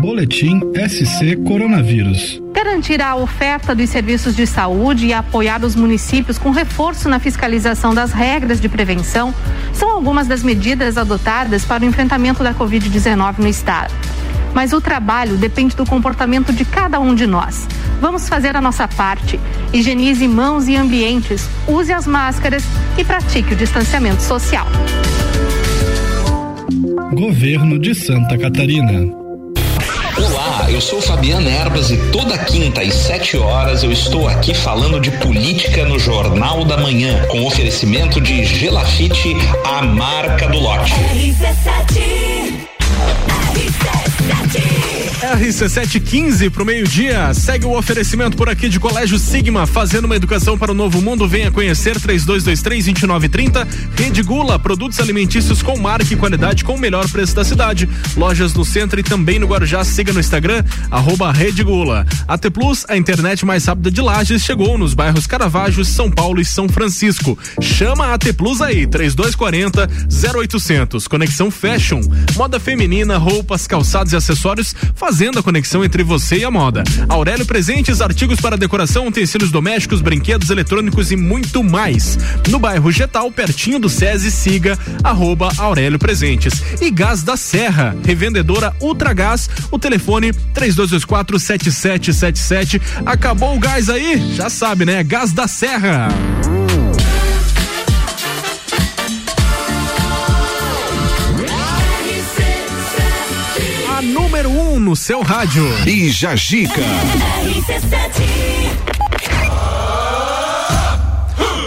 Boletim 0.00 0.60
SC 0.88 1.36
Coronavírus. 1.44 2.40
Garantir 2.52 3.02
a 3.02 3.16
oferta 3.16 3.74
dos 3.74 3.90
serviços 3.90 4.34
de 4.34 4.46
saúde 4.46 5.06
e 5.06 5.12
apoiar 5.12 5.64
os 5.64 5.74
municípios 5.74 6.38
com 6.38 6.50
reforço 6.50 7.08
na 7.08 7.18
fiscalização 7.18 7.92
das 7.92 8.12
regras 8.12 8.60
de 8.60 8.68
prevenção 8.68 9.34
são 9.72 9.90
algumas 9.90 10.26
das 10.26 10.42
medidas 10.42 10.96
adotadas 10.96 11.64
para 11.64 11.82
o 11.84 11.86
enfrentamento 11.86 12.42
da 12.42 12.54
Covid-19 12.54 13.38
no 13.38 13.48
estado. 13.48 13.92
Mas 14.54 14.72
o 14.72 14.80
trabalho 14.80 15.36
depende 15.36 15.76
do 15.76 15.84
comportamento 15.84 16.52
de 16.52 16.64
cada 16.64 16.98
um 16.98 17.14
de 17.14 17.26
nós. 17.26 17.66
Vamos 18.00 18.28
fazer 18.28 18.56
a 18.56 18.60
nossa 18.60 18.88
parte. 18.88 19.38
Higienize 19.72 20.26
mãos 20.26 20.68
e 20.68 20.76
ambientes, 20.76 21.48
use 21.66 21.92
as 21.92 22.06
máscaras 22.06 22.64
e 22.96 23.04
pratique 23.04 23.52
o 23.52 23.56
distanciamento 23.56 24.22
social. 24.22 24.66
Governo 27.12 27.78
de 27.78 27.94
Santa 27.94 28.36
Catarina. 28.36 29.10
Olá, 30.18 30.70
eu 30.70 30.80
sou 30.80 31.00
Fabiana 31.00 31.48
Erbas 31.50 31.90
e 31.90 31.96
toda 32.10 32.36
quinta 32.36 32.82
às 32.82 32.92
7 32.94 33.38
horas 33.38 33.82
eu 33.82 33.90
estou 33.90 34.28
aqui 34.28 34.52
falando 34.52 35.00
de 35.00 35.10
política 35.12 35.86
no 35.86 35.98
Jornal 35.98 36.64
da 36.66 36.76
Manhã, 36.76 37.26
com 37.28 37.46
oferecimento 37.46 38.20
de 38.20 38.44
Gelafite, 38.44 39.34
a 39.64 39.82
marca 39.82 40.48
do 40.48 40.58
lote. 40.58 40.92
RC715 44.28 46.50
pro 46.50 46.64
meio-dia. 46.64 47.32
Segue 47.32 47.64
o 47.64 47.76
oferecimento 47.76 48.36
por 48.36 48.48
aqui 48.48 48.68
de 48.68 48.78
Colégio 48.78 49.18
Sigma, 49.18 49.66
fazendo 49.66 50.04
uma 50.04 50.14
educação 50.14 50.58
para 50.58 50.70
o 50.70 50.74
novo 50.74 51.00
mundo. 51.00 51.26
Venha 51.26 51.50
conhecer 51.50 51.98
3223-2930. 51.98 53.66
Rede 53.96 54.22
Gula, 54.22 54.58
produtos 54.58 55.00
alimentícios 55.00 55.62
com 55.62 55.78
marca 55.78 56.12
e 56.12 56.16
qualidade 56.16 56.62
com 56.62 56.74
o 56.74 56.78
melhor 56.78 57.08
preço 57.08 57.34
da 57.34 57.42
cidade. 57.42 57.88
Lojas 58.16 58.52
no 58.52 58.64
centro 58.64 59.00
e 59.00 59.02
também 59.02 59.38
no 59.38 59.46
Guarujá. 59.46 59.82
Siga 59.82 60.12
no 60.12 60.20
Instagram, 60.20 60.62
arroba 60.90 61.32
Rede 61.32 61.64
Gula. 61.64 62.06
AT 62.26 62.50
Plus, 62.50 62.84
a 62.88 62.96
internet 62.96 63.46
mais 63.46 63.64
rápida 63.64 63.90
de 63.90 64.02
Lages, 64.02 64.42
chegou 64.42 64.76
nos 64.76 64.92
bairros 64.92 65.26
Caravaggio, 65.26 65.84
São 65.84 66.10
Paulo 66.10 66.40
e 66.40 66.44
São 66.44 66.68
Francisco. 66.68 67.38
Chama 67.60 68.06
a 68.06 68.14
AT 68.14 68.32
Plus 68.36 68.60
aí, 68.60 68.86
3240 68.86 69.88
0800. 70.36 71.08
Conexão 71.08 71.50
Fashion, 71.50 72.00
moda 72.36 72.60
feminina, 72.60 73.16
roupas, 73.16 73.66
calçados 73.66 74.12
e 74.12 74.17
acessórios 74.18 74.74
fazendo 74.94 75.38
a 75.38 75.42
conexão 75.42 75.84
entre 75.84 76.02
você 76.02 76.38
e 76.38 76.44
a 76.44 76.50
moda. 76.50 76.84
Aurélio 77.08 77.46
Presentes, 77.46 78.00
artigos 78.00 78.40
para 78.40 78.56
decoração, 78.56 79.06
utensílios 79.06 79.50
domésticos, 79.50 80.00
brinquedos 80.00 80.50
eletrônicos 80.50 81.10
e 81.10 81.16
muito 81.16 81.64
mais. 81.64 82.18
No 82.48 82.58
bairro 82.58 82.92
Getal, 82.92 83.30
pertinho 83.32 83.78
do 83.78 83.88
SESI, 83.88 84.30
siga 84.30 84.78
arroba 85.02 85.50
Aurélio 85.56 85.98
Presentes. 85.98 86.62
E 86.80 86.90
Gás 86.90 87.22
da 87.22 87.36
Serra, 87.36 87.96
revendedora 88.04 88.74
Ultragás, 88.80 89.48
o 89.70 89.78
telefone 89.78 90.32
3224 90.32 91.38
7777. 91.38 92.80
Acabou 93.06 93.56
o 93.56 93.58
gás 93.58 93.88
aí? 93.88 94.34
Já 94.34 94.50
sabe, 94.50 94.84
né? 94.84 95.02
Gás 95.02 95.32
da 95.32 95.48
Serra. 95.48 96.08
No 104.88 104.96
seu 104.96 105.20
rádio. 105.20 105.62
E 105.86 106.08
Jajica. 106.08 106.80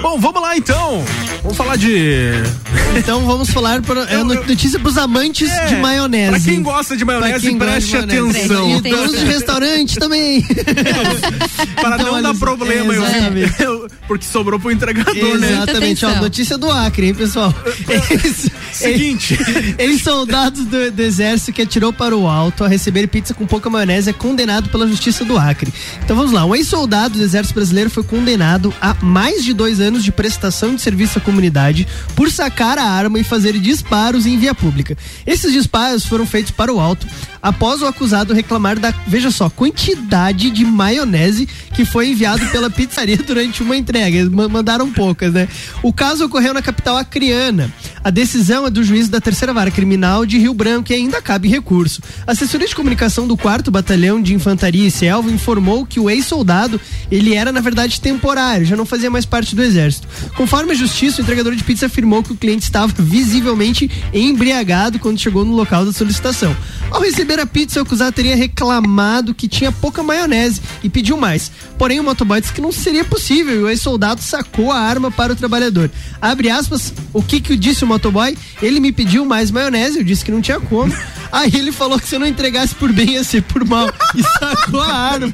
Bom, 0.02 0.20
vamos 0.20 0.42
lá 0.42 0.58
então. 0.58 1.06
Vamos 1.44 1.58
falar 1.58 1.76
de. 1.78 2.32
Então 2.94 3.26
vamos 3.26 3.50
falar 3.50 3.82
para 3.82 4.02
é, 4.04 4.22
notícia 4.22 4.78
para 4.78 4.90
os 4.90 4.98
amantes 4.98 5.50
É, 5.50 5.66
de 5.68 5.76
maionese. 5.78 6.30
pra 6.32 6.40
quem 6.42 6.62
gosta 6.62 6.98
de 6.98 7.06
maionese, 7.06 7.56
preste 7.56 7.88
de 7.90 8.06
maionese. 8.06 8.40
atenção. 8.42 8.78
E 8.78 8.82
donos 8.82 9.18
de 9.18 9.26
restaurante 9.26 9.96
também. 9.98 10.44
Para 11.82 11.96
Então, 11.96 12.12
não 12.16 12.22
dar 12.22 12.36
problema, 12.36 12.94
eu 12.94 13.02
vi, 13.02 13.08
exatamente. 13.08 13.64
eu- 13.64 13.88
porque 14.10 14.26
sobrou 14.26 14.60
pro 14.60 14.72
entregador, 14.72 15.38
né? 15.40 15.54
Exatamente, 15.54 16.06
ó, 16.06 16.16
notícia 16.16 16.58
do 16.58 16.70
Acre, 16.70 17.08
hein, 17.08 17.14
pessoal? 17.16 17.54
Ex- 18.12 18.50
Seguinte. 18.74 19.40
Ex-soldados 19.78 20.66
do, 20.66 20.92
do 20.92 21.02
exército 21.02 21.54
que 21.54 21.62
atirou 21.62 21.94
para 21.94 22.14
o 22.16 22.28
alto 22.28 22.66
a 22.66 22.68
receber 22.68 23.08
pizza 23.08 23.34
com 23.34 23.46
pouca 23.48 23.70
maionese 23.70 24.10
é 24.10 24.14
condenado 24.14 24.68
pela 24.70 24.86
justiça 24.86 25.24
do 25.24 25.38
Acre. 25.38 25.74
Então 26.04 26.16
vamos 26.16 26.34
lá, 26.34 26.44
um 26.46 26.54
ex-soldado 26.54 27.18
do 27.18 27.24
exército 27.24 27.56
brasileiro 27.56 27.90
foi 27.90 28.04
condenado 28.04 28.74
a 28.82 28.94
mais 29.02 29.46
de 29.46 29.54
dois 29.54 29.80
anos 29.80 30.04
de 30.04 30.12
prestação 30.12 30.76
de 30.76 30.82
serviço 30.82 31.18
à 31.20 31.22
comunidade 31.32 31.88
por 32.16 32.30
sacar 32.30 32.78
a 32.78 32.84
arma 32.84 33.18
e 33.20 33.24
fazer 33.24 33.58
disparos 33.58 34.26
em 34.26 34.38
via 34.38 34.54
pública. 34.54 34.98
Esses 35.26 35.54
disparos 35.54 36.06
foram 36.06 36.26
feitos 36.26 36.52
para 36.52 36.74
o 36.74 36.80
alto 36.80 37.08
após 37.42 37.82
o 37.82 37.88
acusado 37.88 38.34
reclamar 38.34 38.78
da, 38.78 38.94
veja 39.08 39.32
só, 39.32 39.50
quantidade 39.50 40.52
de 40.52 40.64
maionese 40.64 41.48
que 41.74 41.84
foi 41.86 42.10
enviado 42.10 42.46
pela 42.50 42.70
pizzaria 42.70 43.18
durante 43.18 43.64
uma 43.64 43.76
entrega. 43.76 44.16
Eles 44.18 44.30
ma- 44.30 44.48
mandaram 44.48 44.92
poucas, 44.92 45.34
né? 45.34 45.48
O 45.82 45.92
caso 45.92 46.26
ocorreu 46.26 46.54
na 46.54 46.62
capital 46.62 46.98
acreana. 46.98 47.72
A 48.04 48.10
decisão 48.10 48.66
é 48.66 48.70
do 48.72 48.84
juiz 48.84 49.08
da 49.08 49.22
terceira 49.22 49.54
vara 49.54 49.70
criminal 49.70 50.26
de 50.26 50.40
Rio 50.40 50.56
Branco 50.56 50.92
e 50.92 50.96
ainda 50.96 51.22
cabe 51.22 51.48
recurso. 51.48 52.02
A 52.26 52.32
assessoria 52.32 52.68
de 52.68 52.76
comunicação 52.76 53.28
do 53.28 53.38
4 53.38 53.72
Batalhão 53.72 54.20
de 54.20 54.34
Infantaria 54.34 54.88
e 54.88 54.92
Selva 54.92 55.30
informou 55.30 55.86
que 55.86 56.00
o 56.00 56.10
ex-soldado, 56.10 56.82
ele 57.12 57.36
era 57.36 57.52
na 57.52 57.62
verdade 57.62 58.02
temporário, 58.02 58.66
já 58.66 58.76
não 58.76 58.88
fazia 58.88 59.12
mais 59.12 59.24
parte 59.24 59.56
do 59.56 59.62
exército. 59.62 60.08
Conforme 60.36 60.72
a 60.72 60.76
justiça, 60.76 61.22
o 61.22 61.24
entregador 61.24 61.56
de 61.56 61.64
pizza 61.64 61.86
afirmou 61.86 62.24
que 62.24 62.32
o 62.32 62.36
cliente 62.36 62.64
estava 62.64 62.92
visivelmente 62.98 63.90
embriagado 64.12 64.98
quando 64.98 65.20
chegou 65.20 65.46
no 65.46 65.54
local 65.54 65.86
da 65.86 65.94
solicitação. 65.94 66.56
Ao 66.92 67.02
receber 67.02 67.40
a 67.40 67.46
pizza, 67.46 67.80
o 67.80 67.84
acusado 67.84 68.12
teria 68.12 68.36
reclamado 68.36 69.34
que 69.34 69.48
tinha 69.48 69.72
pouca 69.72 70.04
maionese 70.04 70.62
e 70.84 70.90
pediu 70.90 71.16
mais. 71.16 71.50
Porém, 71.78 72.00
o 72.00 72.04
motoboy 72.04 72.42
disse 72.42 72.54
que 72.54 72.62
não 72.62 72.72
seria 72.72 73.06
possível 73.06 73.56
e 73.56 73.64
o 73.64 73.70
ex-soldado 73.70 74.22
sacou 74.22 74.72
a 74.72 74.78
arma 74.78 75.10
para 75.10 75.32
o 75.34 75.36
trabalhador. 75.36 75.90
Abre 76.22 76.50
aspas, 76.50 76.94
o 77.14 77.24
que 77.24 77.40
que 77.40 77.56
disse 77.56 77.84
o 77.86 77.88
motoboy? 77.88 78.38
Ele 78.62 78.80
me 78.80 78.92
pediu 78.92 79.26
mais 79.26 79.50
maionese, 79.50 80.00
eu 80.00 80.04
disse 80.04 80.24
que 80.26 80.32
não 80.32 80.42
tinha 80.42 80.60
como. 80.60 80.94
Aí 81.32 81.50
ele 81.56 81.72
falou 81.72 81.98
que 81.98 82.08
se 82.08 82.16
eu 82.16 82.20
não 82.20 82.28
entregasse 82.28 82.76
por 82.76 82.92
bem 82.92 83.12
ia 83.12 83.24
ser 83.24 83.42
por 83.42 83.66
mal 83.66 83.88
e 84.14 84.22
sacou 84.22 84.82
a 84.82 84.94
arma. 84.94 85.34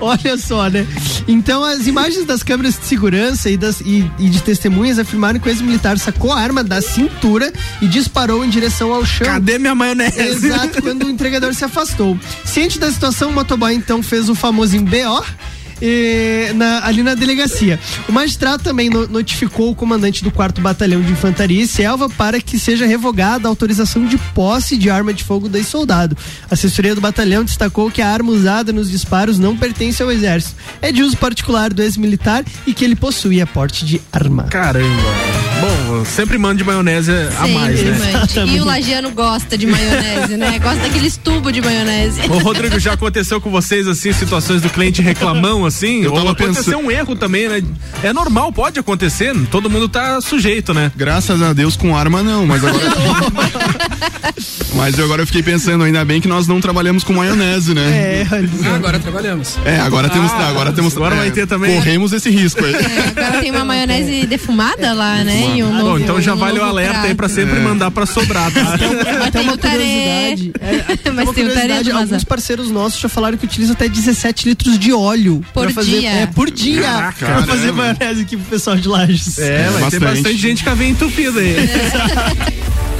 Olha 0.00 0.36
só, 0.36 0.68
né? 0.68 0.84
Então 1.28 1.64
as 1.64 1.86
imagens 1.86 2.26
das 2.26 2.42
câmeras 2.42 2.76
de 2.76 2.84
segurança 2.86 3.48
e, 3.48 3.56
das, 3.56 3.80
e, 3.80 4.10
e 4.18 4.28
de 4.28 4.42
testemunhas 4.42 4.98
afirmaram 4.98 5.38
que 5.38 5.48
o 5.48 5.50
ex-militar 5.50 5.96
sacou 5.98 6.32
a 6.32 6.40
arma 6.40 6.64
da 6.64 6.82
cintura 6.82 7.52
e 7.80 7.86
disparou 7.86 8.44
em 8.44 8.50
direção 8.50 8.92
ao 8.92 9.06
chão. 9.06 9.26
Cadê 9.26 9.58
minha 9.58 9.74
maionese? 9.74 10.20
Exato, 10.20 10.71
quando 10.80 11.04
o 11.04 11.10
entregador 11.10 11.52
se 11.54 11.64
afastou. 11.64 12.18
Ciente 12.44 12.78
da 12.78 12.90
situação, 12.90 13.30
o 13.30 13.32
motoboy 13.32 13.74
então 13.74 14.02
fez 14.02 14.28
o 14.28 14.34
famoso 14.34 14.76
em 14.76 14.84
BO. 14.84 15.24
eh, 15.84 16.52
na- 16.54 16.86
ali 16.86 17.02
na 17.02 17.12
delegacia. 17.16 17.76
O 18.08 18.12
magistrado 18.12 18.62
também 18.62 18.88
no- 18.88 19.08
notificou 19.08 19.72
o 19.72 19.74
comandante 19.74 20.22
do 20.22 20.30
4 20.30 20.62
Batalhão 20.62 21.00
de 21.02 21.10
Infantaria 21.10 21.60
e 21.60 21.66
Selva 21.66 22.08
para 22.08 22.40
que 22.40 22.56
seja 22.56 22.86
revogada 22.86 23.48
a 23.48 23.50
autorização 23.50 24.06
de 24.06 24.16
posse 24.32 24.76
de 24.76 24.88
arma 24.88 25.12
de 25.12 25.24
fogo 25.24 25.48
do 25.48 25.56
ex-soldado. 25.58 26.16
A 26.48 26.54
assessoria 26.54 26.94
do 26.94 27.00
batalhão 27.00 27.42
destacou 27.42 27.90
que 27.90 28.00
a 28.00 28.08
arma 28.08 28.30
usada 28.30 28.72
nos 28.72 28.88
disparos 28.88 29.40
não 29.40 29.56
pertence 29.56 30.00
ao 30.00 30.12
exército. 30.12 30.54
É 30.80 30.92
de 30.92 31.02
uso 31.02 31.16
particular 31.16 31.72
do 31.74 31.82
ex-militar 31.82 32.44
e 32.64 32.72
que 32.72 32.84
ele 32.84 32.94
possui 32.94 33.40
a 33.40 33.46
porte 33.48 33.84
de 33.84 34.00
arma. 34.12 34.44
Caramba. 34.44 35.51
Bom, 35.62 36.04
sempre 36.04 36.36
mande 36.38 36.64
maionese 36.64 37.12
a 37.38 37.46
mais, 37.46 37.78
Sempre, 37.78 37.92
né? 37.92 38.12
mande. 38.12 38.32
E 38.56 38.60
o 38.60 38.64
lagiano 38.64 39.10
gosta 39.12 39.56
de 39.56 39.64
maionese, 39.66 40.36
né? 40.36 40.58
Gosta 40.58 40.80
daqueles 40.80 41.16
tubos 41.16 41.52
de 41.52 41.60
maionese. 41.60 42.20
Ô, 42.28 42.38
Rodrigo, 42.38 42.78
já 42.80 42.94
aconteceu 42.94 43.40
com 43.40 43.48
vocês, 43.50 43.86
assim, 43.86 44.12
situações 44.12 44.60
do 44.60 44.68
cliente 44.68 45.00
reclamão, 45.00 45.64
assim? 45.64 46.02
Eu 46.02 46.10
Ou 46.10 46.16
tava 46.18 46.32
aconteceu 46.32 46.64
pensando- 46.78 46.86
um 46.86 46.90
erro 46.90 47.14
também, 47.14 47.48
né? 47.48 47.62
É 48.02 48.12
normal, 48.12 48.52
pode 48.52 48.80
acontecer, 48.80 49.32
todo 49.50 49.70
mundo 49.70 49.88
tá 49.88 50.20
sujeito, 50.20 50.74
né? 50.74 50.90
Graças 50.96 51.40
a 51.40 51.52
Deus 51.52 51.76
com 51.76 51.96
arma 51.96 52.22
não, 52.22 52.44
mas 52.44 52.64
agora. 52.64 52.84
mas 54.74 54.98
agora 54.98 55.22
eu 55.22 55.26
fiquei 55.26 55.42
pensando, 55.42 55.84
ainda 55.84 56.04
bem 56.04 56.20
que 56.20 56.26
nós 56.28 56.48
não 56.48 56.60
trabalhamos 56.60 57.04
com 57.04 57.12
maionese, 57.12 57.72
né? 57.74 57.82
É, 57.82 58.26
Ah, 58.66 58.74
agora 58.74 58.98
trabalhamos. 58.98 59.56
É, 59.64 59.78
agora 59.78 60.08
temos. 60.08 60.32
Ah, 60.32 60.48
agora 60.48 60.72
temos. 60.72 60.96
agora 60.96 61.14
é, 61.14 61.18
vai 61.18 61.30
ter 61.30 61.46
também. 61.46 61.76
Corremos 61.76 62.12
esse 62.12 62.30
risco 62.30 62.64
aí. 62.64 62.74
Agora 63.16 63.40
tem 63.40 63.50
uma 63.50 63.64
maionese 63.64 64.26
defumada 64.26 64.92
lá, 64.92 65.22
né? 65.22 65.51
Um 65.60 65.80
Bom, 65.80 65.98
então 65.98 66.20
já 66.20 66.34
vale 66.34 66.58
o 66.58 66.62
alerta 66.62 66.98
aí 66.98 67.14
prato. 67.14 67.16
pra 67.16 67.28
sempre 67.28 67.56
É. 67.58 67.60
mandar 67.60 67.90
pra 67.90 68.06
sobrar, 68.06 68.50
tá? 68.52 68.60
Mas 69.18 69.30
tem 69.30 69.48
o 69.50 69.56
tarê. 69.56 70.52
Mas 71.04 71.14
Mas 71.26 71.30
tem 71.34 71.46
o 71.46 71.54
tarê 71.54 71.82
do 71.82 71.96
alguns 71.96 72.24
parceiros 72.24 72.70
nossos 72.70 73.00
já 73.00 73.08
falaram 73.08 73.36
que 73.36 73.44
utilizam 73.44 73.74
até 73.74 73.88
17 73.88 74.48
litros 74.48 74.78
de 74.78 74.92
óleo. 74.92 75.42
Por 75.52 75.70
fazer, 75.72 76.00
dia. 76.00 76.10
É, 76.10 76.26
por 76.26 76.50
dia. 76.50 76.82
Caraca, 76.82 77.26
pra 77.26 77.42
fazer 77.46 77.72
maionese 77.72 78.22
aqui 78.22 78.36
pro 78.36 78.46
pessoal 78.46 78.76
de 78.76 78.86
Lages. 78.88 79.38
É, 79.38 79.68
vai 79.70 79.90
ter 79.90 79.98
bastante 79.98 80.36
gente 80.36 80.68
a 80.68 80.74
veia 80.74 80.90
entupida 80.90 81.40
aí. 81.40 81.54
LA 81.56 82.62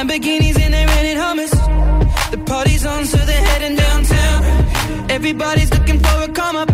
Lamborghinis 0.00 0.58
and 0.58 0.72
they 0.72 0.86
rented 0.86 1.18
Hummers. 1.18 1.50
The 2.30 2.42
party's 2.46 2.86
on, 2.86 3.04
so 3.04 3.18
they're 3.18 3.44
heading 3.48 3.76
downtown. 3.76 5.10
Everybody's 5.10 5.70
looking 5.70 5.98
for 5.98 6.22
a 6.22 6.28
come 6.28 6.56
up, 6.56 6.70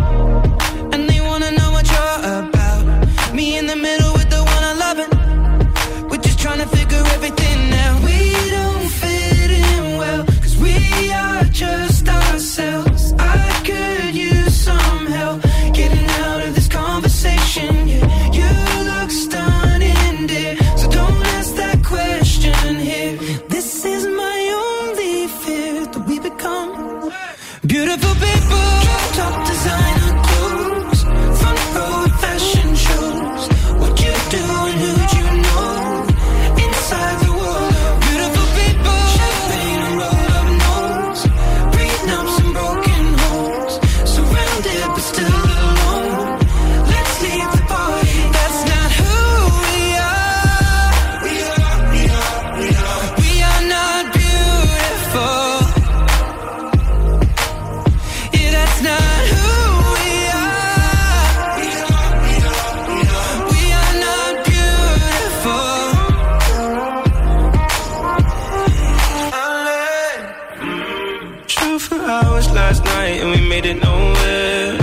hours 72.07 72.49
last 72.51 72.83
night 72.85 73.21
and 73.21 73.29
we 73.31 73.41
made 73.47 73.65
it 73.65 73.81
nowhere. 73.81 74.77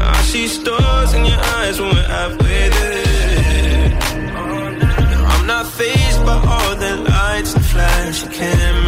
I 0.00 0.20
see 0.22 0.46
stars 0.46 1.14
in 1.14 1.24
your 1.24 1.40
eyes 1.56 1.80
when 1.80 1.94
we're 1.94 2.02
halfway 2.02 2.68
there. 2.76 3.98
I'm 5.32 5.46
not 5.46 5.66
phased 5.66 6.24
by 6.26 6.36
all 6.52 6.76
the 6.76 6.96
lights 6.96 7.54
and 7.54 7.64
flashy 7.64 8.28
cameras. 8.28 8.87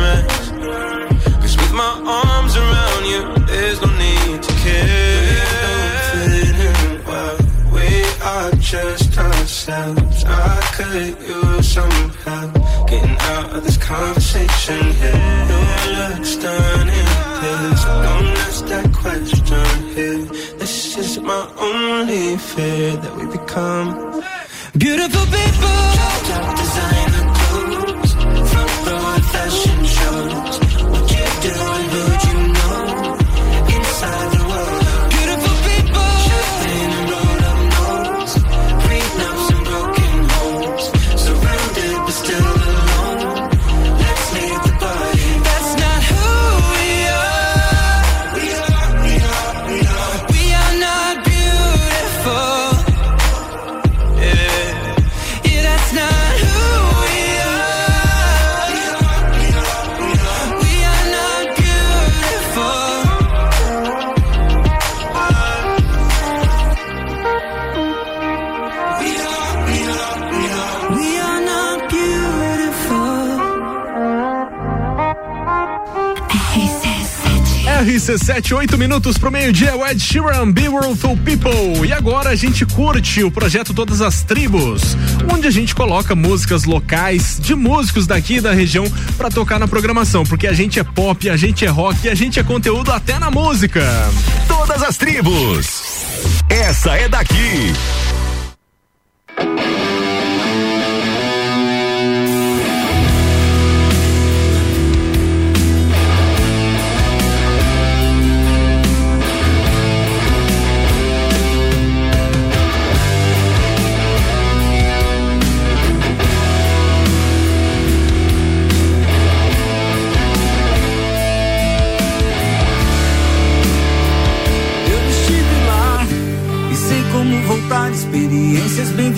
Conversation 13.90 14.82
here. 15.02 15.46
You 15.84 15.92
look 15.98 16.24
stunning, 16.24 17.10
here, 17.42 17.76
so 17.82 17.90
don't 18.06 18.38
ask 18.46 18.64
that 18.66 18.88
question 19.02 19.66
here. 19.96 20.24
This 20.60 20.96
is 20.96 21.18
my 21.18 21.42
only 21.58 22.38
fear 22.38 22.96
that 23.02 23.12
we 23.18 23.24
become 23.38 23.88
beautiful 24.78 25.26
people. 25.36 25.76
Top 26.28 26.56
designer 26.56 27.29
RC7, 78.00 78.56
8 78.56 78.78
minutos 78.78 79.18
pro 79.18 79.30
meio-dia, 79.30 79.74
Ed 79.90 80.00
Sheeran, 80.02 80.50
Beautiful 80.50 81.18
People. 81.18 81.86
E 81.86 81.92
agora 81.92 82.30
a 82.30 82.34
gente 82.34 82.64
curte 82.64 83.22
o 83.22 83.30
projeto 83.30 83.74
Todas 83.74 84.00
as 84.00 84.22
Tribos, 84.22 84.96
onde 85.30 85.46
a 85.46 85.50
gente 85.50 85.74
coloca 85.74 86.14
músicas 86.14 86.64
locais 86.64 87.38
de 87.38 87.54
músicos 87.54 88.06
daqui 88.06 88.40
da 88.40 88.52
região 88.52 88.90
pra 89.18 89.28
tocar 89.28 89.60
na 89.60 89.68
programação, 89.68 90.24
porque 90.24 90.46
a 90.46 90.54
gente 90.54 90.80
é 90.80 90.82
pop, 90.82 91.28
a 91.28 91.36
gente 91.36 91.66
é 91.66 91.68
rock 91.68 92.08
a 92.08 92.14
gente 92.14 92.40
é 92.40 92.42
conteúdo 92.42 92.90
até 92.90 93.18
na 93.18 93.30
música. 93.30 93.84
Todas 94.48 94.82
as 94.82 94.96
tribos. 94.96 96.06
Essa 96.48 96.96
é 96.96 97.06
daqui. 97.06 97.74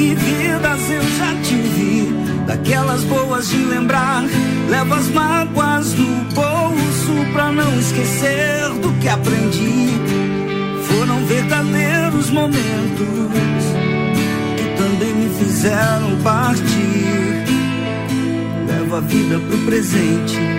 Vividas 0.03 0.91
eu 0.91 1.03
já 1.03 1.33
tive. 1.45 2.13
Daquelas 2.45 3.05
boas 3.05 3.49
de 3.49 3.59
lembrar. 3.59 4.25
Levo 4.69 4.95
as 4.95 5.09
mágoas 5.09 5.93
do 5.93 6.35
bolso 6.35 7.33
pra 7.33 7.53
não 7.53 7.79
esquecer 7.79 8.69
do 8.81 8.93
que 9.01 9.09
aprendi. 9.09 9.93
Foram 10.89 11.25
verdadeiros 11.27 12.31
momentos 12.31 13.65
que 14.57 14.77
também 14.77 15.15
me 15.15 15.39
fizeram 15.39 16.17
partir. 16.25 17.45
Levo 18.67 18.97
a 18.97 19.01
vida 19.01 19.39
pro 19.39 19.59
presente. 19.59 20.52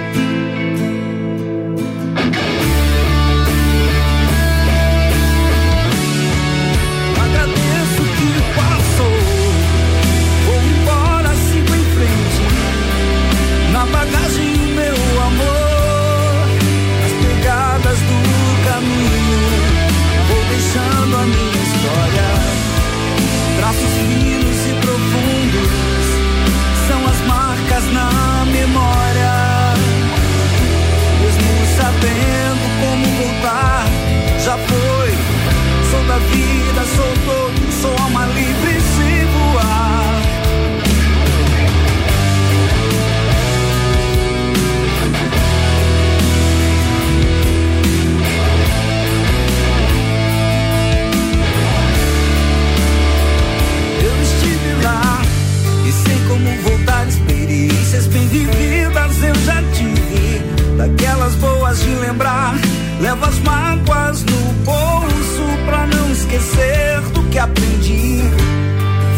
Levo 63.13 63.25
as 63.27 63.39
mágoas 63.41 64.23
no 64.23 64.53
bolso 64.65 65.43
pra 65.67 65.85
não 65.85 66.11
esquecer 66.11 66.99
do 67.13 67.21
que 67.29 67.37
aprendi. 67.37 68.23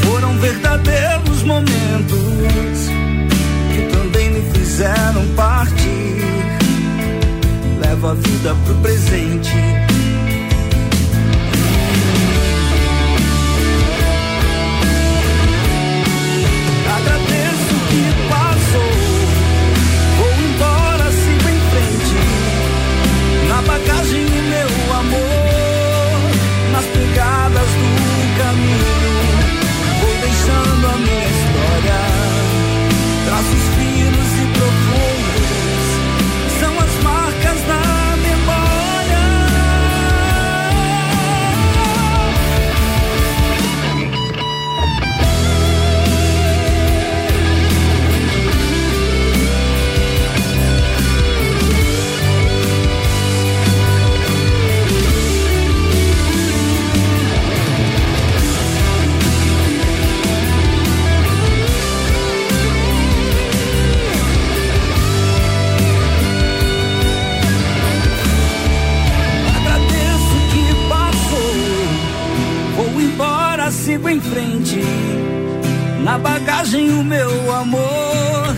Foram 0.03 0.37
verdadeiros 0.37 1.43
momentos 1.43 2.89
que 3.73 3.95
também 3.95 4.31
me 4.31 4.51
fizeram 4.51 5.25
partir. 5.37 6.25
Levo 7.79 8.07
a 8.09 8.13
vida 8.15 8.53
pro 8.65 8.75
presente. 8.81 9.84
Em 74.15 74.21
frente. 74.21 74.79
Na 76.01 76.17
bagagem 76.17 76.89
o 76.91 77.03
meu 77.03 77.53
amor. 77.53 78.55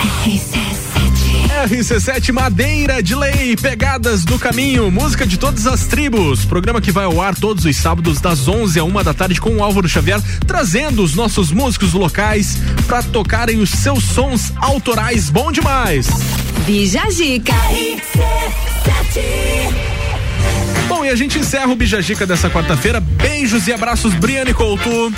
RC7 1.68 2.32
Madeira 2.32 3.02
de 3.02 3.16
Lei, 3.16 3.56
Pegadas 3.56 4.24
do 4.24 4.38
Caminho, 4.38 4.92
música 4.92 5.26
de 5.26 5.40
todas 5.40 5.66
as 5.66 5.88
tribos. 5.88 6.46
Programa 6.46 6.80
que 6.80 6.92
vai 6.92 7.06
ao 7.06 7.20
ar 7.20 7.34
todos 7.36 7.66
os 7.66 7.76
sábados 7.76 8.22
das 8.22 8.48
11 8.48 8.80
a 8.80 8.84
uma 8.84 9.04
da 9.04 9.14
tarde 9.14 9.42
com 9.42 9.58
o 9.58 9.64
Álvaro 9.64 9.90
Xavier, 9.90 10.22
trazendo 10.46 11.02
os 11.02 11.16
nossos 11.16 11.52
músicos 11.52 11.94
locais 11.94 12.58
para 12.86 13.02
tocarem 13.02 13.60
os 13.60 13.72
seus 13.72 14.04
sons 14.04 14.54
autorais. 14.58 15.32
Bom 15.32 15.52
demais. 15.52 16.08
Bijagica. 16.68 17.54
Bom, 20.88 21.04
e 21.04 21.10
a 21.10 21.16
gente 21.16 21.40
encerra 21.40 21.72
o 21.72 21.76
Bijagica 21.76 22.28
dessa 22.28 22.50
quarta-feira. 22.50 23.00
Beijos 23.00 23.68
e 23.68 23.74
abraços, 23.74 24.14
Briane 24.14 24.54
Couto. 24.54 25.12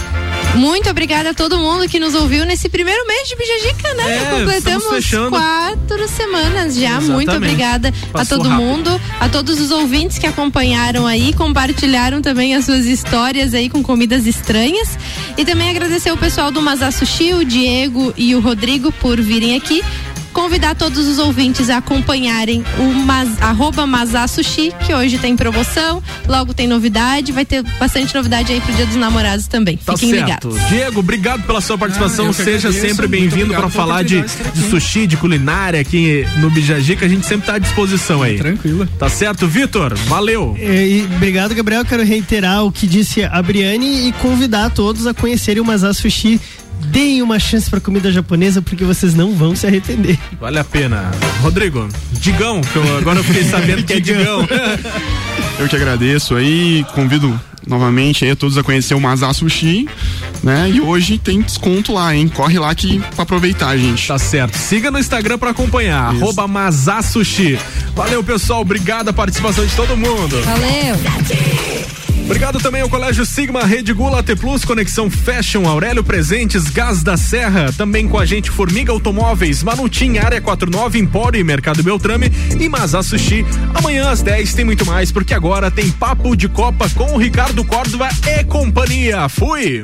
Muito 0.56 0.90
obrigada 0.90 1.30
a 1.30 1.34
todo 1.34 1.58
mundo 1.58 1.88
que 1.88 2.00
nos 2.00 2.16
ouviu 2.16 2.46
nesse 2.46 2.68
primeiro 2.70 3.06
mês 3.08 3.28
de 3.30 3.36
Bijagica, 3.36 3.94
né? 3.94 4.18
É, 4.18 4.26
Completamos 4.26 5.30
quatro 5.30 6.08
semanas 6.08 6.76
já. 6.76 6.90
Exatamente. 6.90 7.12
Muito 7.12 7.32
obrigada 7.32 7.94
Passou 8.12 8.36
a 8.36 8.38
todo 8.40 8.50
rápido. 8.50 8.66
mundo, 8.68 9.02
a 9.20 9.30
todos 9.30 9.60
os 9.60 9.72
ouvintes 9.72 10.18
que 10.18 10.28
acompanharam 10.28 11.06
aí, 11.06 11.34
compartilharam 11.34 12.22
também 12.22 12.56
as 12.56 12.66
suas 12.66 12.86
histórias 12.86 13.54
aí 13.54 13.70
com 13.70 13.82
comidas 13.84 14.26
estranhas. 14.26 14.98
E 15.38 15.46
também 15.46 15.70
agradecer 15.70 16.12
o 16.12 16.18
pessoal 16.18 16.52
do 16.52 16.62
Mazá 16.62 16.92
Sushi, 16.92 17.34
o 17.34 17.46
Diego 17.46 18.14
e 18.18 18.36
o 18.36 18.40
Rodrigo 18.40 18.92
por 18.94 19.20
virem 19.22 19.56
aqui. 19.56 19.84
Convidar 20.40 20.74
todos 20.74 21.06
os 21.06 21.20
ouvintes 21.20 21.70
a 21.70 21.80
acompanharem 21.80 22.64
o 22.80 22.94
Mas, 22.94 23.30
arroba 23.42 23.86
Mazá 23.86 24.26
Sushi, 24.26 24.72
que 24.86 24.94
hoje 24.94 25.18
tem 25.18 25.36
promoção, 25.36 26.02
logo 26.26 26.54
tem 26.54 26.66
novidade, 26.66 27.34
vai 27.34 27.44
ter 27.44 27.62
bastante 27.78 28.16
novidade 28.16 28.54
aí 28.54 28.62
pro 28.62 28.74
Dia 28.74 28.86
dos 28.86 28.96
Namorados 28.96 29.48
também. 29.48 29.76
Tá 29.76 29.98
Fiquem 29.98 30.12
certo. 30.12 30.48
ligados. 30.48 30.70
Diego, 30.70 31.02
obrigado 31.02 31.44
pela 31.46 31.60
sua 31.60 31.78
participação. 31.78 32.30
Ah, 32.30 32.34
Seja 32.34 32.72
sempre 32.72 33.06
bem-vindo 33.06 33.54
para 33.54 33.70
falar 33.70 34.02
de, 34.02 34.22
de 34.22 34.70
sushi, 34.70 35.06
de 35.06 35.18
culinária 35.18 35.82
aqui 35.82 36.26
no 36.38 36.50
Bijagica. 36.50 37.06
A 37.06 37.10
gente 37.10 37.26
sempre 37.26 37.46
tá 37.46 37.56
à 37.56 37.60
disposição 37.60 38.24
aí. 38.24 38.38
Tranquilo. 38.38 38.88
Tá 38.98 39.10
certo, 39.10 39.46
Vitor? 39.46 39.94
Valeu. 40.08 40.56
É, 40.58 40.88
e 40.88 41.04
obrigado, 41.04 41.54
Gabriel. 41.54 41.84
Quero 41.84 42.04
reiterar 42.04 42.64
o 42.64 42.72
que 42.72 42.88
disse 42.88 43.24
a 43.26 43.42
Briane 43.42 44.08
e 44.08 44.14
convidar 44.14 44.70
todos 44.70 45.06
a 45.06 45.14
conhecerem 45.14 45.62
o 45.62 45.66
Mazá 45.66 45.94
Sushi. 45.94 46.40
Deem 46.86 47.22
uma 47.22 47.40
chance 47.40 47.70
pra 47.70 47.80
comida 47.80 48.12
japonesa 48.12 48.62
porque 48.62 48.84
vocês 48.84 49.14
não 49.14 49.34
vão 49.34 49.56
se 49.56 49.68
arrepender. 49.68 50.18
Vale 50.40 50.60
a 50.60 50.64
pena. 50.64 51.12
Rodrigo, 51.42 51.88
Digão, 52.14 52.62
que 52.62 52.76
eu, 52.76 52.98
agora 52.98 53.20
eu 53.20 53.24
fiquei 53.24 53.44
sabendo 53.44 53.84
que 53.84 53.94
é 53.94 54.00
Digão. 54.00 54.48
Eu 55.60 55.68
que 55.68 55.76
agradeço 55.76 56.36
aí, 56.36 56.86
convido 56.96 57.40
novamente 57.68 58.26
aí 58.26 58.32
a 58.32 58.36
todos 58.36 58.58
a 58.58 58.64
conhecer 58.64 58.94
o 58.96 59.00
Mazá 59.00 59.32
Sushi, 59.34 59.88
né? 60.42 60.70
E 60.74 60.82
hoje 60.82 61.18
tem 61.18 61.42
desconto 61.42 61.94
lá, 61.94 62.16
hein? 62.16 62.28
Corre 62.28 62.58
lá 62.58 62.74
que 62.74 63.00
pra 63.14 63.24
aproveitar, 63.24 63.78
gente. 63.78 64.08
Tá 64.08 64.18
certo. 64.18 64.58
Siga 64.58 64.90
no 64.90 64.98
Instagram 64.98 65.38
pra 65.38 65.52
acompanhar. 65.52 66.14
Isso. 66.14 66.24
Arroba 66.24 66.48
Mazá 66.48 67.02
Sushi. 67.02 67.60
Valeu, 67.96 68.24
pessoal. 68.24 68.62
Obrigado 68.62 69.10
a 69.10 69.14
participação 69.14 69.66
de 69.66 69.76
todo 69.76 69.96
mundo. 69.96 70.42
Valeu! 70.44 72.09
Obrigado 72.30 72.60
também 72.60 72.84
ao 72.84 72.90
Colégio 72.90 73.26
Sigma, 73.26 73.66
Rede 73.66 73.92
Gula, 73.92 74.20
AT 74.20 74.36
Plus, 74.36 74.64
Conexão 74.64 75.10
Fashion, 75.10 75.68
Aurélio 75.68 76.04
Presentes, 76.04 76.70
Gás 76.70 77.02
da 77.02 77.18
Serra. 77.18 77.74
Também 77.76 78.08
com 78.08 78.20
a 78.20 78.26
gente 78.26 78.52
Formiga 78.52 78.92
Automóveis, 78.92 79.64
Manutim, 79.64 80.20
Área 80.20 80.40
49, 80.40 81.00
Empório 81.00 81.40
e 81.40 81.44
Mercado 81.44 81.82
Beltrame 81.82 82.32
e 82.60 82.70
Mazá 82.70 83.02
Sushi. 83.02 83.44
Amanhã 83.74 84.12
às 84.12 84.22
10 84.22 84.54
tem 84.54 84.64
muito 84.64 84.86
mais, 84.86 85.12
porque 85.12 85.34
agora 85.34 85.72
tem 85.72 85.90
Papo 85.90 86.38
de 86.38 86.48
Copa 86.48 86.88
com 86.92 87.16
o 87.16 87.18
Ricardo 87.18 87.66
Córdova 87.66 88.08
e 88.28 88.44
companhia. 88.44 89.28
Fui! 89.28 89.84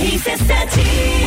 RC7 0.00 1.23